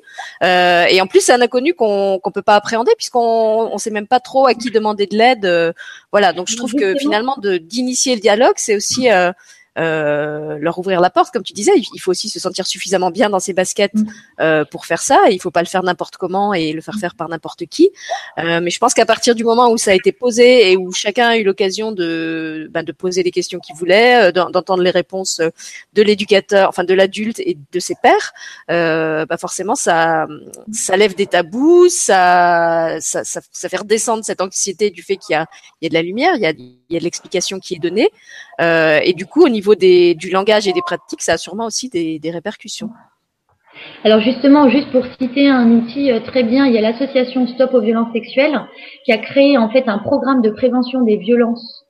Euh, 0.44 0.86
et 0.86 1.02
en 1.02 1.08
plus 1.08 1.22
c'est 1.22 1.34
un 1.34 1.42
inconnu 1.42 1.74
qu'on 1.74 2.20
qu'on 2.20 2.32
peut 2.32 2.42
pas 2.42 2.56
appréhender 2.56 2.92
puisqu'on 2.98 3.70
on 3.72 3.78
sait 3.78 3.92
même 3.92 4.08
pas 4.08 4.20
trop 4.20 4.48
à 4.48 4.54
qui 4.54 4.72
demander 4.72 5.08
de 5.08 5.18
l'aide. 5.18 5.46
Euh, 5.46 5.74
voilà, 6.12 6.34
donc 6.34 6.48
je 6.50 6.58
trouve 6.58 6.74
que 6.74 6.96
finalement 6.98 7.38
d'initier 7.40 8.16
le 8.16 8.22
dialogue, 8.22 8.56
c'est 8.58 8.76
aussi 8.76 9.10
euh, 9.78 10.46
euh, 10.56 10.58
leur 10.60 10.80
ouvrir 10.80 11.02
la 11.02 11.10
porte, 11.10 11.32
comme 11.34 11.44
tu 11.44 11.54
disais. 11.54 11.74
Il 11.94 12.00
faut 12.00 12.12
aussi 12.12 12.30
se 12.30 12.40
sentir 12.40 12.66
suffisamment 12.68 13.12
bien 13.12 13.30
dans 13.30 13.40
ses 13.40 13.54
baskets 13.54 13.94
mm. 13.94 14.08
euh, 14.42 14.66
pour 14.66 14.86
faire 14.86 15.02
ça. 15.02 15.20
Il 15.30 15.42
faut 15.42 15.52
pas 15.52 15.62
le 15.62 15.68
faire 15.68 15.84
n'importe 15.84 16.18
comment 16.18 16.54
et 16.54 16.74
le 16.74 16.82
faire 16.82 16.96
faire 16.96 17.16
par 17.16 17.30
n'importe 17.30 17.66
qui. 17.66 17.90
Euh, 18.40 18.60
mais 18.62 18.70
je 18.70 18.80
pense 18.80 18.94
qu'à 18.94 19.06
partir 19.06 19.36
du 19.36 19.44
moment 19.44 19.70
où 19.72 19.78
ça 19.78 19.92
a 19.92 19.94
été 19.94 20.12
posé 20.12 20.72
et 20.72 20.78
où 20.78 20.92
chacun 20.92 21.30
a 21.30 21.38
eu 21.38 21.44
l'occasion 21.44 21.92
de, 21.92 22.70
ben, 22.72 22.84
de 22.84 22.92
poser 22.92 23.24
les 23.24 23.32
questions 23.32 23.60
qu'il 23.60 23.76
voulait, 23.76 24.30
euh, 24.30 24.32
d'entendre 24.32 24.84
les 24.84 24.92
réponses 24.92 25.42
de 25.94 26.02
l'éducateur, 26.02 26.70
enfin 26.70 26.84
de 26.84 26.94
l'adulte 26.94 27.40
et 27.40 27.58
de 27.72 27.80
ses 27.80 27.96
pairs, 28.02 28.34
euh, 28.72 29.26
ben 29.26 29.38
forcément 29.38 29.76
ça, 29.76 30.28
ça 30.72 30.98
lève 30.98 31.16
des 31.16 31.28
tabous, 31.28 31.90
ça, 31.90 32.98
ça, 33.00 33.24
ça, 33.24 33.42
ça 33.52 33.70
fait 33.70 33.78
redescendre 33.78 34.24
cette 34.24 34.42
anxiété 34.42 34.90
du 34.90 35.04
fait 35.04 35.18
qu'il 35.18 35.34
y 35.34 35.36
a, 35.36 35.46
il 35.82 35.86
y 35.86 35.88
a 35.88 35.90
de 35.90 35.94
la 35.94 36.02
lumière, 36.02 36.36
il 36.36 36.42
y 36.42 36.46
a, 36.46 36.54
y 36.94 36.96
a 36.96 37.00
de 37.00 37.04
l'explication 37.04 37.60
qui 37.60 37.76
est 37.76 37.80
donnée. 37.80 38.10
Euh, 38.62 39.00
et 39.04 39.14
du 39.14 39.26
coup, 39.26 39.44
au 39.44 39.50
niveau 39.50 39.76
des, 39.76 40.16
du 40.16 40.30
langage 40.30 40.68
et 40.68 40.74
des 40.74 40.82
pratiques, 40.82 41.22
ça 41.22 41.34
a 41.34 41.38
sûrement 41.38 41.66
aussi 41.66 41.90
des, 41.90 42.32
répercussions. 42.32 42.90
Alors 44.04 44.22
justement, 44.22 44.70
juste 44.70 44.90
pour 44.92 45.06
citer 45.20 45.50
un 45.50 45.70
outil 45.72 46.12
euh, 46.12 46.20
très 46.22 46.44
bien, 46.44 46.66
il 46.66 46.74
y 46.74 46.78
a 46.78 46.82
l'association 46.82 47.46
Stop 47.48 47.74
aux 47.74 47.82
violences 47.82 48.12
sexuelles 48.14 48.60
qui 49.04 49.12
a 49.12 49.18
créé 49.18 49.58
en 49.58 49.70
fait 49.70 49.88
un 49.88 50.00
programme 50.00 50.42
de 50.42 50.50
prévention 50.50 51.02
des 51.02 51.18
violences 51.18 51.84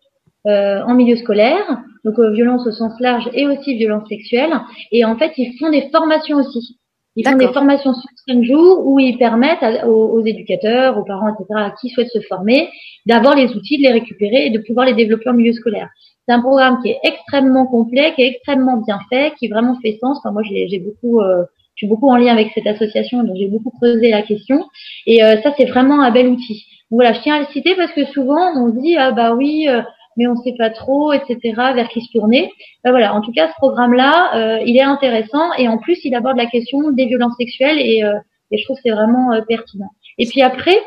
euh, 0.47 0.81
en 0.81 0.95
milieu 0.95 1.15
scolaire, 1.15 1.65
donc 2.03 2.19
violences 2.19 2.65
au 2.67 2.71
sens 2.71 2.93
large 2.99 3.29
et 3.34 3.47
aussi 3.47 3.75
violences 3.75 4.08
sexuelles. 4.10 4.53
Et 4.91 5.05
en 5.05 5.17
fait, 5.17 5.34
ils 5.38 5.58
font 5.60 5.69
des 5.69 5.89
formations 5.91 6.38
aussi. 6.38 6.79
Ils 7.15 7.28
font 7.28 7.38
des 7.38 7.47
formations 7.47 7.93
sur 7.93 8.10
cinq 8.28 8.43
jours 8.43 8.86
où 8.86 8.99
ils 8.99 9.17
permettent 9.17 9.63
aux, 9.86 10.23
éducateurs, 10.25 10.97
aux 10.97 11.04
parents, 11.04 11.30
etc., 11.30 11.69
qui 11.80 11.89
souhaitent 11.89 12.12
se 12.12 12.19
former, 12.21 12.69
d'avoir 13.06 13.36
les 13.36 13.54
outils, 13.54 13.78
de 13.78 13.84
les 13.84 13.91
récupérer 13.91 14.47
et 14.47 14.49
de 14.49 14.60
pouvoir 14.60 14.86
les 14.86 14.93
développer 14.93 15.30
en 15.30 15.34
milieu 15.34 15.54
scolaire. 15.54 15.89
C'est 16.28 16.34
un 16.34 16.41
programme 16.41 16.82
qui 16.82 16.89
est 16.89 16.99
extrêmement 17.04 17.67
complet, 17.67 18.13
qui 18.15 18.23
est 18.23 18.28
extrêmement 18.28 18.78
bien 18.78 18.99
fait, 19.10 19.34
qui 19.39 19.47
vraiment 19.47 19.78
fait 19.82 19.97
sens. 20.01 20.17
Enfin, 20.17 20.32
moi, 20.32 20.41
j'ai 20.43 20.80
beaucoup, 20.80 21.21
euh, 21.21 21.43
je 21.75 21.86
suis 21.86 21.88
beaucoup 21.88 22.10
en 22.10 22.17
lien 22.17 22.34
avec 22.34 22.51
cette 22.54 22.67
association, 22.67 23.23
donc 23.23 23.38
j'ai 23.38 23.47
beaucoup 23.47 23.69
creusé 23.69 24.10
la 24.10 24.23
question. 24.23 24.65
Et 25.06 25.23
euh, 25.23 25.41
ça, 25.41 25.54
c'est 25.58 25.65
vraiment 25.65 26.01
un 26.01 26.12
bel 26.12 26.28
outil. 26.28 26.65
Donc 26.91 26.97
voilà, 26.99 27.13
je 27.13 27.21
tiens 27.21 27.36
à 27.36 27.39
le 27.39 27.45
citer 27.54 27.75
parce 27.75 27.91
que 27.93 28.06
souvent, 28.06 28.54
on 28.58 28.69
dit 28.69 28.97
ah 28.97 29.12
bah 29.12 29.34
oui, 29.36 29.67
euh, 29.69 29.82
mais 30.17 30.28
on 30.28 30.36
sait 30.38 30.56
pas 30.58 30.69
trop, 30.69 31.13
etc. 31.13 31.39
Vers 31.75 31.89
qui 31.89 32.01
se 32.01 32.12
tourner. 32.12 32.51
Ben 32.84 32.91
voilà, 32.91 33.13
en 33.13 33.21
tout 33.21 33.32
cas, 33.32 33.49
ce 33.49 33.56
programme-là, 33.56 34.60
il 34.65 34.78
est 34.78 34.82
intéressant 34.82 35.54
et 35.58 35.67
en 35.67 35.78
plus, 35.78 35.99
il 36.04 36.15
aborde 36.15 36.38
la 36.38 36.45
question 36.45 36.91
des 36.91 37.06
violences 37.06 37.36
sexuelles 37.38 37.80
et, 37.80 38.04
et 38.51 38.58
je 38.58 38.63
trouve 38.63 38.78
que 38.78 38.84
c'est 38.86 38.95
vraiment 38.95 39.30
pertinent. 39.47 39.89
Et 40.17 40.25
puis 40.25 40.41
après, 40.41 40.80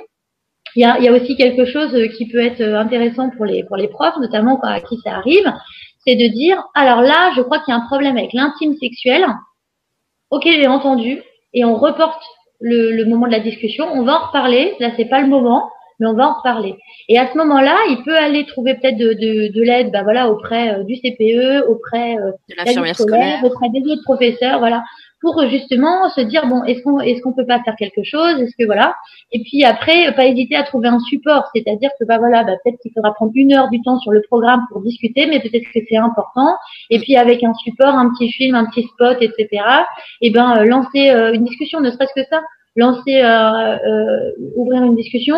il 0.76 0.82
y 0.82 0.84
a, 0.84 0.98
y 1.00 1.08
a 1.08 1.12
aussi 1.12 1.36
quelque 1.36 1.64
chose 1.66 1.96
qui 2.16 2.28
peut 2.28 2.40
être 2.40 2.62
intéressant 2.62 3.30
pour 3.30 3.44
les 3.44 3.64
pour 3.64 3.76
les 3.76 3.88
profs, 3.88 4.16
notamment 4.18 4.60
à 4.60 4.80
qui 4.80 4.96
ça 5.04 5.16
arrive, 5.16 5.52
c'est 6.06 6.16
de 6.16 6.26
dire 6.28 6.62
alors 6.74 7.02
là, 7.02 7.32
je 7.36 7.42
crois 7.42 7.58
qu'il 7.60 7.72
y 7.72 7.76
a 7.76 7.80
un 7.80 7.86
problème 7.86 8.16
avec 8.16 8.32
l'intime 8.32 8.74
sexuel. 8.76 9.26
Ok, 10.30 10.42
j'ai 10.44 10.66
entendu, 10.66 11.22
et 11.54 11.64
on 11.64 11.76
reporte 11.76 12.22
le, 12.60 12.92
le, 12.92 13.04
moment 13.06 13.26
de 13.26 13.32
la 13.32 13.40
discussion. 13.40 13.86
On 13.92 14.02
va 14.02 14.20
en 14.20 14.26
reparler. 14.26 14.74
Là, 14.78 14.90
c'est 14.96 15.06
pas 15.06 15.20
le 15.20 15.26
moment, 15.26 15.70
mais 15.98 16.06
on 16.06 16.14
va 16.14 16.28
en 16.28 16.34
reparler. 16.34 16.76
Et 17.08 17.18
à 17.18 17.30
ce 17.30 17.36
moment-là, 17.38 17.76
il 17.90 18.02
peut 18.04 18.16
aller 18.16 18.46
trouver 18.46 18.74
peut-être 18.74 18.96
de, 18.96 19.12
de, 19.12 19.52
de 19.52 19.62
l'aide, 19.62 19.90
bah 19.92 20.02
voilà, 20.02 20.30
auprès 20.30 20.74
euh, 20.74 20.84
du 20.84 20.96
CPE, 20.96 21.68
auprès 21.68 22.16
euh, 22.18 22.32
de 22.48 22.54
l'infirmière 22.56 22.94
scolaire, 22.94 23.44
auprès 23.44 23.68
des 23.70 23.82
autres 23.90 24.04
professeurs, 24.04 24.58
voilà, 24.58 24.84
pour 25.20 25.44
justement 25.48 26.08
se 26.10 26.20
dire 26.20 26.46
bon 26.46 26.62
est-ce 26.64 26.82
qu'on 26.82 27.00
est-ce 27.00 27.20
qu'on 27.22 27.32
peut 27.32 27.46
pas 27.46 27.60
faire 27.62 27.74
quelque 27.76 28.02
chose? 28.04 28.40
Est-ce 28.40 28.54
que 28.56 28.64
voilà. 28.64 28.94
Et 29.32 29.40
puis 29.42 29.64
après 29.64 30.12
pas 30.14 30.26
hésiter 30.26 30.54
à 30.54 30.62
trouver 30.62 30.88
un 30.88 31.00
support. 31.00 31.44
C'est-à-dire 31.54 31.90
que 31.98 32.04
bah 32.04 32.18
voilà 32.18 32.44
bah, 32.44 32.52
peut-être 32.62 32.78
qu'il 32.80 32.92
faudra 32.92 33.12
prendre 33.14 33.32
une 33.34 33.52
heure 33.52 33.68
du 33.68 33.82
temps 33.82 33.98
sur 33.98 34.12
le 34.12 34.22
programme 34.22 34.62
pour 34.70 34.80
discuter 34.82 35.26
mais 35.26 35.40
peut-être 35.40 35.64
que 35.74 35.80
c'est 35.88 35.96
important. 35.96 36.54
Et 36.90 36.98
puis 37.00 37.16
avec 37.16 37.42
un 37.42 37.54
support 37.54 37.94
un 37.94 38.10
petit 38.10 38.30
film 38.30 38.54
un 38.54 38.66
petit 38.66 38.84
spot 38.84 39.18
etc 39.20 39.62
et 40.20 40.30
ben 40.30 40.58
euh, 40.58 40.64
lancer 40.64 41.10
euh, 41.10 41.32
une 41.32 41.44
discussion 41.44 41.80
ne 41.80 41.90
serait-ce 41.90 42.14
que 42.14 42.26
ça. 42.30 42.42
Lancer 42.76 43.22
euh, 43.22 43.76
euh 43.76 44.32
ouvrir 44.56 44.84
une 44.84 44.94
discussion 44.94 45.36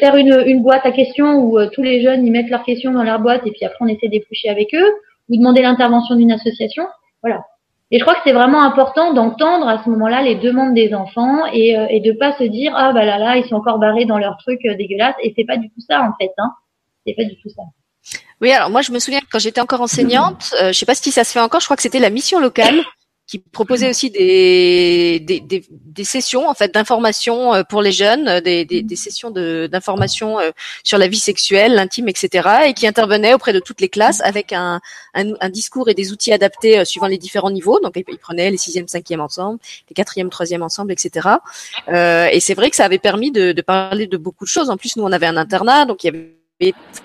faire 0.00 0.16
une, 0.16 0.42
une 0.46 0.62
boîte 0.62 0.86
à 0.86 0.92
questions 0.92 1.34
où 1.36 1.58
tous 1.72 1.82
les 1.82 2.02
jeunes 2.02 2.26
y 2.26 2.30
mettent 2.30 2.50
leurs 2.50 2.64
questions 2.64 2.92
dans 2.92 3.02
leur 3.02 3.20
boîte 3.20 3.46
et 3.46 3.50
puis 3.50 3.64
après 3.64 3.78
on 3.80 3.88
essaie 3.88 4.08
d'éplucher 4.08 4.48
avec 4.48 4.74
eux 4.74 4.94
ou 5.28 5.36
demander 5.36 5.62
l'intervention 5.62 6.14
d'une 6.16 6.32
association. 6.32 6.86
Voilà. 7.22 7.44
Et 7.92 7.98
je 7.98 8.04
crois 8.04 8.14
que 8.14 8.20
c'est 8.24 8.32
vraiment 8.32 8.62
important 8.62 9.14
d'entendre 9.14 9.68
à 9.68 9.82
ce 9.82 9.88
moment-là 9.90 10.22
les 10.22 10.34
demandes 10.34 10.74
des 10.74 10.92
enfants 10.92 11.46
et, 11.52 11.78
euh, 11.78 11.86
et 11.88 12.00
de 12.00 12.12
pas 12.12 12.36
se 12.36 12.42
dire 12.42 12.72
ah 12.74 12.92
bah 12.92 13.04
là 13.04 13.18
là 13.18 13.36
ils 13.36 13.46
sont 13.46 13.54
encore 13.54 13.78
barrés 13.78 14.06
dans 14.06 14.18
leur 14.18 14.36
truc 14.38 14.60
euh, 14.66 14.74
dégueulasse. 14.74 15.14
Et 15.22 15.32
c'est 15.36 15.44
pas 15.44 15.56
du 15.56 15.68
tout 15.70 15.80
ça 15.88 16.00
en 16.02 16.12
fait 16.20 16.32
hein. 16.38 16.50
C'est 17.06 17.14
pas 17.14 17.24
du 17.24 17.36
tout 17.40 17.48
ça. 17.48 17.62
Oui 18.40 18.50
alors 18.50 18.70
moi 18.70 18.82
je 18.82 18.90
me 18.90 18.98
souviens 18.98 19.20
quand 19.30 19.38
j'étais 19.38 19.60
encore 19.60 19.82
enseignante 19.82 20.52
euh, 20.60 20.72
je 20.72 20.78
sais 20.78 20.86
pas 20.86 20.96
si 20.96 21.12
ça 21.12 21.22
se 21.22 21.32
fait 21.32 21.40
encore 21.40 21.60
je 21.60 21.66
crois 21.66 21.76
que 21.76 21.82
c'était 21.82 22.00
la 22.00 22.10
mission 22.10 22.40
locale 22.40 22.80
qui 23.26 23.38
proposait 23.38 23.90
aussi 23.90 24.10
des, 24.10 25.20
des, 25.20 25.40
des, 25.40 25.64
des 25.70 26.04
sessions 26.04 26.48
en 26.48 26.54
fait 26.54 26.72
d'information 26.72 27.54
euh, 27.54 27.62
pour 27.64 27.82
les 27.82 27.90
jeunes, 27.90 28.28
euh, 28.28 28.40
des, 28.40 28.64
des, 28.64 28.82
des 28.82 28.96
sessions 28.96 29.30
d'information 29.30 30.38
euh, 30.38 30.50
sur 30.84 30.96
la 30.96 31.08
vie 31.08 31.18
sexuelle, 31.18 31.74
l'intime, 31.74 32.08
etc. 32.08 32.48
et 32.66 32.74
qui 32.74 32.86
intervenait 32.86 33.34
auprès 33.34 33.52
de 33.52 33.58
toutes 33.58 33.80
les 33.80 33.88
classes 33.88 34.20
avec 34.20 34.52
un, 34.52 34.80
un, 35.14 35.32
un 35.40 35.48
discours 35.48 35.88
et 35.88 35.94
des 35.94 36.12
outils 36.12 36.32
adaptés 36.32 36.84
suivant 36.84 37.08
les 37.08 37.18
différents 37.18 37.50
niveaux. 37.50 37.80
Donc 37.80 37.94
ils 37.96 38.18
prenaient 38.18 38.50
les 38.50 38.58
sixième, 38.58 38.86
cinquième 38.86 39.20
ensemble, 39.20 39.58
les 39.90 39.94
quatrième, 39.94 40.30
troisième 40.30 40.62
ensemble, 40.62 40.92
etc. 40.92 41.28
Euh, 41.88 42.28
et 42.30 42.38
c'est 42.38 42.54
vrai 42.54 42.70
que 42.70 42.76
ça 42.76 42.84
avait 42.84 42.98
permis 42.98 43.32
de, 43.32 43.52
de 43.52 43.62
parler 43.62 44.06
de 44.06 44.16
beaucoup 44.16 44.44
de 44.44 44.50
choses. 44.50 44.70
En 44.70 44.76
plus, 44.76 44.96
nous 44.96 45.04
on 45.04 45.12
avait 45.12 45.26
un 45.26 45.36
internat, 45.36 45.84
donc 45.84 46.04
il 46.04 46.06
y 46.06 46.10
avait 46.10 46.36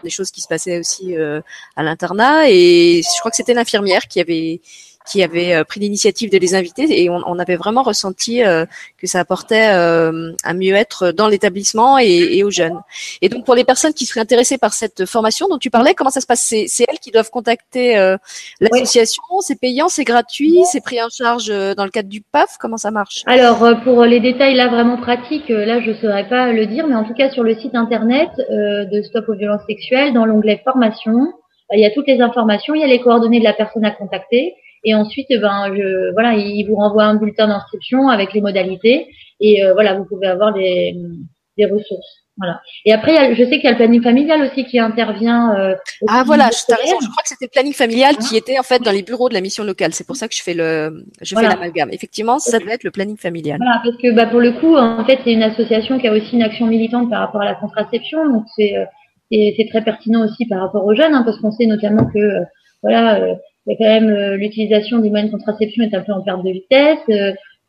des 0.04 0.10
choses 0.10 0.32
qui 0.32 0.42
se 0.42 0.48
passaient 0.48 0.80
aussi 0.80 1.18
euh, 1.18 1.42
à 1.76 1.84
l'internat 1.84 2.50
et 2.50 3.02
je 3.04 3.20
crois 3.20 3.32
que 3.32 3.36
c'était 3.36 3.54
l'infirmière 3.54 4.04
qui 4.08 4.22
avait 4.22 4.62
qui 5.06 5.24
avait 5.24 5.56
euh, 5.56 5.64
pris 5.64 5.80
l'initiative 5.80 6.32
de 6.32 6.38
les 6.38 6.56
inviter 6.56 7.04
et 7.04 7.10
on, 7.10 7.22
on 7.26 7.40
avait 7.40 7.56
vraiment 7.56 7.84
ressenti 7.84 8.44
euh, 8.44 8.66
que 8.98 9.08
ça 9.08 9.20
apportait 9.20 9.70
euh, 9.74 10.32
un 10.44 10.54
mieux-être 10.54 11.12
dans 11.12 11.28
l'établissement 11.28 11.98
et, 12.00 12.38
et, 12.38 12.44
aux 12.44 12.52
jeunes. 12.52 12.80
Et 13.22 13.30
donc 13.30 13.46
pour 13.46 13.56
les 13.56 13.64
personnes 13.64 13.94
qui 13.94 14.06
seraient 14.06 14.22
intéressées 14.22 14.58
par 14.58 14.74
cette 14.74 15.06
formation 15.06 15.48
dont 15.48 15.58
tu 15.58 15.70
parlais, 15.70 15.94
comment 15.94 16.10
ça 16.10 16.22
se 16.22 16.28
passe? 16.28 16.42
C'est 16.42 16.86
elles 16.88 17.00
qui 17.00 17.12
doivent 17.12 17.30
contacter 17.30 17.96
l'association, 18.60 19.24
c'est 19.42 19.60
payant, 19.60 19.90
c'est 19.90 20.04
gratuit, 20.04 20.60
c'est 20.72 20.82
pris 20.82 21.02
en 21.02 21.10
charge 21.10 21.48
dans 21.48 21.84
le 21.84 21.90
cadre 21.90 22.10
du 22.10 22.22
PAF, 22.22 22.58
comment 22.60 22.78
ça 22.78 22.92
marche? 22.92 23.24
Alors 23.26 23.82
pour 23.84 24.06
les 24.06 24.20
détails 24.20 24.56
là 24.56 24.68
vraiment 24.68 24.98
pratiques, 24.98 25.50
là 25.50 25.82
je 25.82 25.92
ne 25.92 25.96
saurais 25.96 26.28
pas 26.28 26.52
le 26.52 26.66
dire, 26.66 26.88
mais 26.88 26.96
en 26.96 27.04
tout 27.04 27.14
cas 27.14 27.30
sur 27.30 27.44
le 27.44 27.56
site 27.56 27.76
internet 27.76 28.30
de 28.38 29.02
Stop 29.04 29.30
aux 29.30 29.36
violences 29.36 29.66
sexuelles, 29.68 30.14
dans 30.14 30.26
l'onglet 30.26 30.62
formation, 30.64 31.34
il 31.74 31.80
y 31.80 31.86
a 31.86 31.92
toutes 31.92 32.08
les 32.08 32.22
informations, 32.22 32.76
il 32.76 32.82
y 32.82 32.84
a 32.84 32.88
les 32.88 33.00
coordonnées 33.00 33.40
de 33.40 33.46
la 33.46 33.54
personne 33.54 33.86
à 33.86 33.92
contacter. 33.92 34.56
Et 34.84 34.96
ensuite, 34.96 35.28
eh 35.30 35.38
ben, 35.38 35.74
je, 35.76 36.12
voilà, 36.14 36.34
il 36.34 36.66
vous 36.68 36.76
renvoie 36.76 37.04
un 37.04 37.16
bulletin 37.16 37.48
d'inscription 37.48 38.10
avec 38.10 38.34
les 38.34 38.42
modalités. 38.42 39.08
Et 39.40 39.64
euh, 39.64 39.74
voilà, 39.74 39.96
vous 39.96 40.06
pouvez 40.06 40.28
avoir 40.28 40.54
des, 40.54 40.96
des 41.58 41.66
ressources. 41.66 42.22
Voilà. 42.38 42.62
Et 42.86 42.94
après, 42.94 43.36
je 43.36 43.44
sais 43.44 43.60
qu'il 43.60 43.66
y 43.66 43.68
a 43.68 43.72
le 43.72 43.78
planning 43.78 44.02
familial 44.02 44.42
aussi 44.42 44.66
qui 44.66 44.80
intervient. 44.80 45.54
Euh, 45.60 45.76
ah 46.08 46.24
voilà, 46.26 46.50
je, 46.50 46.74
raison, 46.74 46.98
je 47.00 47.10
crois 47.10 47.22
que 47.22 47.30
c'était 47.30 47.46
le 47.46 47.52
planning 47.52 47.74
familial 47.74 48.18
qui 48.18 48.36
était 48.38 48.58
en 48.58 48.64
fait 48.64 48.82
dans 48.82 48.92
les 48.92 49.04
bureaux 49.04 49.30
de 49.30 49.34
la 49.34 49.42
mission 49.42 49.64
locale. 49.64 49.94
C'est 49.94 50.08
pour 50.08 50.16
ça 50.16 50.28
que 50.28 50.34
je 50.34 50.42
fais 50.42 50.54
le, 50.54 51.06
je 51.22 51.36
fais 51.36 51.44
l'amalgame. 51.44 51.90
Effectivement, 51.92 52.40
ça 52.40 52.58
doit 52.58 52.74
être 52.74 52.84
le 52.84 52.92
planning 52.92 53.18
familial. 53.18 53.58
Voilà, 53.58 53.82
parce 53.84 53.98
que 53.98 54.12
bah, 54.12 54.26
pour 54.26 54.40
le 54.40 54.54
coup, 54.54 54.76
en 54.76 55.06
fait, 55.06 55.20
c'est 55.24 55.34
une 55.34 55.44
association 55.44 56.00
qui 56.00 56.08
a 56.08 56.14
aussi 56.14 56.34
une 56.34 56.42
action 56.42 56.66
militante 56.66 57.10
par 57.10 57.20
rapport 57.20 57.42
à 57.42 57.46
la 57.46 57.56
contraception. 57.56 58.26
Donc 58.28 58.46
c'est 58.56 58.76
euh, 58.76 58.86
c'est 59.32 59.68
très 59.70 59.84
pertinent 59.84 60.26
aussi 60.26 60.46
par 60.48 60.62
rapport 60.62 60.86
aux 60.86 60.96
jeunes, 60.96 61.14
hein, 61.14 61.24
parce 61.24 61.40
qu'on 61.40 61.52
sait 61.52 61.66
notamment 61.66 62.06
que 62.06 62.18
euh, 62.18 62.44
voilà, 62.82 63.22
quand 63.78 63.86
même 63.86 64.36
l'utilisation 64.36 65.00
des 65.00 65.10
moyens 65.10 65.32
de 65.32 65.38
contraception 65.38 65.84
est 65.84 65.94
un 65.94 66.02
peu 66.02 66.14
en 66.14 66.22
perte 66.22 66.44
de 66.44 66.52
vitesse, 66.52 67.00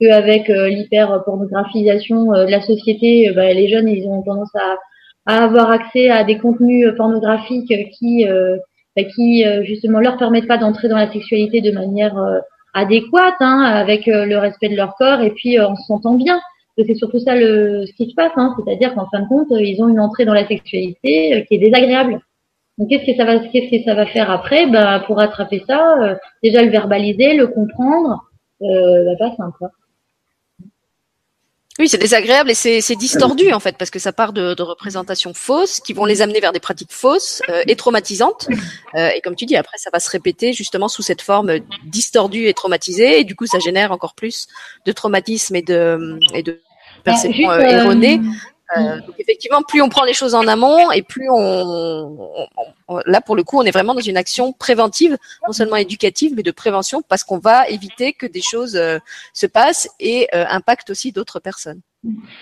qu'avec 0.01 0.49
l'hyper 0.49 1.23
pornographisation 1.25 2.33
de 2.33 2.51
la 2.51 2.61
société, 2.61 3.31
bah, 3.35 3.53
les 3.53 3.69
jeunes 3.69 3.89
ils 3.89 4.07
ont 4.07 4.23
tendance 4.23 4.55
à, 4.55 4.77
à, 5.27 5.45
avoir 5.45 5.71
accès 5.71 6.11
à 6.11 6.25
des 6.25 6.39
contenus 6.39 6.89
pornographiques 6.97 7.73
qui 7.99 8.27
bah, 8.97 9.05
qui 9.15 9.45
justement 9.65 10.01
leur 10.01 10.17
permettent 10.17 10.49
pas 10.49 10.59
d'entrer 10.59 10.89
dans 10.89 10.97
la 10.97 11.13
sexualité 11.13 11.61
de 11.61 11.71
manière 11.71 12.15
adéquate, 12.75 13.35
hein, 13.41 13.63
avec 13.63 14.07
le 14.07 14.37
respect 14.39 14.71
de 14.71 14.77
leur 14.77 14.95
corps 14.97 15.21
et 15.21 15.31
puis 15.31 15.61
en 15.61 15.77
se 15.77 15.85
sentant 15.85 16.15
bien 16.15 16.41
c'est 16.79 16.95
surtout 16.95 17.19
ça 17.19 17.35
le, 17.35 17.87
ce 17.87 17.93
qui 17.93 18.11
se 18.11 18.15
passe, 18.15 18.33
hein, 18.37 18.55
c'est-à-dire 18.57 18.95
qu'en 18.95 19.07
fin 19.11 19.21
de 19.21 19.29
compte, 19.29 19.49
ils 19.51 19.83
ont 19.83 19.89
une 19.89 20.01
entrée 20.01 20.25
dans 20.25 20.35
la 20.35 20.47
sexualité 20.47 21.35
euh, 21.35 21.41
qui 21.43 21.55
est 21.55 21.59
désagréable. 21.59 22.21
Donc 22.79 22.89
qu'est-ce 22.89 23.05
que 23.05 23.17
ça 23.17 23.25
va, 23.25 23.39
qu'est-ce 23.39 23.71
que 23.71 23.85
ça 23.85 23.95
va 23.95 24.07
faire 24.07 24.31
après? 24.31 24.67
Ben 24.67 25.01
pour 25.07 25.17
rattraper 25.17 25.63
ça, 25.67 25.97
euh, 26.03 26.15
déjà 26.43 26.63
le 26.63 26.71
verbaliser, 26.71 27.35
le 27.35 27.49
comprendre, 27.49 28.25
euh, 28.63 29.05
bah, 29.05 29.29
pas 29.29 29.37
simple. 29.37 29.67
Oui, 31.79 31.89
c'est 31.89 31.99
désagréable 31.99 32.51
et 32.51 32.55
c'est 32.55 32.97
distordu 32.97 33.51
en 33.53 33.61
fait 33.61 33.79
parce 33.79 33.91
que 33.91 33.99
ça 33.99 34.13
part 34.13 34.35
de, 34.35 34.53
de, 34.53 34.63
représentations 34.63 35.33
fausses 35.33 35.81
qui 35.81 35.95
vont 35.95 36.05
les 36.05 36.21
amener 36.21 36.39
vers 36.39 36.53
des 36.53 36.61
pratiques 36.61 36.93
fausses 36.93 37.41
euh, 37.49 37.63
et 37.67 37.77
traumatisantes. 37.77 38.49
Euh, 38.95 39.09
et 39.17 39.23
comme 39.23 39.35
tu 39.35 39.47
dis, 39.47 39.57
après 39.57 39.79
ça 39.79 39.89
va 39.91 39.99
se 39.99 40.11
répéter 40.11 40.53
justement 40.53 40.89
sous 40.89 41.01
cette 41.01 41.23
forme 41.23 41.61
distordue 41.87 42.47
et 42.47 42.53
traumatisée 42.53 43.21
et 43.21 43.25
du 43.25 43.35
coup 43.35 43.47
ça 43.47 43.59
génère 43.59 43.91
encore 43.91 44.15
plus 44.15 44.49
de 44.85 44.93
traumatisme 44.93 45.57
et 45.57 45.63
de 45.63 46.19
et 46.35 46.43
de 46.43 46.61
perceptions 47.05 47.51
euh, 47.51 47.61
erronées 47.61 48.21
euh, 48.77 49.01
donc 49.07 49.15
effectivement, 49.19 49.63
plus 49.63 49.83
on 49.83 49.89
prend 49.89 50.05
les 50.05 50.13
choses 50.13 50.35
en 50.35 50.47
amont 50.47 50.91
et 50.91 51.03
plus 51.03 51.29
on, 51.31 52.19
là 53.07 53.21
pour 53.21 53.37
le 53.37 53.43
coup, 53.43 53.59
on 53.59 53.63
est 53.63 53.71
vraiment 53.71 53.95
dans 53.95 54.01
une 54.01 54.17
action 54.17 54.53
préventive, 54.53 55.17
non 55.47 55.53
seulement 55.53 55.77
éducative, 55.77 56.33
mais 56.37 56.43
de 56.43 56.51
prévention, 56.51 57.03
parce 57.09 57.25
qu'on 57.25 57.39
va 57.39 57.69
éviter 57.69 58.13
que 58.13 58.27
des 58.27 58.41
choses 58.41 58.77
euh, 58.77 58.99
se 59.33 59.47
passent 59.47 59.89
et 60.01 60.29
euh, 60.35 60.45
impactent 60.49 60.91
aussi 60.91 61.13
d'autres 61.13 61.41
personnes. 61.41 61.81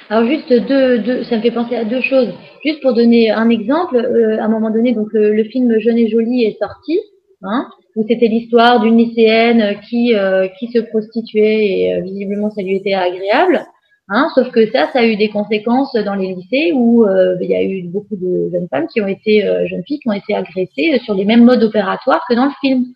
Alors 0.08 0.28
juste 0.28 0.50
deux, 0.52 0.98
deux, 1.00 1.24
ça 1.24 1.36
me 1.36 1.42
fait 1.42 1.50
penser 1.50 1.76
à 1.76 1.84
deux 1.84 2.00
choses. 2.00 2.32
Juste 2.64 2.80
pour 2.80 2.94
donner 2.94 3.30
un 3.30 3.50
exemple, 3.50 3.98
à 4.40 4.44
un 4.44 4.48
moment 4.48 4.70
donné, 4.70 4.92
donc 4.92 5.08
le, 5.12 5.44
film 5.44 5.78
Jeune 5.80 5.98
et 5.98 6.08
Jolie 6.08 6.44
est 6.44 6.58
sorti, 6.58 6.98
hein, 7.42 7.68
où 7.94 8.06
c'était 8.08 8.28
l'histoire 8.28 8.80
d'une 8.80 8.96
lycéenne 8.96 9.78
qui 9.88 10.14
qui 10.58 10.72
se 10.72 10.78
prostituait 10.78 11.66
et 11.66 12.00
visiblement 12.00 12.50
ça 12.50 12.62
lui 12.62 12.76
était 12.76 12.94
agréable. 12.94 13.66
Hein, 14.12 14.28
sauf 14.34 14.50
que 14.50 14.66
ça, 14.72 14.88
ça 14.92 14.98
a 14.98 15.06
eu 15.06 15.16
des 15.16 15.28
conséquences 15.28 15.94
dans 15.94 16.16
les 16.16 16.34
lycées 16.34 16.72
où 16.74 17.04
euh, 17.04 17.36
il 17.40 17.48
y 17.48 17.54
a 17.54 17.62
eu 17.62 17.84
beaucoup 17.84 18.16
de 18.16 18.50
jeunes 18.52 18.66
femmes 18.68 18.88
qui 18.88 19.00
ont 19.00 19.06
été, 19.06 19.46
euh, 19.46 19.68
jeunes 19.68 19.84
filles 19.86 20.00
qui 20.00 20.08
ont 20.08 20.12
été 20.12 20.34
agressées 20.34 20.98
sur 21.04 21.14
les 21.14 21.24
mêmes 21.24 21.44
modes 21.44 21.62
opératoires 21.62 22.20
que 22.28 22.34
dans 22.34 22.46
le 22.46 22.50
film, 22.60 22.86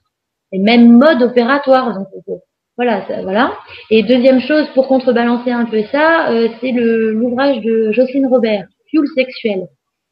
les 0.53 0.59
mêmes 0.59 0.91
modes 0.91 1.23
opératoires. 1.23 1.95
Donc 1.95 2.09
euh, 2.29 2.35
voilà, 2.77 3.07
ça, 3.07 3.23
voilà. 3.23 3.53
Et 3.91 4.03
deuxième 4.03 4.41
chose 4.41 4.67
pour 4.75 4.89
contrebalancer 4.89 5.53
un 5.53 5.67
peu 5.67 5.85
ça, 5.93 6.31
c'est 6.61 6.73
le 6.73 7.13
l'ouvrage 7.13 7.61
de 7.61 7.93
Jocelyne 7.93 8.27
Robert, 8.27 8.67
Fuel 8.91 9.07
sexuel. 9.15 9.69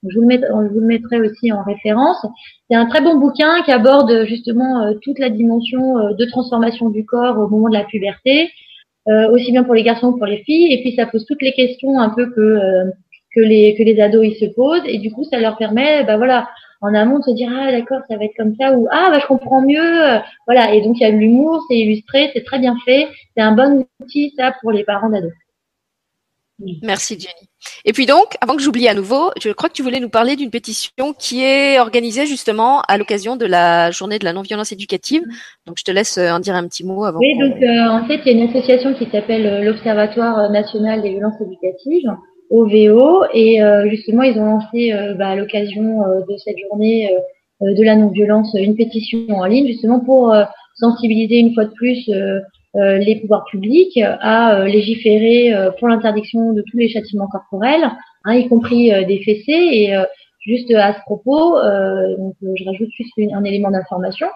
Je 0.08 0.16
vous, 0.16 0.28
le 0.28 0.36
je 0.36 0.72
vous 0.72 0.80
le 0.80 0.86
mettrai 0.86 1.20
aussi 1.20 1.50
en 1.50 1.64
référence. 1.64 2.24
C'est 2.70 2.76
un 2.76 2.86
très 2.86 3.00
bon 3.00 3.16
bouquin 3.16 3.62
qui 3.64 3.72
aborde 3.72 4.24
justement 4.26 4.92
toute 5.02 5.18
la 5.18 5.30
dimension 5.30 6.14
de 6.14 6.24
transformation 6.26 6.90
du 6.90 7.04
corps 7.04 7.38
au 7.38 7.48
moment 7.48 7.68
de 7.68 7.74
la 7.74 7.84
puberté, 7.84 8.44
euh, 8.44 8.48
aussi 9.06 9.52
bien 9.52 9.64
pour 9.64 9.74
les 9.74 9.82
garçons 9.82 10.12
que 10.12 10.18
pour 10.18 10.26
les 10.26 10.42
filles. 10.44 10.72
Et 10.72 10.80
puis 10.82 10.94
ça 10.94 11.06
pose 11.06 11.26
toutes 11.26 11.42
les 11.42 11.52
questions 11.52 11.98
un 11.98 12.10
peu 12.10 12.30
que 12.30 12.40
euh, 12.40 12.84
que 13.34 13.40
les 13.40 13.74
que 13.74 13.82
les 13.82 14.00
ados 14.00 14.26
ils 14.26 14.36
se 14.36 14.52
posent. 14.54 14.86
Et 14.86 14.98
du 14.98 15.10
coup, 15.12 15.24
ça 15.24 15.38
leur 15.38 15.56
permet, 15.56 16.04
bah 16.04 16.16
voilà, 16.16 16.48
en 16.80 16.94
amont 16.94 17.18
de 17.18 17.24
se 17.24 17.30
dire 17.32 17.50
ah 17.52 17.72
d'accord, 17.72 18.00
ça 18.08 18.16
va 18.16 18.24
être 18.24 18.36
comme 18.36 18.54
ça 18.60 18.72
ou 18.76 18.88
ah 18.90 19.08
bah 19.10 19.18
je 19.20 19.26
comprends 19.26 19.62
mieux. 19.62 20.20
Voilà. 20.46 20.74
Et 20.74 20.82
donc 20.82 20.98
il 20.98 21.02
y 21.02 21.06
a 21.06 21.12
de 21.12 21.16
l'humour, 21.16 21.62
c'est 21.68 21.76
illustré, 21.78 22.30
c'est 22.34 22.44
très 22.44 22.58
bien 22.58 22.76
fait. 22.84 23.08
C'est 23.36 23.42
un 23.42 23.52
bon 23.52 23.84
outil 24.00 24.32
ça 24.36 24.54
pour 24.60 24.72
les 24.72 24.84
parents 24.84 25.10
d'ados. 25.10 25.32
Merci 26.82 27.18
Jenny. 27.18 27.48
Et 27.84 27.92
puis 27.92 28.06
donc, 28.06 28.36
avant 28.40 28.56
que 28.56 28.62
j'oublie 28.62 28.88
à 28.88 28.94
nouveau, 28.94 29.30
je 29.40 29.50
crois 29.50 29.68
que 29.68 29.74
tu 29.74 29.82
voulais 29.82 30.00
nous 30.00 30.08
parler 30.08 30.36
d'une 30.36 30.50
pétition 30.50 31.12
qui 31.18 31.42
est 31.42 31.78
organisée 31.78 32.26
justement 32.26 32.82
à 32.82 32.98
l'occasion 32.98 33.36
de 33.36 33.46
la 33.46 33.90
journée 33.90 34.18
de 34.18 34.24
la 34.24 34.32
non-violence 34.32 34.72
éducative. 34.72 35.22
Donc 35.66 35.76
je 35.78 35.84
te 35.84 35.90
laisse 35.90 36.18
euh, 36.18 36.30
en 36.30 36.40
dire 36.40 36.54
un 36.54 36.66
petit 36.66 36.84
mot 36.84 37.04
avant. 37.04 37.18
Oui, 37.18 37.36
donc 37.38 37.60
euh, 37.62 37.88
en 37.88 38.04
fait, 38.06 38.20
il 38.24 38.32
y 38.32 38.40
a 38.40 38.44
une 38.44 38.48
association 38.48 38.94
qui 38.94 39.08
s'appelle 39.10 39.46
euh, 39.46 39.60
l'Observatoire 39.62 40.50
national 40.50 41.02
des 41.02 41.10
violences 41.10 41.40
éducatives, 41.40 42.10
OVO, 42.50 43.24
et 43.32 43.60
justement, 43.88 44.22
ils 44.22 44.38
ont 44.38 44.44
lancé 44.44 44.92
bah, 45.16 45.28
à 45.28 45.36
l'occasion 45.36 46.00
de 46.28 46.36
cette 46.36 46.58
journée 46.68 47.08
de 47.62 47.82
la 47.82 47.96
non-violence 47.96 48.54
une 48.54 48.76
pétition 48.76 49.26
en 49.30 49.46
ligne, 49.46 49.66
justement 49.68 50.00
pour 50.00 50.34
sensibiliser 50.74 51.38
une 51.38 51.54
fois 51.54 51.64
de 51.64 51.72
plus 51.72 52.08
euh, 52.08 52.40
les 52.74 53.16
pouvoirs 53.20 53.44
publics 53.44 53.98
à 53.98 54.56
euh, 54.56 54.64
légiférer 54.64 55.54
euh, 55.54 55.70
pour 55.78 55.88
l'interdiction 55.88 56.52
de 56.52 56.62
tous 56.62 56.78
les 56.78 56.88
châtiments 56.88 57.28
corporels, 57.28 57.90
hein, 58.24 58.34
y 58.34 58.48
compris 58.48 58.90
des 59.06 59.22
fessées. 59.22 59.52
Et 59.52 59.94
juste 60.40 60.72
à 60.74 60.94
ce 60.94 61.00
propos, 61.00 61.56
donc, 62.18 62.34
je 62.42 62.64
rajoute 62.64 62.88
juste 62.96 63.12
un 63.32 63.44
élément 63.44 63.70
d'information. 63.70 64.26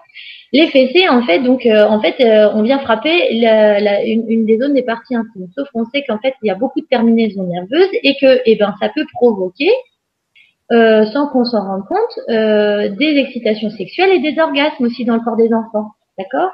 Les 0.52 0.68
fessées, 0.68 1.08
en 1.08 1.22
fait, 1.22 1.40
donc 1.40 1.66
en 1.66 2.00
fait, 2.00 2.16
on 2.54 2.62
vient 2.62 2.78
frapper 2.78 3.32
une, 3.32 4.46
des 4.46 4.58
zones 4.58 4.74
des 4.74 4.82
parties 4.82 5.16
intimes. 5.16 5.48
Sauf 5.54 5.68
qu'on 5.72 5.84
sait 5.86 6.04
qu'en 6.06 6.18
fait, 6.18 6.34
il 6.42 6.48
y 6.48 6.50
a 6.50 6.54
beaucoup 6.54 6.80
de 6.80 6.86
terminaisons 6.86 7.44
nerveuses 7.44 7.90
et 8.02 8.16
que, 8.20 8.40
eh 8.44 8.56
ben, 8.56 8.74
ça 8.80 8.88
peut 8.88 9.04
provoquer 9.14 9.70
euh, 10.72 11.06
sans 11.06 11.28
qu'on 11.28 11.44
s'en 11.44 11.64
rende 11.64 11.84
compte, 11.86 12.18
euh, 12.28 12.88
des 12.88 13.18
excitations 13.18 13.70
sexuelles 13.70 14.10
et 14.12 14.18
des 14.18 14.40
orgasmes 14.40 14.84
aussi 14.84 15.04
dans 15.04 15.14
le 15.14 15.20
corps 15.20 15.36
des 15.36 15.52
enfants. 15.52 15.92
D'accord? 16.18 16.50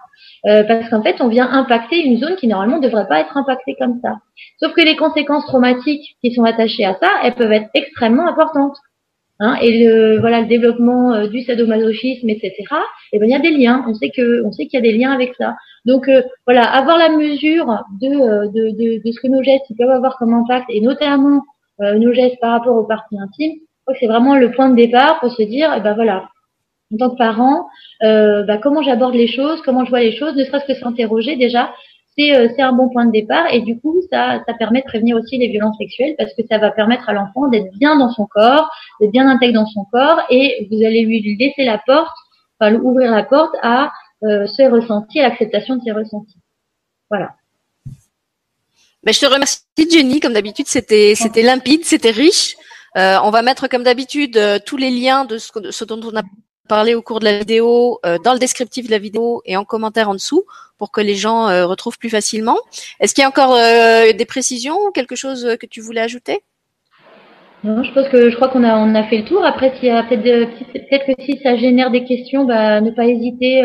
Euh, 0.47 0.65
Parce 0.65 0.89
qu'en 0.91 1.03
fait, 1.03 1.21
on 1.21 1.29
vient 1.29 1.49
impacter 1.51 2.01
une 2.01 2.19
zone 2.19 2.37
qui 2.37 2.49
normalement 2.49 2.79
ne 2.79 2.83
devrait 2.83 3.07
pas 3.07 3.21
être 3.21 3.37
impactée 3.37 3.77
comme 3.79 4.01
ça. 4.03 4.17
Sauf 4.59 4.73
que 4.75 4.81
les 4.81 4.97
conséquences 4.97 5.47
traumatiques 5.47 6.17
qui 6.21 6.33
sont 6.35 6.45
attachées 6.45 6.85
à 6.85 6.95
ça, 6.95 7.09
elles 7.23 7.35
peuvent 7.35 7.53
être 7.53 7.71
extrêmement 7.75 8.27
importantes. 8.29 8.77
Hein, 9.39 9.57
et 9.61 9.85
le 9.85 10.21
voilà 10.21 10.41
le 10.41 10.47
développement 10.47 11.15
euh, 11.15 11.27
du 11.27 11.43
sadomasochisme, 11.43 12.29
etc. 12.29 12.53
Et 12.61 12.75
eh 13.15 13.19
ben 13.19 13.27
il 13.29 13.33
y 13.33 13.35
a 13.35 13.41
des 13.41 13.51
liens. 13.51 13.85
On 13.89 13.95
sait 13.95 14.11
que 14.11 14.45
on 14.45 14.53
sait 14.53 14.67
qu'il 14.67 14.75
y 14.75 14.79
a 14.79 14.83
des 14.83 14.97
liens 14.97 15.13
avec 15.13 15.35
ça. 15.37 15.57
Donc 15.85 16.09
euh, 16.09 16.23
voilà, 16.47 16.65
avoir 16.65 16.99
la 16.99 17.09
mesure 17.09 17.67
de, 18.01 18.09
de, 18.53 18.71
de, 18.71 19.03
de, 19.05 19.13
ce 19.13 19.21
que 19.21 19.29
nos 19.29 19.43
gestes 19.43 19.67
peuvent 19.77 19.91
avoir 19.91 20.17
comme 20.19 20.35
impact, 20.35 20.67
et 20.69 20.81
notamment 20.81 21.43
nos 21.81 22.13
gestes 22.13 22.39
par 22.41 22.53
rapport 22.53 22.77
aux 22.77 22.85
parties 22.85 23.19
intimes, 23.19 23.55
c'est 23.99 24.07
vraiment 24.07 24.37
le 24.37 24.53
point 24.53 24.69
de 24.69 24.77
départ 24.77 25.19
pour 25.19 25.33
se 25.33 25.43
dire, 25.43 25.75
eh 25.77 25.81
ben 25.81 25.95
voilà, 25.95 26.29
en 26.93 26.97
tant 26.97 27.11
que 27.11 27.17
parent, 27.17 27.69
euh, 28.03 28.43
bah, 28.45 28.59
comment 28.59 28.83
j'aborde 28.83 29.15
les 29.15 29.29
choses, 29.29 29.61
comment 29.65 29.85
je 29.85 29.91
vois 29.91 30.01
les 30.01 30.17
choses, 30.17 30.35
ne 30.35 30.45
serait-ce 30.45 30.67
que 30.67 30.75
s'interroger 30.75 31.37
déjà, 31.37 31.73
c'est 32.17 32.35
euh, 32.35 32.49
un 32.59 32.73
bon 32.73 32.89
point 32.91 33.07
de 33.07 33.13
départ 33.13 33.47
et 33.53 33.61
du 33.61 33.79
coup 33.81 34.01
ça, 34.11 34.43
ça 34.47 34.55
permet 34.55 34.81
de 34.81 34.87
prévenir 34.87 35.17
aussi 35.17 35.39
les 35.39 35.49
violences 35.49 35.79
sexuelles 35.79 36.15
parce 36.19 36.33
que 36.35 36.43
ça 36.49 36.59
va 36.59 36.71
permettre 36.71 37.09
à 37.09 37.15
l'enfant 37.15 37.49
d'être 37.49 37.73
bien 37.73 37.97
dans 37.97 38.11
son 38.11 38.27
corps, 38.27 38.69
d'être 39.01 39.13
bien 39.13 39.29
intégré 39.29 39.55
dans 39.55 39.67
son 39.67 39.85
corps 39.91 40.21
et 40.29 40.69
vous 40.71 40.85
allez 40.85 41.03
lui 41.03 41.37
laisser 41.39 41.65
la 41.65 41.79
porte, 41.79 42.13
enfin 42.61 42.75
ouvrir 42.75 43.11
la 43.11 43.23
porte 43.23 43.55
à 43.63 43.93
euh, 44.25 44.47
ses 44.47 44.69
ressentis, 44.69 45.21
à 45.21 45.29
l'acceptation 45.29 45.77
de 45.77 45.83
ses 45.85 45.93
ressentis. 45.93 46.37
Voilà. 47.09 47.35
Ben, 49.05 49.13
je 49.13 49.21
te 49.21 49.27
remercie 49.27 49.63
Jenny, 49.91 50.21
comme 50.21 50.35
d'habitude 50.35 50.67
c'était 50.69 51.15
c'était 51.17 51.43
limpide, 51.43 51.85
c'était 51.85 52.11
riche. 52.11 52.57
Euh, 52.97 53.17
on 53.25 53.31
va 53.31 53.43
mettre 53.43 53.69
comme 53.69 53.83
d'habitude 53.83 54.37
euh, 54.37 54.59
tous 54.65 54.77
les 54.77 54.91
liens 54.91 55.25
de 55.25 55.39
ce, 55.39 55.59
de 55.59 55.71
ce, 55.71 55.85
dont 55.85 56.01
on 56.05 56.15
a 56.15 56.23
parler 56.69 56.95
au 56.95 57.03
cours 57.03 57.21
de 57.21 57.25
la 57.25 57.39
vidéo, 57.39 57.99
euh, 58.07 58.19
dans 58.25 58.33
le 58.33 58.39
descriptif 58.39 58.87
de 58.87 58.91
la 58.91 58.99
vidéo 58.99 59.43
et 59.45 59.57
en 59.57 59.65
commentaire 59.65 60.09
en 60.09 60.15
dessous 60.15 60.45
pour 60.79 60.91
que 60.91 61.01
les 61.01 61.15
gens 61.15 61.49
euh, 61.49 61.67
retrouvent 61.67 61.99
plus 61.99 62.11
facilement. 62.11 62.57
Est-ce 63.01 63.15
qu'il 63.15 63.23
y 63.23 63.25
a 63.25 63.29
encore 63.29 63.55
euh, 63.55 64.13
des 64.13 64.25
précisions 64.25 64.77
ou 64.87 64.91
quelque 64.91 65.17
chose 65.17 65.57
que 65.61 65.67
tu 65.67 65.81
voulais 65.81 66.01
ajouter? 66.01 66.41
Non, 67.65 67.85
je 67.85 67.93
pense 67.93 68.09
que 68.09 68.31
je 68.31 68.35
crois 68.35 68.49
qu'on 68.49 68.65
a 68.65 68.77
on 68.77 68.95
a 68.95 69.05
fait 69.05 69.19
le 69.19 69.25
tour. 69.25 69.45
Après, 69.45 69.73
s'il 69.77 69.89
y 69.89 69.91
a 69.91 70.03
peut-être 70.03 70.23
peut-être 70.73 71.07
que 71.07 71.23
si 71.23 71.39
ça 71.43 71.57
génère 71.57 71.93
des 71.93 72.05
questions, 72.05 72.45
bah, 72.45 72.81
ne 72.81 72.91
pas 72.91 73.07
hésiter 73.07 73.63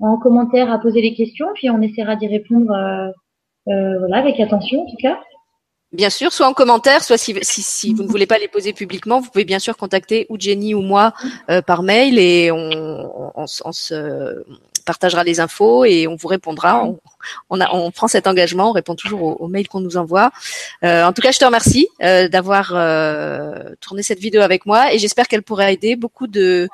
en 0.00 0.18
commentaire 0.18 0.72
à 0.72 0.80
poser 0.80 1.00
les 1.00 1.14
questions, 1.14 1.46
puis 1.54 1.70
on 1.70 1.80
essaiera 1.80 2.16
d'y 2.16 2.26
répondre 2.26 2.74
voilà 3.66 4.16
avec 4.16 4.40
attention 4.40 4.82
en 4.82 4.86
tout 4.86 4.96
cas. 5.00 5.20
Bien 5.92 6.08
sûr, 6.08 6.32
soit 6.32 6.46
en 6.46 6.54
commentaire, 6.54 7.02
soit 7.02 7.18
si, 7.18 7.34
si, 7.42 7.62
si, 7.62 7.92
vous 7.92 8.04
ne 8.04 8.08
voulez 8.08 8.26
pas 8.26 8.38
les 8.38 8.46
poser 8.46 8.72
publiquement, 8.72 9.20
vous 9.20 9.28
pouvez 9.28 9.44
bien 9.44 9.58
sûr 9.58 9.76
contacter 9.76 10.24
ou 10.28 10.38
Jenny 10.38 10.72
ou 10.72 10.82
moi 10.82 11.12
euh, 11.50 11.62
par 11.62 11.82
mail 11.82 12.16
et 12.16 12.52
on, 12.52 13.46
se 13.46 14.44
partagera 14.86 15.24
les 15.24 15.40
infos 15.40 15.84
et 15.84 16.06
on 16.06 16.14
vous 16.14 16.28
répondra. 16.28 16.86
On, 17.50 17.90
prend 17.90 18.06
cet 18.06 18.28
engagement, 18.28 18.70
on 18.70 18.72
répond 18.72 18.94
toujours 18.94 19.40
aux, 19.40 19.48
mails 19.48 19.66
qu'on 19.66 19.80
nous 19.80 19.96
envoie. 19.96 20.30
Euh, 20.84 21.02
en 21.04 21.12
tout 21.12 21.22
cas, 21.22 21.32
je 21.32 21.38
te 21.38 21.44
remercie 21.44 21.88
euh, 22.04 22.28
d'avoir 22.28 22.68
tourné 23.80 24.04
cette 24.04 24.20
vidéo 24.20 24.42
avec 24.42 24.66
moi 24.66 24.94
et 24.94 24.98
j'espère 25.00 25.26
qu'elle 25.26 25.42
pourra 25.42 25.72
aider 25.72 25.96
beaucoup 25.96 26.28
de 26.28 26.68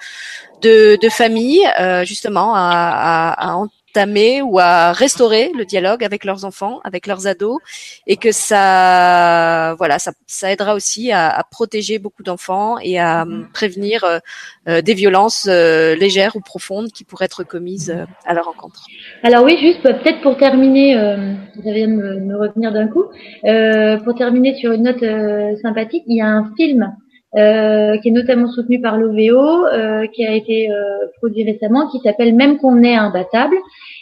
familles 1.11 1.67
justement 2.05 2.55
à, 2.55 2.61
à, 2.61 3.51
à 3.51 3.55
entamer 3.97 4.43
ou 4.43 4.59
à 4.59 4.93
restaurer 4.93 5.51
le 5.57 5.65
dialogue 5.65 6.05
avec 6.05 6.25
leurs 6.25 6.45
enfants, 6.45 6.81
avec 6.85 7.07
leurs 7.07 7.27
ados, 7.27 7.59
et 8.07 8.17
que 8.17 8.33
ça, 8.33 9.75
voilà, 9.79 9.99
ça, 9.99 10.13
ça 10.27 10.53
aidera 10.53 10.75
aussi 10.75 11.13
à, 11.13 11.29
à 11.29 11.43
protéger 11.45 11.99
beaucoup 11.99 12.23
d'enfants 12.23 12.79
et 12.79 12.99
à 12.99 13.25
mm-hmm. 13.25 13.53
prévenir 13.53 14.05
euh, 14.05 14.19
euh, 14.69 14.83
des 14.83 14.95
violences 14.95 15.47
euh, 15.49 15.95
légères 15.97 16.37
ou 16.37 16.41
profondes 16.41 16.89
qui 16.89 17.05
pourraient 17.05 17.27
être 17.27 17.45
commises 17.45 17.95
à 18.27 18.35
leur 18.35 18.49
encontre. 18.49 18.87
Alors 19.23 19.45
oui, 19.45 19.57
juste 19.61 19.83
peut-être 19.83 20.21
pour 20.21 20.37
terminer, 20.37 20.95
vous 21.57 21.69
avez 21.69 21.87
me, 21.87 22.21
me 22.21 22.37
revenir 22.37 22.73
d'un 22.73 22.89
coup, 22.89 23.05
pour 24.05 24.15
terminer 24.17 24.55
sur 24.57 24.73
une 24.73 24.83
note 24.83 25.05
sympathique, 25.63 26.05
il 26.07 26.17
y 26.17 26.21
a 26.21 26.27
un 26.27 26.53
film 26.57 26.95
euh, 27.35 27.99
qui 27.99 28.09
est 28.09 28.13
notamment 28.13 28.49
soutenu 28.49 28.81
par 28.81 28.97
l'OVO, 28.97 29.67
euh, 29.67 30.07
qui 30.07 30.25
a 30.25 30.33
été 30.33 30.71
euh, 30.71 30.77
produit 31.19 31.43
récemment, 31.45 31.89
qui 31.89 31.99
s'appelle 31.99 32.35
Même 32.35 32.57
qu'on 32.59 32.83
est 32.83 32.95
imbattable. 32.95 33.57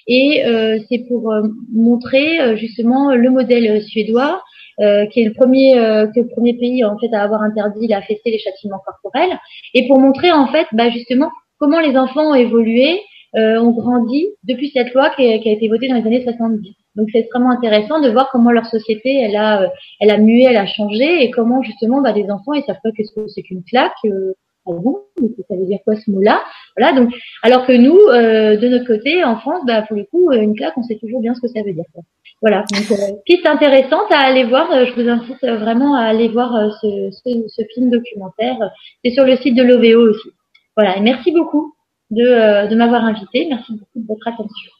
Et 0.07 0.45
c'est 0.91 1.07
pour 1.09 1.35
montrer 1.73 2.59
justement 2.59 3.15
le 3.15 3.31
modèle 3.31 3.83
suédois, 3.83 4.43
qui 4.77 5.21
est 5.21 5.25
le 5.25 5.33
premier, 5.33 5.73
que 6.15 6.21
le 6.21 6.29
premier 6.29 6.53
pays 6.53 6.85
en 6.85 6.99
fait 6.99 7.11
à 7.15 7.23
avoir 7.23 7.41
interdit 7.41 7.87
la 7.87 8.03
fessée 8.03 8.21
les 8.27 8.39
châtiments 8.39 8.83
corporels, 8.85 9.39
et 9.73 9.89
pour 9.89 9.99
montrer 9.99 10.31
en 10.31 10.47
fait 10.49 10.67
bah, 10.73 10.91
justement 10.91 11.31
comment 11.59 11.81
les 11.81 11.97
enfants 11.97 12.33
ont 12.33 12.35
évolué, 12.35 13.01
ont 13.35 13.71
grandi 13.71 14.27
depuis 14.43 14.71
cette 14.75 14.93
loi 14.93 15.09
qui 15.17 15.27
a, 15.33 15.39
qui 15.39 15.49
a 15.49 15.53
été 15.53 15.69
votée 15.69 15.89
dans 15.89 15.97
les 15.97 16.07
années 16.07 16.23
70. 16.23 16.75
Donc 16.97 17.09
c'est 17.13 17.19
extrêmement 17.19 17.51
intéressant 17.51 18.01
de 18.01 18.09
voir 18.09 18.29
comment 18.31 18.51
leur 18.51 18.67
société 18.67 19.21
elle 19.21 19.37
a 19.37 19.63
euh, 19.63 19.69
elle 20.01 20.11
a 20.11 20.19
mué, 20.19 20.45
elle 20.49 20.57
a 20.57 20.67
changé 20.67 21.25
et 21.25 21.31
comment 21.31 21.63
justement 21.63 22.01
bah, 22.01 22.13
les 22.13 22.31
enfants 22.31 22.53
ils 22.53 22.65
savent 22.65 22.79
pas 22.83 22.91
qu'est-ce 22.97 23.13
que 23.13 23.27
c'est 23.29 23.43
qu'une 23.43 23.65
claque. 23.65 23.93
Euh, 24.05 24.33
ça 24.67 25.57
veut 25.57 25.67
dire 25.67 25.79
quoi 25.85 25.95
ce 25.95 26.11
mot-là 26.11 26.43
Voilà 26.79 26.95
donc 26.95 27.13
alors 27.43 27.67
que 27.67 27.73
nous 27.73 27.99
euh, 27.99 28.57
de 28.57 28.69
notre 28.69 28.87
côté 28.87 29.23
en 29.23 29.37
France 29.37 29.61
bah 29.67 29.83
pour 29.83 29.95
le 29.95 30.05
coup 30.05 30.33
une 30.33 30.57
claque 30.57 30.73
on 30.79 30.83
sait 30.83 30.97
toujours 30.97 31.21
bien 31.21 31.35
ce 31.35 31.41
que 31.41 31.49
ça 31.49 31.63
veut 31.63 31.73
dire. 31.75 31.85
Quoi. 31.93 32.03
Voilà 32.41 32.65
donc 32.73 32.91
euh, 32.91 33.13
piste 33.27 33.47
intéressante 33.47 34.11
à 34.11 34.21
aller 34.21 34.45
voir. 34.45 34.69
je 34.87 34.95
vous 34.95 35.07
incite 35.07 35.43
vraiment 35.43 35.95
à 35.97 36.05
aller 36.05 36.29
voir 36.29 36.73
ce, 36.81 37.11
ce, 37.11 37.49
ce, 37.49 37.63
film 37.75 37.91
documentaire. 37.91 38.57
C'est 39.05 39.11
sur 39.11 39.25
le 39.25 39.37
site 39.37 39.55
de 39.55 39.63
l'OVO 39.63 40.11
aussi. 40.11 40.31
Voilà 40.77 40.97
et 40.97 41.01
merci 41.01 41.31
beaucoup 41.31 41.75
de, 42.11 42.69
de 42.69 42.75
m'avoir 42.75 43.05
invité. 43.05 43.47
Merci 43.51 43.73
beaucoup 43.73 44.01
de 44.01 44.07
votre 44.07 44.29
attention. 44.29 44.74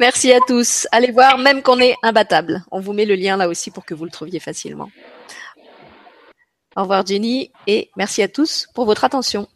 Merci 0.00 0.32
à 0.32 0.40
tous. 0.40 0.88
Allez 0.92 1.12
voir, 1.12 1.36
même 1.36 1.60
qu'on 1.60 1.78
est 1.78 1.94
imbattable. 2.02 2.64
On 2.70 2.80
vous 2.80 2.94
met 2.94 3.04
le 3.04 3.16
lien 3.16 3.36
là 3.36 3.50
aussi 3.50 3.70
pour 3.70 3.84
que 3.84 3.92
vous 3.92 4.06
le 4.06 4.10
trouviez 4.10 4.40
facilement. 4.40 4.90
Au 6.74 6.82
revoir 6.82 7.04
Jenny 7.04 7.52
et 7.66 7.90
merci 7.96 8.22
à 8.22 8.28
tous 8.28 8.66
pour 8.74 8.86
votre 8.86 9.04
attention. 9.04 9.46